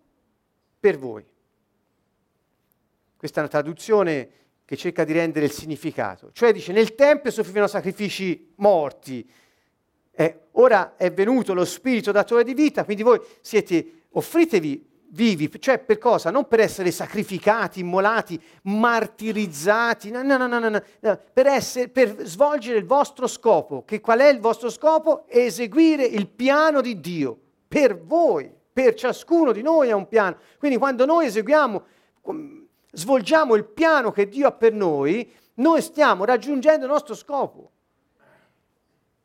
per 0.79 0.99
voi. 0.99 1.25
Questa 3.17 3.37
è 3.37 3.39
una 3.39 3.49
traduzione 3.49 4.29
che 4.63 4.77
cerca 4.77 5.03
di 5.03 5.11
rendere 5.11 5.45
il 5.45 5.51
significato. 5.51 6.29
Cioè 6.33 6.53
dice, 6.53 6.71
nel 6.71 6.93
Tempio 6.93 7.31
si 7.31 7.39
offrivano 7.39 7.65
sacrifici 7.65 8.53
morti, 8.57 9.27
eh, 10.11 10.39
ora 10.51 10.95
è 10.97 11.11
venuto 11.11 11.55
lo 11.55 11.65
Spirito 11.65 12.11
datore 12.11 12.43
di 12.43 12.53
vita, 12.53 12.85
quindi 12.85 13.01
voi 13.01 13.19
siete, 13.41 14.03
offritevi 14.11 14.87
vivi, 15.13 15.49
cioè 15.59 15.79
per 15.79 15.97
cosa? 15.97 16.29
Non 16.29 16.47
per 16.47 16.59
essere 16.59 16.91
sacrificati, 16.91 17.79
immolati, 17.79 18.41
martirizzati, 18.63 20.11
no, 20.11 20.21
no, 20.21 20.37
no, 20.37 20.59
no, 20.59 20.81
per 21.31 22.15
svolgere 22.25 22.77
il 22.77 22.85
vostro 22.85 23.27
scopo. 23.27 23.83
Che 23.85 24.01
qual 24.01 24.19
è 24.19 24.27
il 24.27 24.39
vostro 24.39 24.69
scopo? 24.69 25.25
Eseguire 25.27 26.03
il 26.03 26.27
piano 26.27 26.81
di 26.81 26.99
Dio 26.99 27.37
per 27.67 27.99
voi, 27.99 28.51
per 28.71 28.93
ciascuno 28.93 29.51
di 29.51 29.61
noi 29.61 29.89
è 29.89 29.93
un 29.93 30.07
piano. 30.07 30.37
Quindi 30.57 30.77
quando 30.77 31.05
noi 31.05 31.25
eseguiamo 31.25 31.83
svolgiamo 32.93 33.55
il 33.55 33.65
piano 33.65 34.11
che 34.11 34.29
Dio 34.29 34.47
ha 34.47 34.51
per 34.51 34.71
noi, 34.71 35.29
noi 35.55 35.81
stiamo 35.81 36.25
raggiungendo 36.25 36.85
il 36.85 36.91
nostro 36.91 37.15
scopo. 37.15 37.71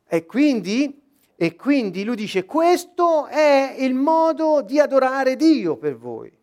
E 0.06 0.24
quindi, 0.24 1.02
e 1.40 1.54
quindi 1.54 2.02
lui 2.02 2.16
dice, 2.16 2.44
questo 2.44 3.26
è 3.26 3.76
il 3.78 3.94
modo 3.94 4.60
di 4.60 4.80
adorare 4.80 5.36
Dio 5.36 5.76
per 5.76 5.96
voi. 5.96 6.36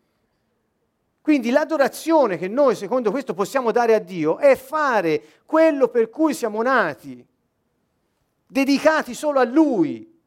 Quindi 1.20 1.50
l'adorazione 1.50 2.38
che 2.38 2.48
noi, 2.48 2.74
secondo 2.74 3.10
questo, 3.10 3.34
possiamo 3.34 3.72
dare 3.72 3.92
a 3.92 3.98
Dio 3.98 4.38
è 4.38 4.56
fare 4.56 5.22
quello 5.44 5.88
per 5.88 6.08
cui 6.08 6.32
siamo 6.32 6.62
nati, 6.62 7.22
dedicati 8.46 9.12
solo 9.12 9.38
a 9.38 9.44
Lui, 9.44 10.18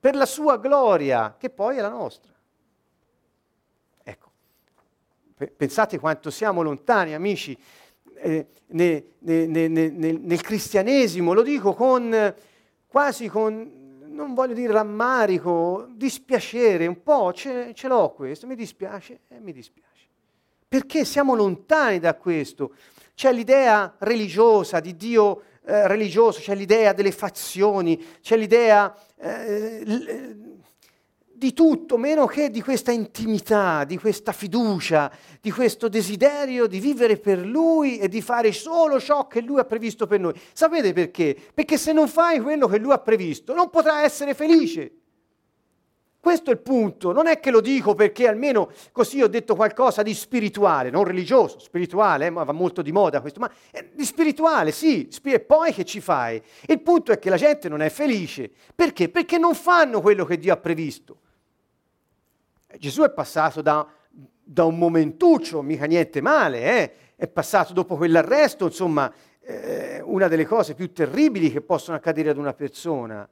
per 0.00 0.14
la 0.14 0.24
sua 0.24 0.56
gloria, 0.56 1.36
che 1.38 1.50
poi 1.50 1.76
è 1.76 1.82
la 1.82 1.90
nostra. 1.90 2.32
Pensate 5.54 5.98
quanto 5.98 6.30
siamo 6.30 6.62
lontani, 6.62 7.12
amici, 7.12 7.56
eh, 8.14 8.46
ne, 8.68 9.04
ne, 9.18 9.46
ne, 9.46 9.88
nel 9.90 10.40
cristianesimo, 10.40 11.34
lo 11.34 11.42
dico 11.42 11.74
con 11.74 12.34
quasi 12.88 13.28
con, 13.28 13.77
non 14.18 14.34
voglio 14.34 14.54
dire 14.54 14.72
rammarico, 14.72 15.86
dispiacere, 15.90 16.88
un 16.88 17.02
po' 17.04 17.32
ce, 17.32 17.72
ce 17.72 17.86
l'ho 17.86 18.10
questo, 18.10 18.48
mi 18.48 18.56
dispiace 18.56 19.20
e 19.28 19.36
eh, 19.36 19.40
mi 19.40 19.52
dispiace. 19.52 19.86
Perché 20.66 21.04
siamo 21.04 21.36
lontani 21.36 22.00
da 22.00 22.14
questo. 22.14 22.74
C'è 23.14 23.32
l'idea 23.32 23.94
religiosa 23.98 24.80
di 24.80 24.96
Dio 24.96 25.42
eh, 25.64 25.86
religioso, 25.86 26.40
c'è 26.40 26.56
l'idea 26.56 26.92
delle 26.92 27.12
fazioni, 27.12 28.04
c'è 28.20 28.36
l'idea 28.36 28.92
eh, 29.16 29.84
di 31.38 31.52
tutto 31.52 31.96
meno 31.96 32.26
che 32.26 32.50
di 32.50 32.60
questa 32.60 32.90
intimità, 32.90 33.84
di 33.84 33.96
questa 33.96 34.32
fiducia, 34.32 35.10
di 35.40 35.52
questo 35.52 35.88
desiderio 35.88 36.66
di 36.66 36.80
vivere 36.80 37.16
per 37.16 37.38
Lui 37.38 37.98
e 37.98 38.08
di 38.08 38.20
fare 38.20 38.50
solo 38.50 38.98
ciò 38.98 39.28
che 39.28 39.40
Lui 39.40 39.60
ha 39.60 39.64
previsto 39.64 40.08
per 40.08 40.18
noi. 40.18 40.34
Sapete 40.52 40.92
perché? 40.92 41.36
Perché 41.54 41.78
se 41.78 41.92
non 41.92 42.08
fai 42.08 42.40
quello 42.40 42.66
che 42.66 42.78
Lui 42.78 42.92
ha 42.92 42.98
previsto 42.98 43.54
non 43.54 43.70
potrai 43.70 44.04
essere 44.04 44.34
felice. 44.34 44.92
Questo 46.20 46.50
è 46.50 46.54
il 46.54 46.58
punto, 46.58 47.12
non 47.12 47.28
è 47.28 47.38
che 47.38 47.52
lo 47.52 47.60
dico 47.60 47.94
perché 47.94 48.26
almeno 48.26 48.72
così 48.90 49.22
ho 49.22 49.28
detto 49.28 49.54
qualcosa 49.54 50.02
di 50.02 50.12
spirituale, 50.14 50.90
non 50.90 51.04
religioso, 51.04 51.60
spirituale, 51.60 52.26
eh, 52.26 52.30
ma 52.30 52.42
va 52.42 52.50
molto 52.50 52.82
di 52.82 52.90
moda 52.90 53.20
questo, 53.20 53.38
ma 53.38 53.50
di 53.92 54.04
spirituale, 54.04 54.72
sì, 54.72 55.08
e 55.22 55.38
poi 55.38 55.72
che 55.72 55.84
ci 55.84 56.00
fai? 56.00 56.42
Il 56.66 56.82
punto 56.82 57.12
è 57.12 57.20
che 57.20 57.30
la 57.30 57.36
gente 57.36 57.68
non 57.68 57.80
è 57.80 57.88
felice, 57.88 58.50
perché? 58.74 59.08
Perché 59.08 59.38
non 59.38 59.54
fanno 59.54 60.00
quello 60.00 60.24
che 60.24 60.36
Dio 60.38 60.52
ha 60.52 60.56
previsto. 60.56 61.18
Gesù 62.78 63.02
è 63.02 63.10
passato 63.10 63.60
da, 63.60 63.86
da 64.42 64.64
un 64.64 64.78
momentuccio, 64.78 65.62
mica 65.62 65.86
niente 65.86 66.20
male, 66.20 66.62
eh? 66.62 66.92
è 67.16 67.26
passato 67.26 67.72
dopo 67.72 67.96
quell'arresto, 67.96 68.66
insomma, 68.66 69.12
eh, 69.40 70.00
una 70.04 70.28
delle 70.28 70.46
cose 70.46 70.74
più 70.74 70.92
terribili 70.92 71.50
che 71.50 71.60
possono 71.60 71.96
accadere 71.96 72.30
ad 72.30 72.36
una 72.36 72.54
persona. 72.54 73.28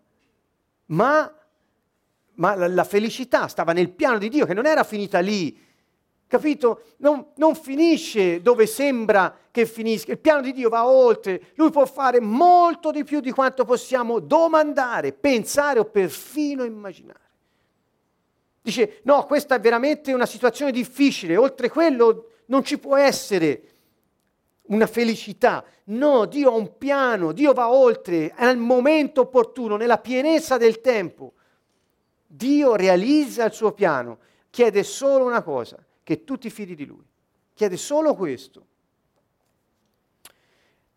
Ma, 0.86 1.32
ma 2.34 2.54
la, 2.54 2.66
la, 2.66 2.84
felicità 2.84 3.46
stava 3.46 3.72
nel 3.72 3.90
piano 3.90 4.18
di 4.18 4.28
Dio, 4.28 4.44
che 4.44 4.54
non 4.54 4.66
era 4.66 4.82
finita 4.82 5.20
lì. 5.20 5.64
Capito? 6.26 6.94
Non, 6.98 7.28
non 7.36 7.54
finisce 7.54 8.42
dove 8.42 8.66
sembra 8.66 9.32
che 9.52 9.64
finisca. 9.66 10.10
Il 10.10 10.18
piano 10.18 10.40
di 10.40 10.52
Dio 10.52 10.68
va 10.68 10.88
oltre. 10.88 11.52
Lui 11.54 11.70
può 11.70 11.86
fare 11.86 12.18
molto 12.18 12.90
di 12.90 13.04
più 13.04 13.20
di 13.20 13.30
quanto 13.30 13.64
possiamo 13.64 14.18
domandare, 14.18 15.12
pensare 15.12 15.78
o 15.78 15.84
perfino 15.84 16.64
immaginare. 16.64 17.25
Dice, 18.66 18.98
no, 19.04 19.26
questa 19.26 19.54
è 19.54 19.60
veramente 19.60 20.12
una 20.12 20.26
situazione 20.26 20.72
difficile, 20.72 21.36
oltre 21.36 21.68
quello 21.68 22.30
non 22.46 22.64
ci 22.64 22.78
può 22.78 22.96
essere 22.96 23.62
una 24.62 24.88
felicità. 24.88 25.64
No, 25.84 26.24
Dio 26.24 26.50
ha 26.50 26.56
un 26.56 26.76
piano, 26.76 27.30
Dio 27.30 27.52
va 27.52 27.70
oltre, 27.70 28.32
al 28.34 28.56
momento 28.56 29.20
opportuno, 29.20 29.76
nella 29.76 29.98
pienezza 29.98 30.56
del 30.56 30.80
tempo. 30.80 31.34
Dio 32.26 32.74
realizza 32.74 33.44
il 33.44 33.52
suo 33.52 33.70
piano, 33.70 34.18
chiede 34.50 34.82
solo 34.82 35.26
una 35.26 35.44
cosa, 35.44 35.78
che 36.02 36.24
tu 36.24 36.36
ti 36.36 36.50
fidi 36.50 36.74
di 36.74 36.86
Lui. 36.86 37.06
Chiede 37.54 37.76
solo 37.76 38.16
questo. 38.16 38.66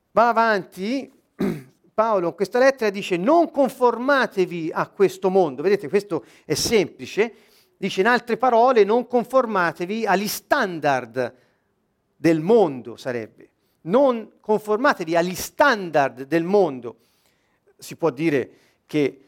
Va 0.10 0.30
avanti 0.30 1.14
Paolo 1.94 2.30
in 2.30 2.34
questa 2.34 2.58
lettera 2.58 2.90
dice 2.90 3.16
non 3.16 3.52
conformatevi 3.52 4.72
a 4.74 4.88
questo 4.88 5.30
mondo. 5.30 5.62
Vedete, 5.62 5.88
questo 5.88 6.26
è 6.46 6.56
semplice 6.56 7.48
Dice 7.82 8.02
in 8.02 8.08
altre 8.08 8.36
parole, 8.36 8.84
non 8.84 9.08
conformatevi 9.08 10.06
agli 10.06 10.28
standard 10.28 11.34
del 12.14 12.42
mondo, 12.42 12.98
sarebbe. 12.98 13.50
Non 13.84 14.34
conformatevi 14.42 15.16
agli 15.16 15.34
standard 15.34 16.24
del 16.24 16.44
mondo. 16.44 16.98
Si 17.78 17.96
può 17.96 18.10
dire 18.10 18.50
che 18.86 19.28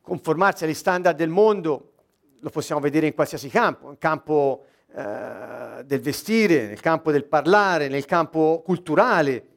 conformarsi 0.00 0.64
agli 0.64 0.72
standard 0.72 1.18
del 1.18 1.28
mondo 1.28 1.92
lo 2.40 2.48
possiamo 2.48 2.80
vedere 2.80 3.08
in 3.08 3.14
qualsiasi 3.14 3.50
campo, 3.50 3.88
nel 3.88 3.98
campo 3.98 4.64
eh, 4.94 5.82
del 5.84 6.00
vestire, 6.00 6.68
nel 6.68 6.80
campo 6.80 7.12
del 7.12 7.26
parlare, 7.26 7.88
nel 7.88 8.06
campo 8.06 8.62
culturale, 8.64 9.48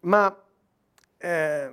ma 0.00 0.36
eh, 1.18 1.70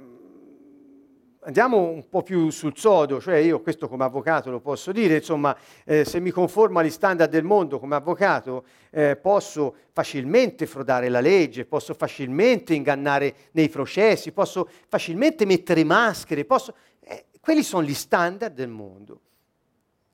andiamo 1.48 1.78
un 1.78 2.10
po' 2.10 2.24
più 2.24 2.50
sul 2.50 2.74
sodo, 2.76 3.22
cioè 3.22 3.38
io 3.38 3.62
questo 3.62 3.88
come 3.88 4.04
avvocato 4.04 4.52
lo 4.52 4.60
posso 4.60 4.92
dire, 4.92 5.16
insomma, 5.16 5.58
eh, 5.86 6.04
se 6.04 6.20
mi 6.20 6.30
conformo 6.30 6.80
agli 6.80 6.90
standard 6.90 7.32
del 7.32 7.46
mondo 7.46 7.80
come 7.80 7.96
avvocato, 7.96 8.66
eh, 8.90 9.16
posso 9.16 9.76
facilmente 9.94 10.66
frodare 10.66 11.08
la 11.08 11.22
legge, 11.22 11.64
posso 11.64 11.94
facilmente 11.94 12.74
ingannare 12.74 13.34
nei 13.52 13.70
processi, 13.70 14.34
posso 14.34 14.70
facilmente 14.88 15.46
mettere 15.46 15.84
maschere, 15.86 16.44
posso... 16.44 16.76
Eh, 17.00 17.28
quelli 17.40 17.64
sono 17.64 17.84
gli 17.84 17.94
standard 17.94 18.54
del 18.54 18.68
mondo. 18.68 19.22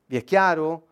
Vi 0.06 0.16
è 0.16 0.22
chiaro? 0.22 0.86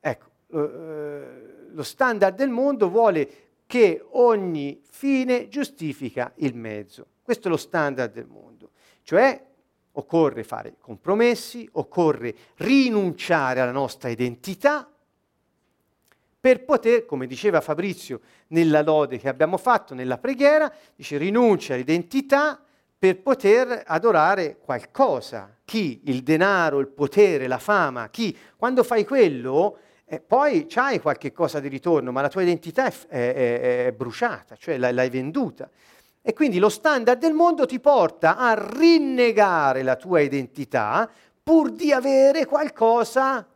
Ecco, 0.00 0.26
eh, 0.52 1.68
lo 1.70 1.82
standard 1.84 2.34
del 2.34 2.50
mondo 2.50 2.90
vuole 2.90 3.28
che 3.66 4.04
ogni 4.10 4.80
fine 4.90 5.46
giustifica 5.46 6.32
il 6.36 6.56
mezzo. 6.56 7.06
Questo 7.22 7.46
è 7.46 7.50
lo 7.52 7.56
standard 7.56 8.12
del 8.12 8.26
mondo. 8.26 8.70
Cioè 9.02 9.54
occorre 9.98 10.44
fare 10.44 10.76
compromessi, 10.80 11.68
occorre 11.72 12.34
rinunciare 12.56 13.60
alla 13.60 13.72
nostra 13.72 14.08
identità 14.08 14.88
per 16.38 16.64
poter, 16.64 17.06
come 17.06 17.26
diceva 17.26 17.60
Fabrizio 17.60 18.20
nella 18.48 18.82
lode 18.82 19.18
che 19.18 19.28
abbiamo 19.28 19.56
fatto, 19.56 19.94
nella 19.94 20.18
preghiera, 20.18 20.72
dice 20.94 21.18
rinuncia 21.18 21.74
all'identità 21.74 22.60
per 22.98 23.20
poter 23.20 23.82
adorare 23.84 24.58
qualcosa. 24.58 25.52
Chi? 25.64 26.02
Il 26.04 26.22
denaro, 26.22 26.78
il 26.78 26.86
potere, 26.86 27.48
la 27.48 27.58
fama. 27.58 28.08
Chi? 28.10 28.36
Quando 28.56 28.84
fai 28.84 29.04
quello, 29.04 29.78
eh, 30.04 30.20
poi 30.20 30.66
c'hai 30.68 31.00
qualche 31.00 31.32
cosa 31.32 31.58
di 31.58 31.66
ritorno, 31.66 32.12
ma 32.12 32.20
la 32.20 32.28
tua 32.28 32.42
identità 32.42 32.86
è, 32.86 32.92
è, 33.08 33.86
è, 33.86 33.92
bruciata, 33.92 34.54
cioè 34.56 34.78
l'hai 34.78 35.10
venduta. 35.10 35.68
E 36.28 36.32
quindi 36.32 36.58
lo 36.58 36.70
standard 36.70 37.20
del 37.20 37.34
mondo 37.34 37.66
ti 37.66 37.78
porta 37.78 38.36
a 38.36 38.52
rinnegare 38.52 39.84
la 39.84 39.94
tua 39.94 40.18
identità 40.18 41.08
pur 41.40 41.70
di 41.70 41.92
avere 41.92 42.46
qualcosa 42.46 43.46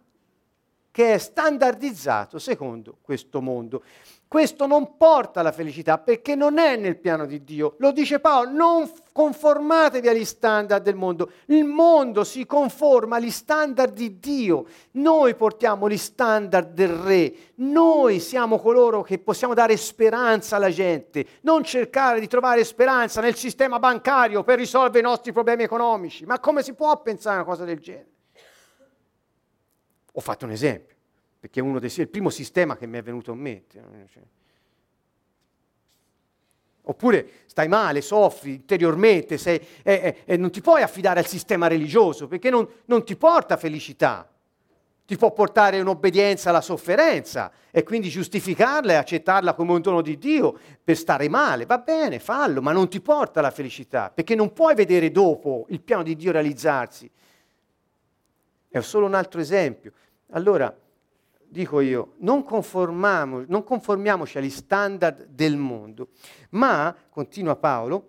che 0.93 1.15
è 1.15 1.19
standardizzato 1.19 2.39
secondo 2.39 2.99
questo 3.03 3.41
mondo. 3.41 3.83
Questo 4.31 4.69
non 4.69 4.97
porta 4.97 5.41
alla 5.41 5.51
felicità 5.51 5.99
perché 5.99 6.37
non 6.37 6.59
è 6.59 6.77
nel 6.77 6.99
piano 6.99 7.27
di 7.27 7.43
Dio. 7.43 7.75
Lo 7.79 7.91
dice 7.91 8.21
Paolo, 8.21 8.51
non 8.53 8.89
conformatevi 9.11 10.07
agli 10.07 10.25
standard 10.25 10.85
del 10.85 10.95
mondo. 10.95 11.33
Il 11.47 11.65
mondo 11.65 12.23
si 12.23 12.47
conforma 12.47 13.17
agli 13.17 13.33
standard 13.33 13.93
di 13.93 14.21
Dio. 14.21 14.67
Noi 14.93 15.35
portiamo 15.35 15.89
gli 15.89 15.97
standard 15.97 16.75
del 16.75 16.91
Re. 16.91 17.35
Noi 17.57 18.21
siamo 18.21 18.61
coloro 18.61 19.03
che 19.03 19.19
possiamo 19.19 19.53
dare 19.53 19.77
speranza 19.77 20.55
alla 20.55 20.71
gente. 20.71 21.27
Non 21.41 21.65
cercare 21.65 22.21
di 22.21 22.29
trovare 22.29 22.63
speranza 22.63 23.21
nel 23.21 23.35
sistema 23.35 23.81
bancario 23.81 24.45
per 24.45 24.59
risolvere 24.59 25.01
i 25.01 25.03
nostri 25.11 25.33
problemi 25.33 25.65
economici. 25.65 26.25
Ma 26.25 26.39
come 26.39 26.63
si 26.63 26.75
può 26.75 27.03
pensare 27.03 27.39
a 27.39 27.41
una 27.41 27.49
cosa 27.49 27.65
del 27.65 27.81
genere? 27.81 28.09
Ho 30.13 30.21
fatto 30.21 30.45
un 30.45 30.53
esempio 30.53 30.90
perché 31.41 31.61
è, 31.61 31.65
dei, 31.65 31.91
è 31.91 32.01
il 32.01 32.09
primo 32.09 32.31
sistema 32.31 32.77
che 32.77 32.87
mi 32.87 32.99
è 32.99 33.03
venuto 33.03 33.33
in 33.33 33.39
mente. 33.39 33.83
Cioè. 34.13 34.23
Oppure 36.83 37.29
stai 37.47 37.67
male, 37.67 38.03
soffri 38.03 38.53
interiormente 38.53 39.39
sei, 39.39 39.59
e, 39.59 39.65
e, 39.83 40.17
e, 40.25 40.37
non 40.37 40.51
ti 40.51 40.61
puoi 40.61 40.83
affidare 40.83 41.21
al 41.21 41.27
sistema 41.27 41.67
religioso 41.67 42.29
perché 42.29 42.51
non, 42.51 42.69
non 42.85 43.05
ti 43.05 43.17
porta 43.17 43.57
felicità 43.57 44.31
ti 45.11 45.17
può 45.17 45.33
portare 45.33 45.81
un'obbedienza 45.81 46.51
alla 46.51 46.61
sofferenza 46.61 47.51
e 47.73 47.83
quindi 47.83 48.09
giustificarla 48.09 48.93
e 48.93 48.95
accettarla 48.95 49.55
come 49.55 49.73
un 49.73 49.81
dono 49.81 50.03
di 50.03 50.17
Dio 50.17 50.57
per 50.85 50.97
stare 50.97 51.29
male. 51.29 51.67
Va 51.67 51.79
bene, 51.79 52.21
fallo, 52.21 52.63
ma 52.63 52.71
non 52.71 52.89
ti 52.89 53.01
porta 53.01 53.41
alla 53.41 53.51
felicità, 53.51 54.13
perché 54.15 54.37
non 54.37 54.53
puoi 54.53 54.77
vedere 54.77 55.11
dopo 55.11 55.67
il 55.71 55.81
piano 55.81 56.05
di 56.05 56.15
Dio 56.15 56.31
realizzarsi. 56.31 57.11
È 58.69 58.79
solo 58.79 59.07
un 59.07 59.15
altro 59.15 59.41
esempio. 59.41 59.91
Allora, 60.31 60.73
dico 61.51 61.81
io, 61.81 62.15
non, 62.19 62.45
non 62.49 63.65
conformiamoci 63.65 64.39
agli 64.39 64.51
standard 64.51 65.27
del 65.27 65.57
mondo, 65.57 66.09
ma, 66.51 66.97
continua 67.11 67.57
Paolo, 67.57 68.09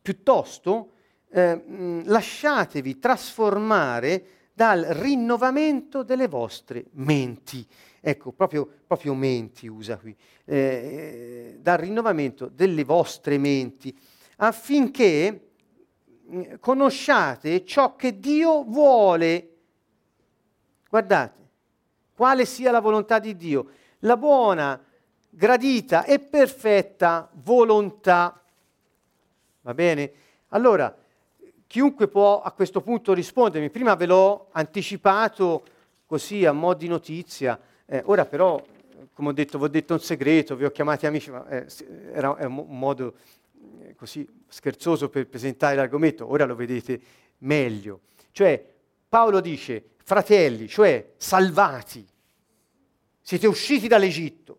piuttosto 0.00 0.92
eh, 1.30 2.02
lasciatevi 2.04 2.98
trasformare 2.98 4.26
dal 4.54 4.82
rinnovamento 4.82 6.02
delle 6.02 6.28
vostre 6.28 6.86
menti. 6.92 7.66
Ecco, 8.00 8.32
proprio, 8.32 8.68
proprio 8.86 9.14
menti 9.14 9.68
usa 9.68 9.96
qui, 9.96 10.16
eh, 10.46 11.58
dal 11.60 11.78
rinnovamento 11.78 12.48
delle 12.48 12.82
vostre 12.82 13.38
menti, 13.38 13.96
affinché 14.36 15.48
conosciate 16.58 17.64
ciò 17.64 17.94
che 17.94 18.18
Dio 18.18 18.64
vuole. 18.64 19.48
Guardate, 20.88 21.41
quale 22.14 22.44
sia 22.44 22.70
la 22.70 22.80
volontà 22.80 23.18
di 23.18 23.36
Dio, 23.36 23.66
la 24.00 24.16
buona, 24.16 24.82
gradita 25.28 26.04
e 26.04 26.18
perfetta 26.18 27.28
volontà. 27.32 28.40
Va 29.62 29.74
bene? 29.74 30.12
Allora, 30.48 30.94
chiunque 31.66 32.08
può 32.08 32.42
a 32.42 32.52
questo 32.52 32.82
punto 32.82 33.14
rispondermi, 33.14 33.70
prima 33.70 33.94
ve 33.94 34.06
l'ho 34.06 34.48
anticipato 34.52 35.64
così 36.04 36.44
a 36.44 36.52
mo' 36.52 36.74
di 36.74 36.88
notizia, 36.88 37.58
eh, 37.86 38.02
ora 38.04 38.26
però, 38.26 38.62
come 39.14 39.30
ho 39.30 39.32
detto, 39.32 39.56
vi 39.56 39.64
ho 39.64 39.68
detto 39.68 39.94
un 39.94 40.00
segreto, 40.00 40.54
vi 40.54 40.66
ho 40.66 40.70
chiamati 40.70 41.06
amici, 41.06 41.30
ma 41.30 41.48
eh, 41.48 41.66
era, 42.12 42.36
era, 42.38 42.48
un 42.48 42.66
modo 42.78 43.14
eh, 43.80 43.94
così 43.94 44.28
scherzoso 44.48 45.08
per 45.08 45.26
presentare 45.26 45.74
l'argomento, 45.74 46.30
ora 46.30 46.44
lo 46.44 46.54
vedete 46.54 47.00
meglio. 47.38 48.00
Cioè, 48.32 48.62
Paolo 49.08 49.40
dice, 49.40 49.91
fratelli, 50.04 50.68
cioè 50.68 51.12
salvati, 51.16 52.06
siete 53.20 53.46
usciti 53.46 53.88
dall'Egitto, 53.88 54.58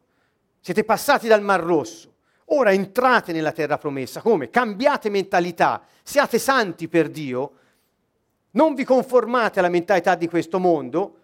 siete 0.59 0.83
passati 0.83 1.27
dal 1.27 1.41
Mar 1.41 1.61
Rosso, 1.61 2.13
ora 2.45 2.71
entrate 2.71 3.31
nella 3.31 3.51
terra 3.51 3.77
promessa. 3.77 4.21
Come? 4.21 4.49
Cambiate 4.49 5.09
mentalità, 5.09 5.83
siate 6.03 6.39
santi 6.39 6.87
per 6.87 7.09
Dio, 7.09 7.51
non 8.51 8.73
vi 8.73 8.83
conformate 8.83 9.59
alla 9.59 9.69
mentalità 9.69 10.15
di 10.15 10.27
questo 10.27 10.59
mondo 10.59 11.17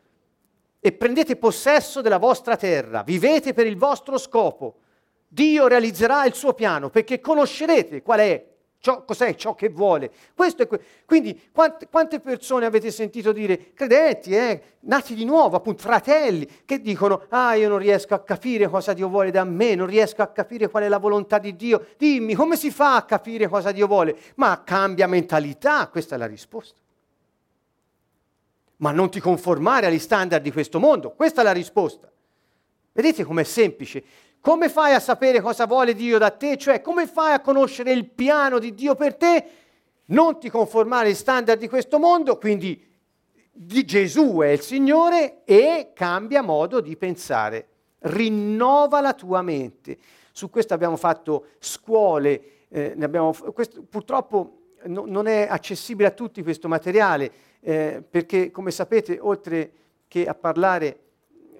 e 0.79 0.91
prendete 0.91 1.35
possesso 1.35 2.01
della 2.01 2.17
vostra 2.17 2.55
terra, 2.55 3.03
vivete 3.03 3.53
per 3.53 3.67
il 3.67 3.77
vostro 3.77 4.17
scopo. 4.17 4.79
Dio 5.27 5.67
realizzerà 5.67 6.25
il 6.25 6.33
suo 6.33 6.53
piano 6.53 6.89
perché 6.89 7.19
conoscerete 7.19 8.01
qual 8.01 8.19
è 8.19 8.48
Ciò, 8.81 9.03
cos'è 9.03 9.35
ciò 9.35 9.55
che 9.55 9.67
vuole? 9.67 10.09
Que- 10.33 10.81
quindi 11.05 11.49
quante, 11.51 11.89
quante, 11.89 12.21
persone 12.21 12.65
avete 12.65 12.91
sentito 12.91 13.33
dire, 13.33 13.73
credenti, 13.73 14.33
eh, 14.33 14.61
nati 14.81 15.15
di 15.15 15.25
nuovo, 15.25 15.57
appunto 15.57 15.81
fratelli, 15.81 16.47
che 16.63 16.79
dicono, 16.79 17.23
ah 17.27 17.55
io 17.55 17.67
non 17.67 17.79
riesco 17.79 18.13
a 18.13 18.23
capire 18.23 18.69
cosa 18.69 18.93
Dio 18.93 19.09
vuole 19.09 19.31
da 19.31 19.43
me, 19.43 19.75
non 19.75 19.85
riesco 19.85 20.21
a 20.21 20.27
capire 20.27 20.69
qual 20.69 20.83
è 20.83 20.87
la 20.87 20.97
volontà 20.97 21.39
di 21.39 21.57
Dio, 21.57 21.87
dimmi 21.97 22.35
come 22.35 22.55
si 22.55 22.71
fa 22.71 22.95
a 22.95 23.03
capire 23.03 23.49
cosa 23.49 23.73
Dio 23.73 23.85
vuole? 23.85 24.17
Ma 24.35 24.63
cambia 24.63 25.07
mentalità, 25.07 25.85
questa 25.89 26.15
è 26.15 26.17
la 26.17 26.27
risposta. 26.27 26.79
Ma 28.77 28.91
non 28.91 29.11
ti 29.11 29.19
conformare 29.19 29.87
agli 29.87 29.99
standard 29.99 30.41
di 30.41 30.53
questo 30.53 30.79
mondo, 30.79 31.11
questa 31.11 31.41
è 31.41 31.43
la 31.43 31.51
risposta. 31.51 32.09
Vedete 32.93 33.25
com'è 33.25 33.43
semplice? 33.43 34.03
Come 34.41 34.69
fai 34.69 34.93
a 34.93 34.99
sapere 34.99 35.41
cosa 35.41 35.65
vuole 35.65 35.93
Dio 35.93 36.17
da 36.17 36.29
te? 36.29 36.57
Cioè, 36.57 36.81
come 36.81 37.07
fai 37.07 37.33
a 37.33 37.41
conoscere 37.41 37.91
il 37.91 38.09
piano 38.09 38.57
di 38.57 38.73
Dio 38.73 38.95
per 38.95 39.15
te? 39.15 39.45
Non 40.05 40.39
ti 40.39 40.49
conformare 40.49 41.07
agli 41.07 41.15
standard 41.15 41.59
di 41.59 41.67
questo 41.67 41.99
mondo, 41.99 42.37
quindi 42.37 42.87
di 43.51 43.83
Gesù 43.83 44.39
è 44.39 44.47
il 44.47 44.61
Signore 44.61 45.43
e 45.43 45.91
cambia 45.93 46.41
modo 46.41 46.79
di 46.79 46.95
pensare. 46.95 47.67
Rinnova 47.99 49.01
la 49.01 49.13
tua 49.13 49.41
mente. 49.41 49.97
Su 50.31 50.49
questo 50.49 50.73
abbiamo 50.73 50.95
fatto 50.95 51.47
scuole, 51.59 52.67
eh, 52.69 52.95
abbiamo, 53.01 53.35
questo, 53.53 53.83
purtroppo 53.83 54.59
no, 54.85 55.03
non 55.05 55.27
è 55.27 55.47
accessibile 55.49 56.07
a 56.07 56.11
tutti 56.11 56.41
questo 56.41 56.69
materiale, 56.69 57.31
eh, 57.59 58.01
perché 58.09 58.51
come 58.51 58.71
sapete, 58.71 59.19
oltre 59.19 59.71
che 60.07 60.25
a 60.25 60.33
parlare 60.33 60.99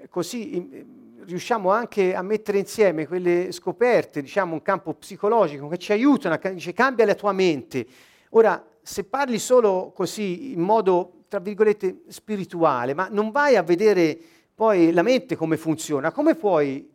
così 0.09 0.85
riusciamo 1.29 1.71
anche 1.71 2.15
a 2.15 2.21
mettere 2.21 2.57
insieme 2.57 3.07
quelle 3.07 3.51
scoperte, 3.51 4.21
diciamo 4.21 4.53
un 4.53 4.61
campo 4.61 4.93
psicologico 4.95 5.67
che 5.67 5.77
ci 5.77 5.91
aiutano, 5.91 6.37
dice 6.51 6.73
cambia 6.73 7.05
la 7.05 7.15
tua 7.15 7.31
mente. 7.31 7.85
Ora, 8.31 8.63
se 8.81 9.03
parli 9.03 9.37
solo 9.37 9.91
così 9.95 10.51
in 10.53 10.61
modo 10.61 11.13
tra 11.29 11.39
virgolette, 11.39 12.01
spirituale, 12.07 12.95
ma 12.95 13.07
non 13.09 13.29
vai 13.29 13.55
a 13.55 13.61
vedere 13.61 14.17
poi 14.55 14.91
la 14.91 15.03
mente 15.03 15.35
come 15.35 15.57
funziona, 15.57 16.11
come 16.11 16.33
puoi 16.33 16.89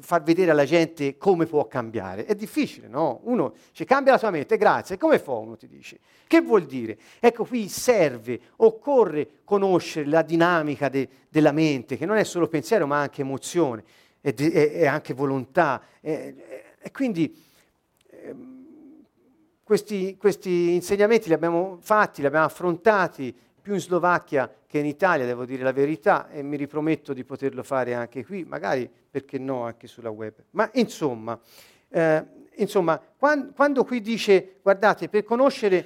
far 0.00 0.22
vedere 0.22 0.50
alla 0.50 0.64
gente 0.64 1.16
come 1.16 1.46
può 1.46 1.66
cambiare. 1.66 2.24
È 2.24 2.34
difficile, 2.34 2.88
no? 2.88 3.20
Uno 3.24 3.54
ci 3.72 3.84
cambia 3.84 4.12
la 4.12 4.18
tua 4.18 4.30
mente, 4.30 4.56
grazie, 4.56 4.98
come 4.98 5.18
fa 5.18 5.32
uno 5.32 5.56
ti 5.56 5.68
dice? 5.68 5.98
Che 6.26 6.40
vuol 6.40 6.64
dire? 6.64 6.98
Ecco 7.20 7.44
qui 7.44 7.68
serve, 7.68 8.40
occorre 8.56 9.28
conoscere 9.44 10.08
la 10.08 10.22
dinamica 10.22 10.88
de, 10.88 11.08
della 11.28 11.52
mente, 11.52 11.96
che 11.96 12.06
non 12.06 12.16
è 12.16 12.24
solo 12.24 12.48
pensiero 12.48 12.86
ma 12.86 13.00
anche 13.00 13.22
emozione 13.22 13.84
e, 14.20 14.32
de, 14.32 14.46
e, 14.46 14.72
e 14.80 14.86
anche 14.86 15.14
volontà. 15.14 15.82
E, 16.00 16.34
quindi 16.92 17.42
eh, 18.08 18.34
questi, 19.62 20.16
questi 20.16 20.74
insegnamenti 20.74 21.28
li 21.28 21.34
abbiamo 21.34 21.78
fatti, 21.80 22.20
li 22.20 22.26
abbiamo 22.26 22.46
affrontati 22.46 23.34
più 23.66 23.74
in 23.74 23.80
Slovacchia 23.80 24.48
che 24.64 24.78
in 24.78 24.86
Italia, 24.86 25.26
devo 25.26 25.44
dire 25.44 25.64
la 25.64 25.72
verità, 25.72 26.30
e 26.30 26.40
mi 26.40 26.56
riprometto 26.56 27.12
di 27.12 27.24
poterlo 27.24 27.64
fare 27.64 27.94
anche 27.94 28.24
qui, 28.24 28.44
magari 28.44 28.88
perché 29.10 29.40
no 29.40 29.64
anche 29.64 29.88
sulla 29.88 30.10
web. 30.10 30.34
Ma 30.50 30.70
insomma, 30.74 31.36
eh, 31.88 32.24
insomma 32.58 33.02
quando, 33.18 33.50
quando, 33.52 33.82
qui 33.82 34.00
dice, 34.00 34.58
guardate, 34.62 35.08
per 35.08 35.24
conoscere 35.24 35.84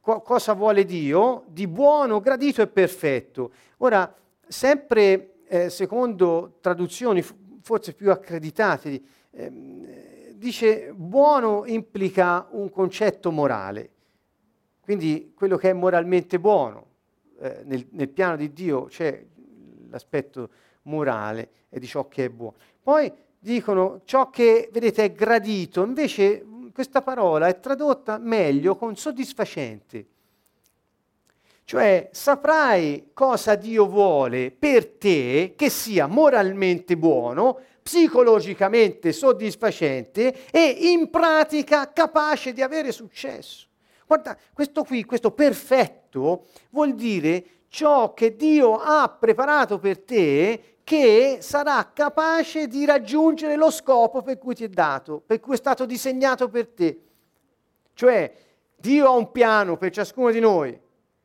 co- 0.00 0.20
cosa 0.20 0.52
vuole 0.52 0.84
Dio, 0.84 1.44
di 1.46 1.66
buono, 1.66 2.20
gradito 2.20 2.60
e 2.60 2.66
perfetto. 2.66 3.52
Ora, 3.78 4.14
sempre 4.46 5.36
eh, 5.46 5.70
secondo 5.70 6.58
traduzioni 6.60 7.24
forse 7.62 7.94
più 7.94 8.10
accreditate, 8.10 9.02
eh, 9.30 10.34
dice 10.34 10.92
buono 10.94 11.64
implica 11.64 12.46
un 12.50 12.68
concetto 12.68 13.30
morale, 13.30 13.90
quindi 14.82 15.32
quello 15.34 15.56
che 15.56 15.70
è 15.70 15.72
moralmente 15.72 16.38
buono 16.38 16.92
eh, 17.38 17.60
nel, 17.64 17.86
nel, 17.90 18.08
piano 18.08 18.36
di 18.36 18.52
Dio 18.52 18.84
c'è 18.84 19.24
l'aspetto 19.88 20.48
morale 20.82 21.50
e 21.68 21.78
di 21.78 21.86
ciò 21.86 22.08
che 22.08 22.26
è 22.26 22.28
buono. 22.28 22.56
Poi 22.82 23.12
dicono 23.38 24.00
ciò 24.04 24.30
che, 24.30 24.68
vedete, 24.72 25.04
è 25.04 25.12
gradito, 25.12 25.82
invece 25.82 26.44
questa 26.72 27.02
parola 27.02 27.46
è 27.46 27.60
tradotta 27.60 28.18
meglio 28.18 28.76
con 28.76 28.96
soddisfacente. 28.96 30.06
Cioè 31.66 32.10
saprai 32.12 33.10
cosa 33.14 33.54
Dio 33.54 33.86
vuole 33.86 34.50
per 34.50 34.86
te 34.86 35.54
che 35.56 35.70
sia 35.70 36.06
moralmente 36.06 36.96
buono, 36.96 37.58
psicologicamente 37.82 39.12
soddisfacente 39.12 40.50
e 40.50 40.66
in 40.90 41.08
pratica 41.10 41.90
capace 41.92 42.52
di 42.52 42.60
avere 42.60 42.92
successo. 42.92 43.66
Guarda, 44.06 44.36
questo 44.52 44.84
qui, 44.84 45.04
questo 45.04 45.30
perfetto, 45.30 46.03
vuol 46.70 46.94
dire 46.94 47.44
ciò 47.68 48.14
che 48.14 48.36
Dio 48.36 48.76
ha 48.76 49.08
preparato 49.08 49.78
per 49.78 49.98
te 49.98 50.76
che 50.84 51.38
sarà 51.40 51.90
capace 51.92 52.68
di 52.68 52.84
raggiungere 52.84 53.56
lo 53.56 53.70
scopo 53.70 54.22
per 54.22 54.38
cui 54.38 54.54
ti 54.54 54.64
è 54.64 54.68
dato, 54.68 55.22
per 55.24 55.40
cui 55.40 55.54
è 55.54 55.56
stato 55.56 55.86
disegnato 55.86 56.48
per 56.48 56.68
te. 56.68 57.00
Cioè, 57.94 58.32
Dio 58.76 59.06
ha 59.06 59.10
un 59.10 59.32
piano 59.32 59.76
per 59.76 59.90
ciascuno 59.90 60.30
di 60.30 60.40
noi 60.40 60.78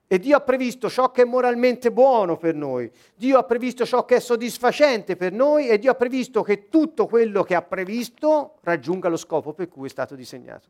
e 0.08 0.18
Dio 0.18 0.38
ha 0.38 0.40
previsto 0.40 0.90
ciò 0.90 1.12
che 1.12 1.22
è 1.22 1.26
moralmente 1.26 1.92
buono 1.92 2.38
per 2.38 2.56
noi, 2.56 2.90
Dio 3.16 3.38
ha 3.38 3.44
previsto 3.44 3.86
ciò 3.86 4.06
che 4.06 4.16
è 4.16 4.20
soddisfacente 4.20 5.16
per 5.16 5.34
noi 5.34 5.68
e 5.68 5.78
Dio 5.78 5.92
ha 5.92 5.96
previsto 5.96 6.42
che 6.42 6.70
tutto 6.70 7.06
quello 7.06 7.44
che 7.44 7.54
ha 7.54 7.62
previsto 7.62 8.56
raggiunga 8.62 9.10
lo 9.10 9.18
scopo 9.18 9.54
per 9.54 9.68
cui 9.68 9.88
è 9.88 9.90
stato 9.92 10.16
disegnato 10.16 10.70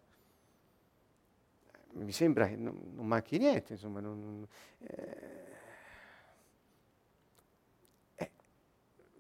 mi 2.04 2.12
sembra 2.12 2.48
che 2.48 2.56
non, 2.56 2.78
non 2.94 3.06
manchi 3.06 3.38
niente, 3.38 3.74
insomma. 3.74 4.00
Non, 4.00 4.48
eh. 4.80 5.38
Eh. 8.16 8.32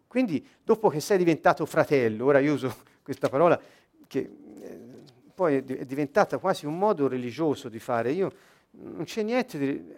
Quindi, 0.07 0.45
dopo 0.63 0.89
che 0.89 0.99
sei 0.99 1.17
diventato 1.17 1.65
fratello, 1.65 2.25
ora 2.25 2.39
io 2.39 2.53
uso 2.53 2.73
questa 3.01 3.29
parola 3.29 3.59
che 4.07 4.19
eh, 4.61 4.79
poi 5.33 5.55
è 5.55 5.85
diventata 5.85 6.37
quasi 6.37 6.65
un 6.65 6.77
modo 6.77 7.07
religioso 7.07 7.69
di 7.69 7.79
fare, 7.79 8.11
io 8.11 8.31
non 8.71 9.03
c'è 9.05 9.23
niente 9.23 9.57
di... 9.57 9.93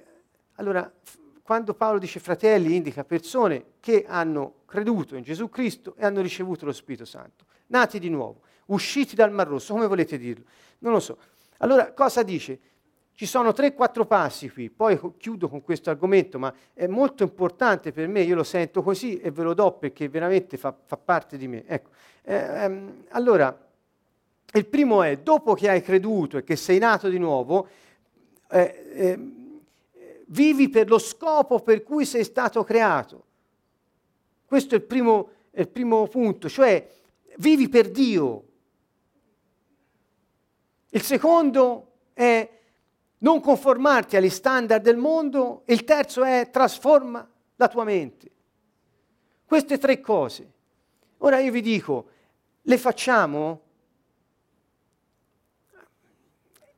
Allora, 0.56 0.92
quando 1.42 1.74
Paolo 1.74 2.00
dice 2.00 2.20
fratelli, 2.20 2.76
indica 2.76 3.04
persone 3.04 3.66
che 3.80 4.06
hanno 4.08 4.62
creduto 4.66 5.16
in 5.16 5.24
Gesù 5.24 5.50
Cristo 5.50 5.96
e 5.98 6.06
hanno 6.06 6.22
ricevuto 6.22 6.66
lo 6.66 6.72
Spirito 6.72 7.06
Santo, 7.06 7.46
nati 7.68 8.00
di 8.00 8.10
nuovo, 8.10 8.42
usciti 8.68 9.16
dal 9.16 9.32
Mar 9.32 9.48
Rosso, 9.48 9.74
come 9.74 9.88
volete 9.88 10.18
dirlo? 10.18 10.46
Non 10.80 10.94
lo 10.94 11.00
so. 11.00 11.18
Allora, 11.58 11.92
cosa 11.94 12.24
dice? 12.24 12.60
Ci 13.22 13.28
sono 13.28 13.54
tre, 13.54 13.76
quattro 13.76 14.08
passi 14.08 14.50
qui, 14.50 14.72
poi 14.72 15.00
chiudo 15.20 15.48
con 15.48 15.62
questo 15.62 15.92
argomento, 15.92 16.40
ma 16.40 16.52
è 16.74 16.88
molto 16.88 17.22
importante 17.22 17.92
per 17.92 18.08
me, 18.08 18.22
io 18.22 18.34
lo 18.34 18.42
sento 18.42 18.82
così 18.82 19.20
e 19.20 19.30
ve 19.30 19.44
lo 19.44 19.54
do 19.54 19.74
perché 19.74 20.10
veramente 20.10 20.58
fa, 20.58 20.76
fa 20.84 20.98
parte 20.98 21.38
di 21.38 21.48
me. 21.48 21.64
Ecco. 21.68 21.92
Eh, 22.24 22.36
ehm, 22.36 23.04
allora, 23.10 23.56
il 24.54 24.66
primo 24.66 25.04
è, 25.04 25.20
dopo 25.20 25.54
che 25.54 25.70
hai 25.70 25.84
creduto 25.84 26.40
e 26.40 26.44
che 26.44 26.56
sei 26.56 26.80
nato 26.80 27.10
di 27.10 27.20
nuovo, 27.20 27.68
eh, 28.50 28.86
eh, 28.92 29.20
vivi 30.26 30.70
per 30.70 30.90
lo 30.90 30.98
scopo 30.98 31.60
per 31.60 31.84
cui 31.84 32.06
sei 32.06 32.24
stato 32.24 32.64
creato. 32.64 33.26
Questo 34.48 34.74
è 34.74 34.80
il 34.80 34.84
primo, 34.84 35.30
è 35.52 35.60
il 35.60 35.70
primo 35.70 36.08
punto, 36.08 36.50
cioè 36.50 36.90
vivi 37.38 37.70
per 37.70 37.92
Dio. 37.92 38.44
Il 40.90 41.04
secondo 41.04 41.86
è 42.14 42.60
non 43.22 43.40
conformarti 43.42 44.16
agli 44.16 44.30
standard 44.30 44.82
del 44.82 44.98
mondo, 44.98 45.64
il 45.66 45.84
terzo 45.84 46.24
è 46.24 46.50
trasforma 46.52 47.28
la 47.56 47.68
tua 47.68 47.84
mente. 47.84 48.30
Queste 49.46 49.78
tre 49.78 50.00
cose. 50.00 50.52
Ora 51.18 51.40
io 51.40 51.52
vi 51.52 51.62
dico, 51.62 52.10
le 52.62 52.78
facciamo? 52.78 53.62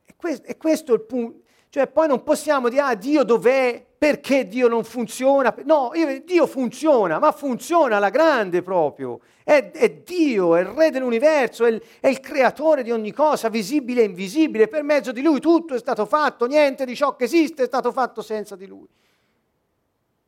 E 0.04 0.56
questo 0.56 0.92
è 0.92 0.94
il 0.94 1.02
punto. 1.02 1.43
Cioè 1.74 1.88
poi 1.88 2.06
non 2.06 2.22
possiamo 2.22 2.68
dire, 2.68 2.82
ah 2.82 2.94
Dio 2.94 3.24
dov'è? 3.24 3.84
Perché 3.98 4.46
Dio 4.46 4.68
non 4.68 4.84
funziona? 4.84 5.52
No, 5.64 5.90
io, 5.94 6.22
Dio 6.22 6.46
funziona, 6.46 7.18
ma 7.18 7.32
funziona 7.32 7.96
alla 7.96 8.10
grande 8.10 8.62
proprio. 8.62 9.18
È, 9.42 9.72
è 9.72 9.90
Dio, 9.90 10.54
è 10.54 10.60
il 10.60 10.66
Re 10.66 10.90
dell'universo, 10.92 11.64
è 11.64 11.70
il, 11.70 11.82
è 11.98 12.06
il, 12.06 12.20
creatore 12.20 12.84
di 12.84 12.92
ogni 12.92 13.10
cosa, 13.10 13.48
visibile 13.48 14.02
e 14.02 14.04
invisibile. 14.04 14.68
Per 14.68 14.84
mezzo 14.84 15.10
di 15.10 15.20
Lui 15.20 15.40
tutto 15.40 15.74
è 15.74 15.78
stato 15.80 16.06
fatto, 16.06 16.46
niente 16.46 16.84
di 16.84 16.94
ciò 16.94 17.16
che 17.16 17.24
esiste 17.24 17.64
è 17.64 17.66
stato 17.66 17.90
fatto 17.90 18.22
senza 18.22 18.54
di 18.54 18.66
Lui. 18.68 18.86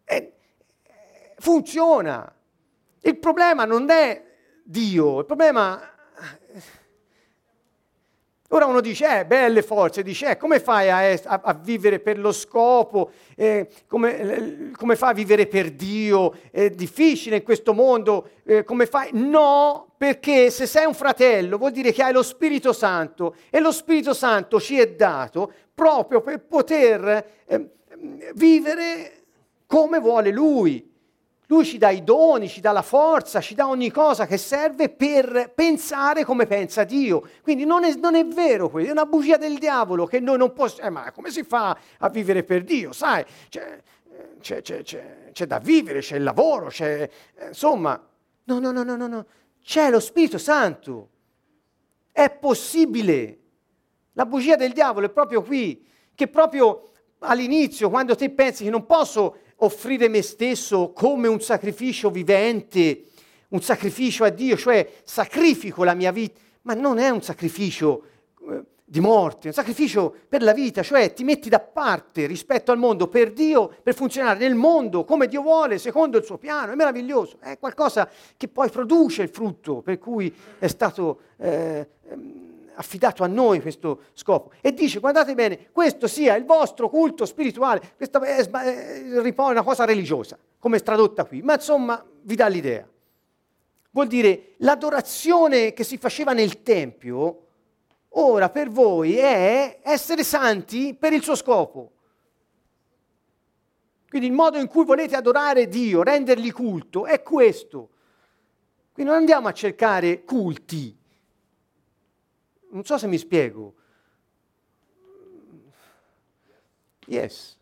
E, 0.02 0.32
funziona. 1.36 2.34
Il 3.02 3.18
problema 3.18 3.64
non 3.64 3.88
è 3.88 4.20
Dio, 4.64 5.20
il 5.20 5.26
problema 5.26 5.95
Ora 8.50 8.66
uno 8.66 8.80
dice, 8.80 9.20
eh, 9.20 9.26
belle 9.26 9.62
forze, 9.62 10.04
dice, 10.04 10.30
eh, 10.30 10.36
come 10.36 10.60
fai 10.60 10.88
a, 10.88 11.20
a, 11.24 11.40
a, 11.42 11.52
vivere 11.54 11.98
per 11.98 12.16
lo 12.16 12.30
scopo, 12.30 13.10
eh, 13.34 13.68
come, 13.88 14.70
come, 14.76 14.94
fai 14.94 15.10
a 15.10 15.14
vivere 15.14 15.46
per 15.46 15.72
Dio, 15.72 16.32
è 16.52 16.70
difficile 16.70 17.36
in 17.36 17.42
questo 17.42 17.74
mondo, 17.74 18.28
eh, 18.44 18.62
come 18.62 18.86
fai? 18.86 19.10
No, 19.14 19.88
perché 19.96 20.50
se 20.50 20.66
sei 20.66 20.86
un 20.86 20.94
fratello 20.94 21.58
vuol 21.58 21.72
dire 21.72 21.90
che 21.90 22.04
hai 22.04 22.12
lo 22.12 22.22
Spirito 22.22 22.72
Santo 22.72 23.34
e 23.50 23.58
lo 23.58 23.72
Spirito 23.72 24.14
Santo 24.14 24.60
ci 24.60 24.78
è 24.78 24.92
dato 24.92 25.52
proprio 25.74 26.20
per 26.20 26.40
poter 26.40 27.26
eh, 27.46 27.70
vivere 28.34 29.24
come 29.66 29.98
vuole 29.98 30.30
Lui. 30.30 30.94
Lui 31.48 31.64
ci 31.64 31.78
dà 31.78 31.90
i 31.90 32.02
doni, 32.02 32.48
ci 32.48 32.60
dà 32.60 32.72
la 32.72 32.82
forza, 32.82 33.40
ci 33.40 33.54
dà 33.54 33.68
ogni 33.68 33.90
cosa 33.90 34.26
che 34.26 34.36
serve 34.36 34.88
per 34.88 35.52
pensare 35.54 36.24
come 36.24 36.46
pensa 36.46 36.82
Dio. 36.82 37.22
Quindi 37.42 37.64
non 37.64 37.84
è, 37.84 37.94
non 37.94 38.16
è 38.16 38.26
vero 38.26 38.68
questo, 38.68 38.90
è 38.90 38.92
una 38.92 39.06
bugia 39.06 39.36
del 39.36 39.58
diavolo 39.58 40.06
che 40.06 40.18
noi 40.18 40.38
non 40.38 40.52
possiamo... 40.52 40.88
Eh, 40.88 40.90
ma 40.90 41.12
come 41.12 41.30
si 41.30 41.44
fa 41.44 41.78
a 41.98 42.08
vivere 42.08 42.42
per 42.42 42.64
Dio? 42.64 42.92
Sai, 42.92 43.24
c'è, 43.48 43.80
c'è, 44.40 44.60
c'è, 44.60 44.82
c'è 45.32 45.46
da 45.46 45.58
vivere, 45.58 46.00
c'è 46.00 46.16
il 46.16 46.24
lavoro, 46.24 46.66
c'è... 46.66 47.08
Eh, 47.36 47.46
insomma, 47.46 48.00
no, 48.44 48.58
no, 48.58 48.72
no, 48.72 48.82
no, 48.82 48.96
no, 48.96 49.06
no. 49.06 49.26
C'è 49.62 49.88
lo 49.88 50.00
Spirito 50.00 50.38
Santo. 50.38 51.10
È 52.10 52.28
possibile. 52.28 53.38
La 54.14 54.26
bugia 54.26 54.56
del 54.56 54.72
diavolo 54.72 55.06
è 55.06 55.10
proprio 55.10 55.42
qui, 55.42 55.86
che 56.12 56.26
proprio 56.26 56.90
all'inizio, 57.20 57.88
quando 57.88 58.16
te 58.16 58.30
pensi 58.30 58.64
che 58.64 58.70
non 58.70 58.84
posso 58.84 59.38
offrire 59.56 60.08
me 60.08 60.22
stesso 60.22 60.92
come 60.92 61.28
un 61.28 61.40
sacrificio 61.40 62.10
vivente, 62.10 63.04
un 63.48 63.62
sacrificio 63.62 64.24
a 64.24 64.30
Dio, 64.30 64.56
cioè 64.56 64.88
sacrifico 65.04 65.84
la 65.84 65.94
mia 65.94 66.10
vita, 66.10 66.40
ma 66.62 66.74
non 66.74 66.98
è 66.98 67.08
un 67.08 67.22
sacrificio 67.22 68.02
eh, 68.50 68.62
di 68.84 69.00
morte, 69.00 69.44
è 69.44 69.46
un 69.48 69.52
sacrificio 69.52 70.14
per 70.28 70.42
la 70.42 70.52
vita, 70.52 70.82
cioè 70.82 71.12
ti 71.12 71.24
metti 71.24 71.48
da 71.48 71.60
parte 71.60 72.26
rispetto 72.26 72.70
al 72.70 72.78
mondo 72.78 73.08
per 73.08 73.32
Dio, 73.32 73.72
per 73.82 73.94
funzionare 73.94 74.38
nel 74.38 74.54
mondo 74.54 75.04
come 75.04 75.26
Dio 75.26 75.42
vuole, 75.42 75.78
secondo 75.78 76.18
il 76.18 76.24
suo 76.24 76.38
piano, 76.38 76.72
è 76.72 76.74
meraviglioso, 76.74 77.38
è 77.40 77.58
qualcosa 77.58 78.08
che 78.36 78.48
poi 78.48 78.70
produce 78.70 79.22
il 79.22 79.28
frutto 79.28 79.80
per 79.80 79.98
cui 79.98 80.32
è 80.58 80.66
stato 80.68 81.20
eh, 81.38 81.88
ehm, 82.08 82.55
affidato 82.76 83.24
a 83.24 83.26
noi 83.26 83.60
questo 83.60 84.02
scopo. 84.12 84.52
E 84.60 84.72
dice, 84.72 85.00
guardate 85.00 85.34
bene, 85.34 85.70
questo 85.72 86.06
sia 86.06 86.36
il 86.36 86.44
vostro 86.44 86.88
culto 86.88 87.24
spirituale, 87.24 87.94
questa 87.96 88.20
è, 88.20 88.46
è, 88.46 89.34
una 89.36 89.62
cosa 89.62 89.84
religiosa, 89.84 90.38
come 90.58 90.76
è 90.76 90.82
tradotta 90.82 91.24
qui, 91.24 91.42
ma 91.42 91.54
insomma 91.54 92.04
vi 92.22 92.34
dà 92.34 92.46
l'idea. 92.46 92.86
Vuol 93.90 94.06
dire 94.06 94.54
l'adorazione 94.58 95.72
che 95.72 95.82
si 95.82 95.96
faceva 95.96 96.32
nel 96.32 96.62
Tempio, 96.62 97.46
ora 98.10 98.50
per 98.50 98.68
voi 98.68 99.16
è 99.16 99.78
essere 99.82 100.22
santi 100.22 100.94
per 100.94 101.12
il 101.12 101.22
suo 101.22 101.34
scopo. 101.34 101.92
Quindi 104.08 104.28
il 104.28 104.34
modo 104.34 104.58
in 104.58 104.68
cui 104.68 104.84
volete 104.84 105.16
adorare 105.16 105.68
Dio, 105.68 106.02
rendergli 106.02 106.52
culto, 106.52 107.06
è 107.06 107.22
questo. 107.22 107.90
Quindi 108.92 109.10
non 109.10 109.20
andiamo 109.20 109.48
a 109.48 109.52
cercare 109.52 110.24
culti. 110.24 110.96
Non 112.70 112.84
so 112.84 112.98
se 112.98 113.06
mi 113.06 113.18
spiego. 113.18 113.74
Yes. 117.06 117.56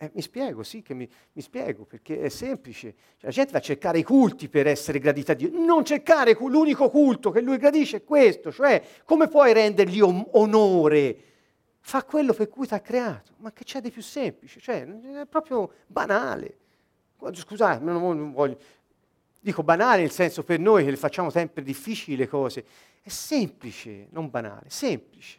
Eh, 0.00 0.10
mi 0.14 0.22
spiego, 0.22 0.62
sì 0.62 0.80
che 0.80 0.94
mi, 0.94 1.08
mi, 1.32 1.42
spiego, 1.42 1.84
perché 1.84 2.20
è 2.20 2.28
semplice. 2.28 2.94
Cioè, 3.16 3.26
la 3.26 3.30
gente 3.30 3.50
va 3.50 3.58
a 3.58 3.62
cercare 3.62 3.98
i 3.98 4.04
culti 4.04 4.48
per 4.48 4.68
essere 4.68 5.00
gradita 5.00 5.32
a 5.32 5.34
Dio. 5.34 5.50
Non 5.52 5.84
cercare 5.84 6.36
l'unico 6.38 6.88
culto 6.88 7.32
che 7.32 7.40
lui 7.40 7.56
gradisce 7.56 7.96
è 7.96 8.04
questo, 8.04 8.52
cioè 8.52 8.80
come 9.04 9.26
puoi 9.26 9.52
rendergli 9.52 10.00
onore? 10.00 11.22
Fa 11.80 12.04
quello 12.04 12.32
per 12.32 12.48
cui 12.48 12.68
ti 12.68 12.74
ha 12.74 12.80
creato. 12.80 13.32
Ma 13.38 13.52
che 13.52 13.64
c'è 13.64 13.80
di 13.80 13.90
più 13.90 14.02
semplice? 14.02 14.60
Cioè, 14.60 14.86
è 14.86 15.26
proprio 15.26 15.72
banale. 15.88 16.58
Scusate, 17.32 17.82
non 17.82 18.32
voglio, 18.32 18.56
Dico 19.40 19.62
banale 19.62 20.00
nel 20.00 20.10
senso 20.10 20.42
per 20.42 20.58
noi 20.58 20.84
che 20.84 20.90
le 20.90 20.96
facciamo 20.96 21.30
sempre 21.30 21.62
difficili 21.62 22.16
le 22.16 22.28
cose. 22.28 22.64
È 23.02 23.08
semplice, 23.08 24.08
non 24.10 24.30
banale, 24.30 24.68
semplice. 24.68 25.38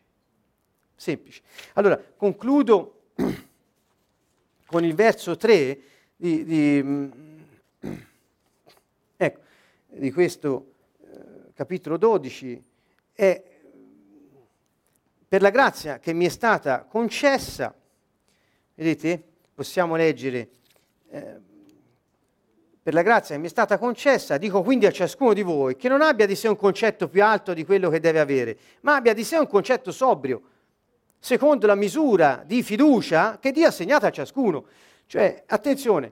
Semplice. 0.95 1.41
Allora, 1.74 1.97
concludo 1.97 3.12
con 4.66 4.84
il 4.84 4.93
verso 4.95 5.38
3 5.38 5.80
di, 6.16 6.43
di, 6.43 6.82
mm, 6.84 7.12
ecco, 9.18 9.39
di 9.88 10.12
questo 10.12 10.74
eh, 11.01 11.53
capitolo 11.53 11.97
12. 11.97 12.64
È 13.14 13.43
per 15.30 15.43
la 15.43 15.51
grazia 15.51 15.99
che 15.99 16.12
mi 16.12 16.26
è 16.26 16.30
stata 16.30 16.82
concessa, 16.86 17.76
vedete, 18.74 19.24
possiamo 19.53 19.95
leggere 19.95 20.49
eh, 21.12 21.39
per 22.89 22.97
la 22.97 23.03
grazia 23.03 23.35
che 23.35 23.41
mi 23.41 23.45
è 23.45 23.51
stata 23.51 23.77
concessa, 23.77 24.39
dico 24.39 24.63
quindi 24.63 24.87
a 24.87 24.91
ciascuno 24.91 25.33
di 25.33 25.43
voi 25.43 25.75
che 25.75 25.87
non 25.87 26.01
abbia 26.01 26.25
di 26.25 26.35
sé 26.35 26.47
un 26.47 26.55
concetto 26.55 27.07
più 27.07 27.23
alto 27.23 27.53
di 27.53 27.63
quello 27.63 27.87
che 27.87 27.99
deve 27.99 28.19
avere, 28.19 28.57
ma 28.81 28.95
abbia 28.95 29.13
di 29.13 29.23
sé 29.23 29.37
un 29.37 29.45
concetto 29.45 29.91
sobrio, 29.91 30.41
secondo 31.19 31.67
la 31.67 31.75
misura 31.75 32.41
di 32.43 32.63
fiducia 32.63 33.37
che 33.37 33.51
Dio 33.51 33.65
ha 33.65 33.67
assegnato 33.67 34.07
a 34.07 34.09
ciascuno. 34.09 34.65
Cioè, 35.05 35.43
attenzione, 35.45 36.11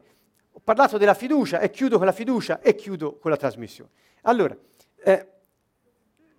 ho 0.51 0.59
parlato 0.63 0.99
della 0.99 1.15
fiducia 1.15 1.59
e 1.61 1.71
chiudo 1.71 1.97
con 1.97 2.05
la 2.05 2.11
fiducia 2.11 2.59
e 2.61 2.75
chiudo 2.75 3.17
con 3.17 3.32
la 3.32 3.38
trasmissione. 3.38 3.89
Allora, 4.21 4.55
eh, 5.03 5.28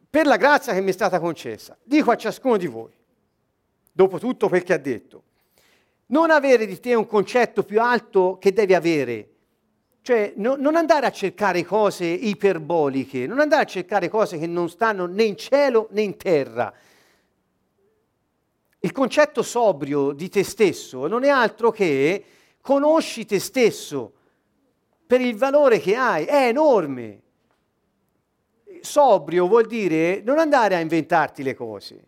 per 0.08 0.26
la 0.26 0.36
grazia 0.36 0.72
che 0.72 0.80
mi 0.80 0.90
è 0.90 0.92
stata 0.92 1.18
concessa, 1.18 1.76
dico 1.82 2.12
a 2.12 2.16
ciascuno 2.16 2.56
di 2.56 2.68
voi, 2.68 2.92
dopo 3.90 4.20
tutto 4.20 4.48
quel 4.48 4.62
che 4.62 4.74
ha 4.74 4.78
detto, 4.78 5.24
non 6.06 6.30
avere 6.30 6.64
di 6.64 6.78
te 6.78 6.94
un 6.94 7.06
concetto 7.06 7.64
più 7.64 7.80
alto 7.80 8.38
che 8.38 8.52
devi 8.52 8.74
avere, 8.74 9.30
cioè, 10.08 10.32
no, 10.36 10.56
non 10.56 10.74
andare 10.74 11.04
a 11.04 11.10
cercare 11.10 11.62
cose 11.66 12.06
iperboliche, 12.06 13.26
non 13.26 13.40
andare 13.40 13.64
a 13.64 13.66
cercare 13.66 14.08
cose 14.08 14.38
che 14.38 14.46
non 14.46 14.70
stanno 14.70 15.04
né 15.04 15.22
in 15.24 15.36
cielo 15.36 15.88
né 15.90 16.00
in 16.00 16.16
terra. 16.16 16.72
Il 18.78 18.90
concetto 18.90 19.42
sobrio 19.42 20.12
di 20.12 20.30
te 20.30 20.44
stesso 20.44 21.08
non 21.08 21.24
è 21.24 21.28
altro 21.28 21.70
che 21.70 22.24
conosci 22.62 23.26
te 23.26 23.38
stesso 23.38 24.14
per 25.06 25.20
il 25.20 25.36
valore 25.36 25.78
che 25.78 25.94
hai, 25.94 26.24
è 26.24 26.46
enorme. 26.48 27.20
Sobrio 28.80 29.46
vuol 29.46 29.66
dire 29.66 30.22
non 30.24 30.38
andare 30.38 30.74
a 30.74 30.80
inventarti 30.80 31.42
le 31.42 31.54
cose, 31.54 32.04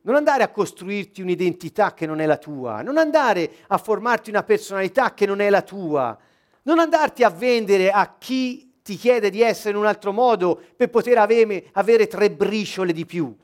non 0.00 0.16
andare 0.16 0.42
a 0.42 0.48
costruirti 0.48 1.22
un'identità 1.22 1.94
che 1.94 2.06
non 2.06 2.18
è 2.18 2.26
la 2.26 2.38
tua, 2.38 2.82
non 2.82 2.96
andare 2.96 3.48
a 3.68 3.78
formarti 3.78 4.30
una 4.30 4.42
personalità 4.42 5.14
che 5.14 5.26
non 5.26 5.38
è 5.38 5.48
la 5.48 5.62
tua 5.62 6.18
non 6.62 6.78
andarti 6.78 7.22
a 7.22 7.30
vendere 7.30 7.90
a 7.90 8.16
chi 8.18 8.80
ti 8.82 8.96
chiede 8.96 9.28
di 9.28 9.42
essere 9.42 9.70
in 9.70 9.76
un 9.76 9.86
altro 9.86 10.12
modo 10.12 10.60
per 10.74 10.88
poter 10.88 11.18
avere, 11.18 11.68
avere 11.72 12.06
tre 12.06 12.30
briciole 12.30 12.92
di 12.92 13.04
più. 13.04 13.36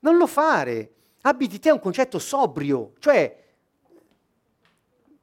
Non 0.00 0.16
lo 0.16 0.26
fare. 0.26 0.92
Abiti 1.22 1.60
te 1.60 1.70
un 1.70 1.78
concetto 1.78 2.18
sobrio, 2.18 2.94
cioè 2.98 3.40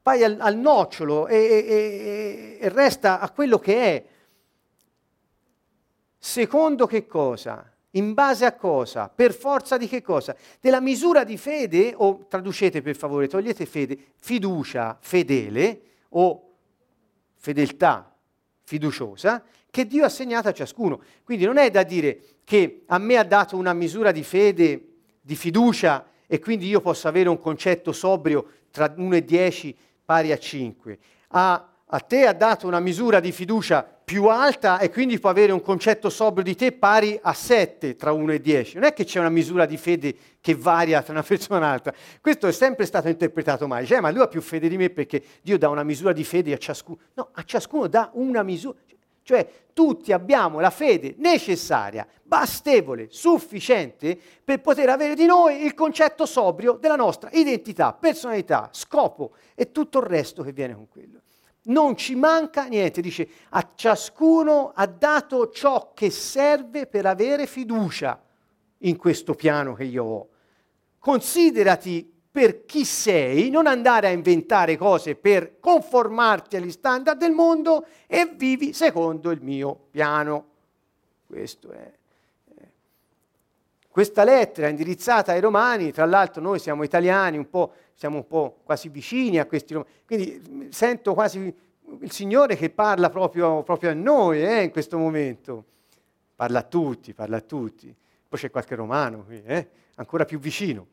vai 0.02 0.24
al, 0.24 0.38
al 0.40 0.56
nocciolo 0.56 1.28
e, 1.28 1.38
e, 1.38 2.58
e 2.62 2.70
resta 2.70 3.20
a 3.20 3.30
quello 3.32 3.60
che 3.60 3.84
è. 3.84 4.06
Secondo 6.18 6.88
che 6.88 7.06
cosa? 7.06 7.70
In 7.92 8.14
base 8.14 8.46
a 8.46 8.54
cosa? 8.54 9.10
Per 9.10 9.34
forza 9.34 9.78
di 9.78 9.88
che 9.88 10.02
cosa? 10.02 10.36
Della 10.62 10.80
misura 10.80 11.24
di 11.26 11.38
fede, 11.38 11.94
o 11.96 12.28
traducete 12.30 12.82
per 12.82 12.96
favore, 12.96 13.28
togliete 13.28 13.66
fede, 13.66 13.98
fiducia 14.20 14.98
fedele 15.02 15.82
o 16.10 16.49
fedeltà 17.40 18.14
fiduciosa 18.64 19.44
che 19.72 19.86
Dio 19.86 20.04
ha 20.04 20.08
assegnato 20.08 20.48
a 20.48 20.54
ciascuno. 20.54 21.02
Quindi 21.24 21.46
non 21.46 21.58
è 21.58 21.72
da 21.72 21.84
dire 21.84 22.20
che 22.44 22.84
a 22.88 22.98
me 22.98 23.18
ha 23.18 23.24
dato 23.24 23.56
una 23.56 23.74
misura 23.74 24.12
di 24.12 24.24
fede, 24.24 24.88
di 25.22 25.36
fiducia 25.36 26.08
e 26.28 26.40
quindi 26.40 26.68
io 26.68 26.82
posso 26.82 27.08
avere 27.08 27.30
un 27.30 27.40
concetto 27.40 27.92
sobrio 27.92 28.48
tra 28.72 28.94
1 28.96 29.16
e 29.16 29.24
10 29.24 29.78
pari 30.06 30.32
a 30.32 30.38
5. 30.38 31.00
A, 31.30 31.70
a 31.92 32.00
te 32.00 32.28
ha 32.28 32.34
dato 32.34 32.68
una 32.68 32.80
misura 32.80 33.20
di 33.20 33.32
fiducia 33.32 33.84
più 33.84 34.26
alta 34.26 34.80
e 34.80 34.92
quindi 34.92 35.20
può 35.20 35.30
avere 35.30 35.52
un 35.52 35.62
concetto 35.62 36.10
sobrio 36.10 36.44
di 36.44 36.56
te 36.56 36.72
pari 36.72 37.20
a 37.22 37.34
7 37.34 37.96
tra 37.96 38.12
1 38.12 38.34
e 38.34 38.42
10. 38.42 38.76
Non 38.76 38.84
è 38.86 38.94
che 38.94 39.06
c'è 39.06 39.20
una 39.20 39.30
misura 39.30 39.66
di 39.66 39.78
fede 39.78 40.16
che 40.40 40.54
varia 40.56 41.02
tra 41.02 41.14
una 41.14 41.24
persona 41.24 41.60
e 41.60 41.64
un'altra. 41.64 41.94
Questo 42.22 42.48
è 42.48 42.52
sempre 42.52 42.86
stato 42.86 43.08
interpretato 43.08 43.68
male. 43.68 43.86
Cioè, 43.86 44.02
ma 44.02 44.12
lui 44.12 44.22
ha 44.22 44.28
più 44.28 44.42
fede 44.42 44.68
di 44.68 44.78
me 44.78 44.90
perché 44.92 45.24
Dio 45.42 45.58
dà 45.58 45.70
una 45.70 45.84
misura 45.84 46.12
di 46.12 46.24
fede 46.24 46.54
a 46.54 46.58
ciascuno. 46.58 46.98
No, 47.16 47.30
a 47.34 47.44
ciascuno 47.44 47.88
dà 47.88 48.12
una 48.14 48.44
misura. 48.44 48.78
Cioè, 49.24 49.48
tutti 49.74 50.12
abbiamo 50.12 50.60
la 50.60 50.72
fede 50.72 51.16
necessaria, 51.18 52.08
bastevole, 52.24 53.08
sufficiente 53.10 54.18
per 54.44 54.60
poter 54.60 54.90
avere 54.90 55.16
di 55.16 55.26
noi 55.26 55.64
il 55.64 55.74
concetto 55.74 56.26
sobrio 56.26 56.74
della 56.74 56.96
nostra 56.96 57.30
identità, 57.34 57.94
personalità, 57.94 58.70
scopo 58.72 59.34
e 59.56 59.72
tutto 59.72 60.00
il 60.00 60.06
resto 60.06 60.42
che 60.42 60.52
viene 60.52 60.74
con 60.74 60.88
quello 60.88 61.22
non 61.70 61.96
ci 61.96 62.16
manca 62.16 62.66
niente, 62.66 63.02
dice 63.02 63.28
a 63.50 63.72
ciascuno 63.76 64.72
ha 64.74 64.86
dato 64.86 65.50
ciò 65.50 65.92
che 65.94 66.10
serve 66.10 66.86
per 66.88 67.06
avere 67.06 67.48
fiducia 67.48 68.22
in 68.80 68.98
questo 68.98 69.34
piano 69.34 69.74
che 69.74 69.84
io 69.84 70.04
ho. 70.04 70.28
Considerati 71.00 72.18
per 72.32 72.66
chi 72.66 72.86
sei, 72.86 73.50
non 73.50 73.66
andare 73.66 74.08
a 74.08 74.12
inventare 74.12 74.78
cose 74.78 75.16
per 75.16 75.60
conformarti 75.60 76.58
agli 76.58 76.72
standard 76.72 77.18
del 77.18 77.32
mondo 77.32 77.86
e 78.06 78.32
vivi 78.36 78.74
secondo 78.74 79.32
il 79.32 79.42
mio 79.42 79.88
piano. 79.90 80.46
Questo 81.26 81.72
è. 81.72 81.99
Questa 84.00 84.24
lettera 84.24 84.68
è 84.68 84.70
indirizzata 84.70 85.34
ai 85.34 85.41
romani, 85.41 85.91
tra 85.91 86.06
l'altro 86.06 86.41
noi 86.41 86.58
siamo 86.58 86.84
italiani, 86.84 87.36
un 87.36 87.50
po', 87.50 87.74
siamo 87.95 88.16
un 88.16 88.28
po' 88.28 88.62
quasi 88.64 88.88
vicini 88.88 89.39
a 89.39 89.45
questi 89.45 89.74
romani, 89.74 89.91
quindi 90.06 90.70
sento 90.72 91.14
quasi 91.14 91.54
il 92.00 92.10
Signore 92.10 92.56
che 92.56 92.70
parla 92.70 93.10
proprio, 93.10 93.62
proprio 93.64 93.89
a 93.89 93.93
noi 93.93 94.41
eh, 94.41 94.64
in 94.64 94.72
questo 94.72 94.97
momento. 94.97 95.66
Parla 96.34 96.60
a 96.60 96.64
tutti, 96.64 97.14
parla 97.14 97.36
a 97.36 97.41
tutti. 97.41 97.93
Poi 98.30 98.39
c'è 98.39 98.50
qualche 98.50 98.76
romano 98.76 99.26
qui, 99.26 99.43
eh, 99.43 99.68
ancora 99.95 100.24
più 100.24 100.39
vicino. 100.39 100.88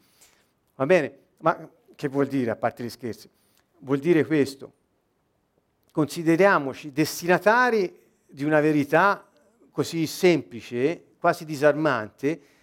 Va 0.75 0.85
bene, 0.85 1.17
ma 1.37 1.71
che 1.95 2.09
vuol 2.09 2.27
dire, 2.27 2.51
a 2.51 2.57
parte 2.57 2.83
gli 2.83 2.91
scherzi? 2.91 3.31
Vuol 3.83 4.01
dire 4.01 4.27
questo. 4.27 4.73
Consideriamoci 5.93 6.91
destinatari 6.91 8.01
di 8.27 8.43
una 8.43 8.59
verità 8.59 9.25
così 9.71 10.09
semplice, 10.09 11.05
quasi 11.21 11.45
disarmante, 11.45 12.55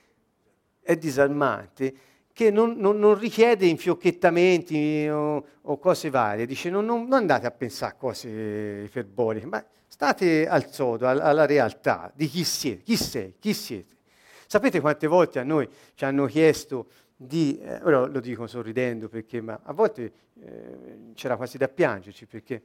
è 0.84 0.96
disarmante, 0.98 1.94
che 2.34 2.50
non, 2.50 2.76
non, 2.78 2.98
non 2.98 3.18
richiede 3.18 3.68
infiocchettamenti 3.68 5.08
o, 5.08 5.46
o, 5.62 5.78
cose 5.78 6.10
varie, 6.10 6.46
dice 6.48 6.70
non, 6.70 6.86
non, 6.86 7.12
andate 7.14 7.46
a 7.46 7.52
pensare 7.52 7.94
a 7.94 7.96
cose 7.96 8.84
iperboliche, 8.86 9.46
ma 9.46 9.64
state 9.88 10.48
al 10.48 10.72
sodo, 10.72 11.08
al, 11.08 11.20
alla 11.20 11.46
realtà 11.46 12.12
di 12.16 12.28
chi 12.28 12.44
siete, 12.44 12.82
chi 12.82 12.96
sei, 12.96 13.36
chi 13.40 13.54
siete. 13.54 13.96
Sapete 14.48 14.82
quante 14.82 15.08
volte 15.08 15.40
a 15.40 15.44
noi 15.44 15.70
ci 15.94 16.06
hanno 16.06 16.26
chiesto 16.26 16.88
di, 17.16 17.60
eh, 17.60 17.80
ora 17.84 18.06
lo 18.06 18.20
dico 18.20 18.48
sorridendo 18.48 19.08
perché 19.08 19.40
ma 19.40 19.60
a 19.64 19.74
volte 19.74 20.12
eh, 20.42 21.12
c'era 21.14 21.38
quasi 21.38 21.58
da 21.58 21.68
piangerci 21.68 22.26
perché 22.26 22.62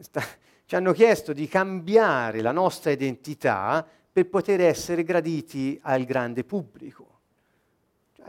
sta, 0.00 0.22
ci 0.64 0.74
hanno 0.74 0.92
chiesto 0.92 1.32
di 1.32 1.46
cambiare 1.46 2.40
la 2.40 2.52
nostra 2.52 2.90
identità 2.90 3.86
per 4.12 4.28
poter 4.28 4.60
essere 4.62 5.04
graditi 5.04 5.78
al 5.82 6.04
grande 6.04 6.44
pubblico. 6.44 7.09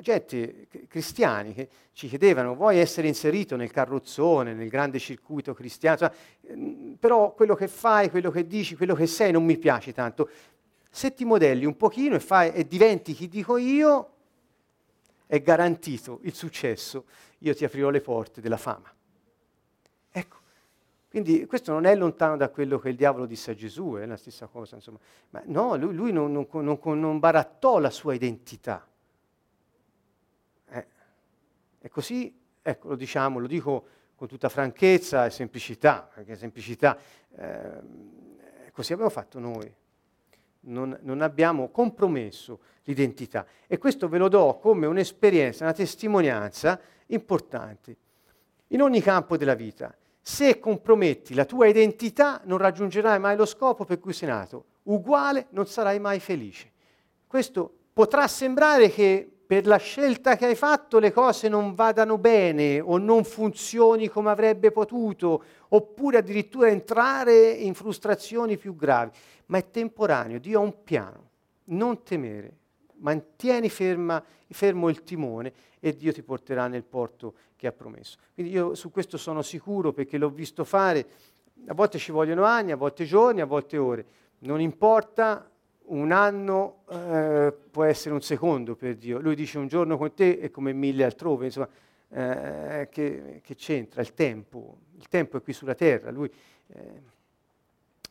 Gente, 0.01 0.67
cristiani, 0.87 1.53
che 1.53 1.69
ci 1.93 2.07
chiedevano, 2.07 2.55
vuoi 2.55 2.79
essere 2.79 3.07
inserito 3.07 3.55
nel 3.55 3.71
carrozzone, 3.71 4.53
nel 4.53 4.67
grande 4.67 4.97
circuito 4.97 5.53
cristiano, 5.53 5.97
cioè, 5.97 6.11
però 6.99 7.33
quello 7.33 7.53
che 7.53 7.67
fai, 7.67 8.09
quello 8.09 8.31
che 8.31 8.47
dici, 8.47 8.75
quello 8.75 8.95
che 8.95 9.05
sei 9.05 9.31
non 9.31 9.45
mi 9.45 9.57
piace 9.57 9.93
tanto. 9.93 10.29
Se 10.89 11.13
ti 11.13 11.23
modelli 11.23 11.65
un 11.65 11.77
pochino 11.77 12.15
e, 12.15 12.19
fai, 12.19 12.51
e 12.51 12.65
diventi 12.67 13.13
chi 13.13 13.27
dico 13.27 13.57
io, 13.57 14.09
è 15.27 15.39
garantito 15.41 16.19
il 16.23 16.33
successo, 16.33 17.05
io 17.37 17.55
ti 17.55 17.63
aprirò 17.63 17.89
le 17.89 18.01
porte 18.01 18.41
della 18.41 18.57
fama. 18.57 18.93
Ecco, 20.11 20.37
quindi 21.09 21.45
questo 21.45 21.71
non 21.71 21.85
è 21.85 21.95
lontano 21.95 22.35
da 22.37 22.49
quello 22.49 22.79
che 22.79 22.89
il 22.89 22.95
diavolo 22.95 23.25
disse 23.25 23.51
a 23.51 23.55
Gesù, 23.55 23.93
è 23.93 24.05
la 24.05 24.17
stessa 24.17 24.47
cosa, 24.47 24.75
insomma. 24.75 24.97
Ma 25.29 25.41
no, 25.45 25.77
lui, 25.77 25.93
lui 25.93 26.11
non, 26.11 26.31
non, 26.31 26.47
non, 26.51 26.99
non, 26.99 27.19
barattò 27.19 27.79
la 27.79 27.89
sua 27.89 28.13
identità. 28.13 28.85
E 31.81 31.89
così, 31.89 32.33
ecco, 32.61 32.89
lo 32.89 32.95
diciamo, 32.95 33.39
lo 33.39 33.47
dico 33.47 33.85
con 34.15 34.27
tutta 34.27 34.49
franchezza 34.49 35.25
e 35.25 35.31
semplicità, 35.31 36.07
perché 36.13 36.35
semplicità, 36.35 36.97
eh, 37.35 38.71
così 38.71 38.93
abbiamo 38.93 39.09
fatto 39.09 39.39
noi 39.39 39.73
non, 40.61 40.97
non 41.01 41.21
abbiamo 41.21 41.69
compromesso 41.69 42.59
l'identità. 42.83 43.45
E 43.67 43.77
questo 43.77 44.07
ve 44.07 44.17
lo 44.17 44.27
do 44.27 44.59
come 44.61 44.85
un'esperienza, 44.85 45.63
una 45.63 45.73
testimonianza 45.73 46.79
importante. 47.07 47.95
In 48.67 48.81
ogni 48.81 49.01
campo 49.01 49.37
della 49.37 49.53
vita, 49.53 49.95
se 50.21 50.59
comprometti 50.59 51.33
la 51.33 51.45
tua 51.45 51.67
identità, 51.67 52.41
non 52.45 52.57
raggiungerai 52.57 53.19
mai 53.19 53.35
lo 53.35 53.45
scopo 53.45 53.85
per 53.85 53.99
cui 53.99 54.13
sei 54.13 54.29
nato. 54.29 54.65
Uguale, 54.83 55.47
non 55.49 55.67
sarai 55.67 55.99
mai 55.99 56.19
felice. 56.19 56.71
Questo 57.27 57.71
potrà 57.93 58.27
sembrare 58.27 58.89
che 58.89 59.40
per 59.51 59.67
la 59.67 59.75
scelta 59.75 60.37
che 60.37 60.45
hai 60.45 60.55
fatto 60.55 60.97
le 60.97 61.11
cose 61.11 61.49
non 61.49 61.73
vadano 61.73 62.17
bene 62.17 62.79
o 62.79 62.97
non 62.97 63.25
funzioni 63.25 64.07
come 64.07 64.29
avrebbe 64.29 64.71
potuto, 64.71 65.43
oppure 65.67 66.19
addirittura 66.19 66.69
entrare 66.69 67.49
in 67.49 67.73
frustrazioni 67.73 68.55
più 68.55 68.77
gravi 68.77 69.11
ma 69.47 69.57
è 69.57 69.69
temporaneo. 69.69 70.39
Dio 70.39 70.61
ha 70.61 70.63
un 70.63 70.83
piano. 70.85 71.29
Non 71.65 72.01
temere, 72.01 72.59
mantieni 72.99 73.67
ferma, 73.67 74.23
fermo 74.47 74.87
il 74.87 75.03
timone 75.03 75.51
e 75.81 75.97
Dio 75.97 76.13
ti 76.13 76.23
porterà 76.23 76.67
nel 76.67 76.85
porto 76.85 77.33
che 77.57 77.67
ha 77.67 77.73
promesso. 77.73 78.19
Quindi 78.33 78.53
io 78.53 78.73
su 78.73 78.89
questo 78.89 79.17
sono 79.17 79.41
sicuro 79.41 79.91
perché 79.91 80.17
l'ho 80.17 80.29
visto 80.29 80.63
fare. 80.63 81.05
A 81.67 81.73
volte 81.73 81.97
ci 81.97 82.13
vogliono 82.13 82.45
anni, 82.45 82.71
a 82.71 82.77
volte 82.77 83.03
giorni, 83.03 83.41
a 83.41 83.45
volte 83.45 83.75
ore. 83.75 84.05
Non 84.39 84.61
importa, 84.61 85.50
un 85.91 86.11
anno 86.11 86.83
eh, 86.89 87.53
può 87.69 87.83
essere 87.83 88.13
un 88.13 88.21
secondo 88.21 88.75
per 88.75 88.95
Dio. 88.95 89.19
Lui 89.19 89.35
dice 89.35 89.57
un 89.57 89.67
giorno 89.67 89.97
con 89.97 90.13
te 90.13 90.39
è 90.39 90.49
come 90.49 90.73
mille 90.73 91.03
altrove, 91.03 91.45
insomma, 91.45 91.67
eh, 92.09 92.87
che, 92.91 93.41
che, 93.43 93.55
c'entra 93.55 94.01
il 94.01 94.13
tempo? 94.13 94.77
Il 94.97 95.07
tempo 95.07 95.37
è 95.37 95.41
qui 95.41 95.53
sulla 95.53 95.75
terra. 95.75 96.11
Lui, 96.11 96.31
eh, 96.67 97.01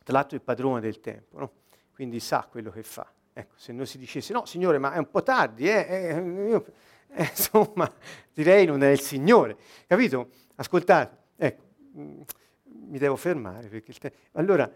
tra 0.03 0.13
l'altro 0.13 0.35
è 0.35 0.39
il 0.39 0.45
padrone 0.45 0.79
del 0.79 0.99
tempo, 0.99 1.39
no? 1.39 1.51
quindi 1.93 2.19
sa 2.19 2.47
quello 2.49 2.71
che 2.71 2.83
fa. 2.83 3.11
Ecco, 3.33 3.53
se 3.55 3.71
noi 3.71 3.85
si 3.85 3.97
dicesse 3.97 4.33
no, 4.33 4.45
Signore, 4.45 4.77
ma 4.77 4.93
è 4.93 4.97
un 4.97 5.09
po' 5.09 5.23
tardi, 5.23 5.67
eh, 5.67 5.85
eh, 5.89 6.47
io, 6.49 6.65
eh, 7.13 7.23
insomma, 7.23 7.91
direi 8.33 8.65
non 8.65 8.83
è 8.83 8.89
il 8.89 8.99
Signore, 8.99 9.57
capito? 9.87 10.29
Ascoltate, 10.55 11.17
ecco, 11.35 11.63
mm, 11.97 12.21
mi 12.89 12.97
devo 12.97 13.15
fermare 13.15 13.67
perché 13.67 13.91
il 13.91 13.97
tempo... 13.97 14.17
Allora, 14.33 14.71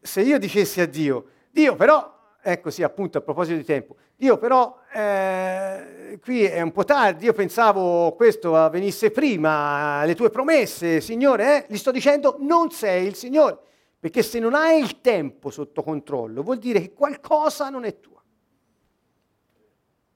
se 0.00 0.22
io 0.22 0.38
dicessi 0.38 0.80
a 0.80 0.86
Dio, 0.86 1.26
Dio 1.50 1.74
però, 1.74 2.17
ecco 2.52 2.70
sì, 2.70 2.82
appunto 2.82 3.18
a 3.18 3.20
proposito 3.20 3.56
di 3.56 3.64
tempo, 3.64 3.96
Dio 4.16 4.38
però 4.38 4.78
eh, 4.92 6.18
qui 6.22 6.44
è 6.44 6.60
un 6.60 6.72
po' 6.72 6.84
tardi, 6.84 7.26
io 7.26 7.32
pensavo 7.32 8.12
questo 8.14 8.68
venisse 8.70 9.10
prima, 9.10 10.04
le 10.04 10.14
tue 10.14 10.30
promesse, 10.30 11.00
Signore, 11.00 11.66
eh, 11.66 11.72
gli 11.72 11.76
sto 11.76 11.90
dicendo 11.90 12.36
non 12.40 12.70
sei 12.70 13.06
il 13.06 13.14
Signore. 13.14 13.58
Perché 14.00 14.22
se 14.22 14.38
non 14.38 14.54
hai 14.54 14.80
il 14.80 15.00
tempo 15.00 15.50
sotto 15.50 15.82
controllo, 15.82 16.42
vuol 16.42 16.58
dire 16.58 16.80
che 16.80 16.92
qualcosa 16.92 17.68
non 17.68 17.84
è 17.84 17.98
tua. 17.98 18.22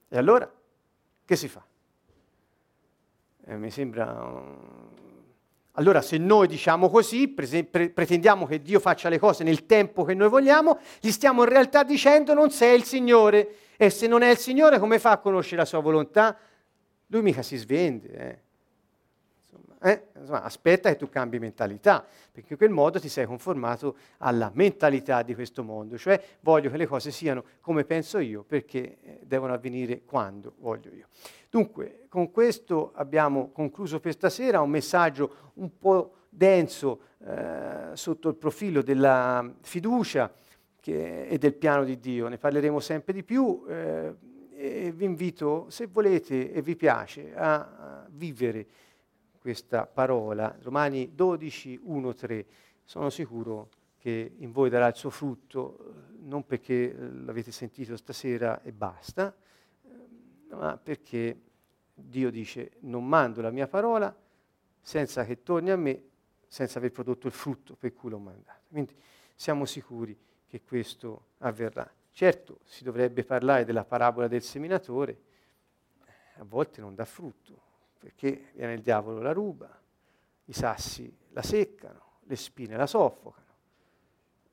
E 0.09 0.17
allora 0.17 0.49
che 1.25 1.37
si 1.37 1.49
fa? 1.49 1.65
Eh, 3.45 3.57
mi 3.57 3.71
sembra... 3.71 4.71
Allora 5.73 6.03
se 6.03 6.19
noi 6.19 6.47
diciamo 6.47 6.91
così, 6.91 7.29
pre- 7.29 7.65
pre- 7.65 7.91
pretendiamo 7.91 8.47
che 8.47 8.61
Dio 8.61 8.79
faccia 8.79 9.09
le 9.09 9.19
cose 9.19 9.43
nel 9.45 9.67
tempo 9.67 10.05
che 10.05 10.15
noi 10.15 10.29
vogliamo, 10.29 10.79
gli 11.01 11.11
stiamo 11.11 11.43
in 11.43 11.49
realtà 11.49 11.83
dicendo 11.83 12.35
non 12.35 12.51
sei 12.51 12.77
il 12.77 12.85
Signore. 12.85 13.57
E 13.77 13.91
se 13.91 14.07
non 14.07 14.23
è 14.23 14.31
il 14.31 14.39
Signore, 14.39 14.79
come 14.79 14.99
fa 14.99 15.13
a 15.13 15.19
conoscere 15.19 15.57
la 15.57 15.65
sua 15.65 15.81
volontà? 15.81 16.37
Lui 17.07 17.23
mica 17.23 17.43
si 17.43 17.57
svende. 17.57 18.09
Eh 18.09 18.51
eh? 19.83 20.05
Insomma, 20.17 20.43
aspetta 20.43 20.89
che 20.89 20.97
tu 20.97 21.09
cambi 21.09 21.39
mentalità, 21.39 22.07
perché 22.31 22.53
in 22.53 22.57
quel 22.57 22.71
modo 22.71 23.01
ti 23.01 23.09
sei 23.09 23.27
conformato 23.27 23.97
alla 24.19 24.51
mentalità 24.55 25.23
di 25.23 25.35
questo 25.35 25.65
mondo, 25.65 25.99
cioè 25.99 26.23
voglio 26.41 26.71
che 26.71 26.77
le 26.77 26.87
cose 26.87 27.11
siano 27.11 27.45
come 27.61 27.85
penso 27.85 28.19
io, 28.19 28.45
perché 28.45 28.99
eh, 29.01 29.21
devono 29.25 29.53
avvenire 29.53 30.03
quando 30.05 30.55
voglio 30.59 30.93
io. 30.95 31.09
Dunque, 31.53 32.07
con 32.09 32.31
questo 32.31 32.93
abbiamo 32.95 33.51
concluso 33.51 34.01
per 34.01 34.15
stasera 34.15 34.63
un 34.63 34.71
messaggio 34.71 35.53
un 35.57 35.77
po' 35.77 36.15
denso 36.31 37.01
eh, 37.19 37.91
sotto 37.93 38.31
il 38.31 38.37
profilo 38.37 38.81
della 38.81 39.53
fiducia 39.61 40.33
che, 40.81 41.27
e 41.27 41.37
del 41.37 41.53
piano 41.53 41.85
di 41.85 41.99
Dio, 41.99 42.29
ne 42.29 42.39
parleremo 42.39 42.81
sempre 42.81 43.13
di 43.13 43.23
più. 43.23 43.67
Eh, 43.69 44.15
e 44.55 44.93
vi 44.93 45.05
invito, 45.05 45.67
se 45.69 45.89
volete 45.89 46.55
e 46.55 46.63
vi 46.63 46.75
piace, 46.75 47.35
a, 47.37 47.57
a 47.57 48.07
vivere 48.09 48.67
questa 49.39 49.85
parola. 49.85 50.57
Romani 50.63 51.15
12, 51.15 51.81
1, 51.83 52.15
3. 52.15 52.47
Sono 52.83 53.11
sicuro 53.11 53.69
che 53.99 54.37
in 54.39 54.53
voi 54.53 54.71
darà 54.71 54.87
il 54.87 54.97
suo 54.97 55.11
frutto, 55.11 56.07
non 56.21 56.47
perché 56.47 56.97
l'avete 56.97 57.53
sentito 57.53 57.95
stasera 57.99 58.63
e 58.63 58.73
basta, 58.73 59.37
ma 60.57 60.77
perché 60.77 61.41
Dio 61.95 62.31
dice 62.31 62.73
non 62.81 63.07
mando 63.07 63.41
la 63.41 63.51
mia 63.51 63.67
parola 63.67 64.15
senza 64.81 65.25
che 65.25 65.43
torni 65.43 65.71
a 65.71 65.77
me, 65.77 66.03
senza 66.47 66.79
aver 66.79 66.91
prodotto 66.91 67.27
il 67.27 67.33
frutto 67.33 67.77
per 67.77 67.93
cui 67.93 68.11
l'ho 68.11 68.19
mandato. 68.19 68.61
Quindi 68.69 68.95
siamo 69.35 69.65
sicuri 69.65 70.19
che 70.47 70.63
questo 70.63 71.29
avverrà. 71.39 71.91
Certo, 72.11 72.61
si 72.65 72.85
dovrebbe 72.85 73.25
parlare 73.25 73.65
della 73.65 73.85
parabola 73.85 74.29
del 74.29 74.43
seminatore, 74.43 75.21
a 76.37 76.45
volte 76.45 76.81
non 76.81 76.95
dà 76.95 77.05
frutto, 77.05 77.61
perché 77.99 78.51
viene 78.55 78.75
il 78.75 78.83
diavolo 78.83 79.21
la 79.21 79.33
ruba, 79.33 79.81
i 80.45 80.53
sassi 80.53 81.15
la 81.31 81.43
seccano, 81.43 82.19
le 82.25 82.37
spine 82.37 82.77
la 82.77 82.87
soffocano. 82.87 83.47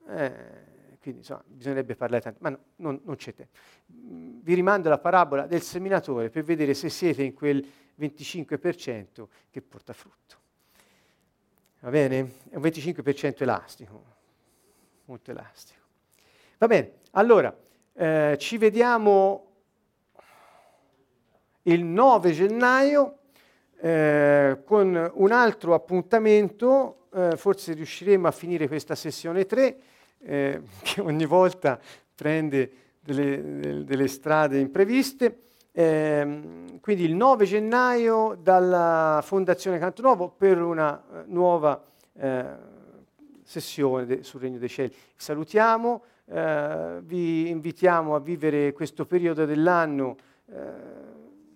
Eh, 0.08 0.79
quindi 1.02 1.22
insomma, 1.22 1.44
bisognerebbe 1.46 1.96
parlare 1.96 2.22
tanto, 2.22 2.40
ma 2.42 2.50
no, 2.50 2.60
non, 2.78 3.00
non, 3.04 3.16
c'è 3.16 3.34
tempo. 3.34 3.58
Mm, 3.94 4.40
vi 4.42 4.54
rimando 4.54 4.88
alla 4.88 5.00
parabola 5.00 5.48
del 5.48 5.62
seminatore 5.62 6.30
per 6.30 6.44
vedere 6.44 6.74
se 6.74 6.90
siete 6.90 7.24
in 7.24 7.34
quel 7.34 7.66
25% 7.98 9.28
che 9.50 9.62
porta 9.62 9.94
frutto. 9.94 10.38
Va 11.80 11.90
bene? 11.90 12.34
È 12.50 12.56
un 12.56 12.62
25% 12.62 13.42
elastico, 13.42 14.04
molto 15.06 15.32
elastico. 15.32 15.80
Va 16.58 16.68
bene, 16.68 16.92
allora 17.12 17.56
eh, 17.94 18.36
ci 18.38 18.58
vediamo 18.58 19.46
il 21.64 21.84
9 21.84 22.32
gennaio 22.32 23.18
eh, 23.80 24.60
con 24.66 25.12
un 25.14 25.32
altro 25.32 25.74
appuntamento, 25.74 27.08
eh, 27.14 27.38
forse 27.38 27.74
riusciremo 27.74 28.28
a 28.28 28.32
finire 28.32 28.68
questa 28.68 28.96
sessione 28.96 29.46
3, 29.46 29.78
eh, 30.22 30.62
che 30.82 31.02
ogni 31.02 31.26
volta 31.26 31.80
prende 32.16 32.72
delle, 33.00 33.84
delle 33.84 34.08
strade 34.08 34.60
impreviste. 34.60 35.40
Ehm, 35.72 36.80
quindi 36.80 37.04
il 37.04 37.16
9 37.16 37.46
gennaio 37.46 38.38
dalla 38.42 39.22
Fondazione 39.24 39.78
Canto 39.78 40.02
Nuovo 40.02 40.30
per 40.30 40.62
una 40.62 40.98
eh, 40.98 41.24
nuova 41.28 41.82
eh, 42.14 42.46
sessione 43.44 44.06
de, 44.06 44.24
sul 44.24 44.42
Regno 44.42 44.58
dei 44.58 44.70
Cieli. 44.70 44.94
Salutiamo, 45.16 46.04
vi 46.30 47.50
invitiamo 47.50 48.14
a 48.14 48.20
vivere 48.20 48.72
questo 48.72 49.08
periodo 49.08 49.46
dell'anno 49.46 50.16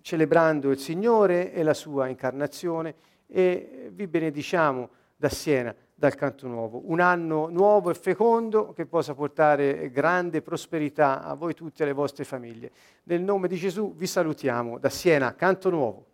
celebrando 0.04 0.70
il 0.70 0.78
Signore 0.78 1.52
e 1.52 1.62
la 1.62 1.72
sua 1.72 2.08
incarnazione 2.08 2.94
e 3.26 3.90
vi 3.90 4.06
benediciamo 4.06 4.90
da 5.16 5.30
Siena, 5.30 5.74
dal 5.94 6.14
Canto 6.14 6.46
Nuovo. 6.46 6.82
Un 6.86 7.00
anno 7.00 7.48
nuovo 7.48 7.90
e 7.90 7.94
fecondo 7.94 8.72
che 8.72 8.86
possa 8.86 9.14
portare 9.14 9.90
grande 9.90 10.42
prosperità 10.42 11.22
a 11.22 11.34
voi 11.34 11.54
tutti 11.54 11.80
e 11.80 11.84
alle 11.84 11.94
vostre 11.94 12.24
famiglie. 12.24 12.70
Nel 13.04 13.22
nome 13.22 13.48
di 13.48 13.56
Gesù 13.56 13.94
vi 13.94 14.06
salutiamo 14.06 14.78
da 14.78 14.90
Siena, 14.90 15.34
Canto 15.34 15.70
Nuovo. 15.70 16.06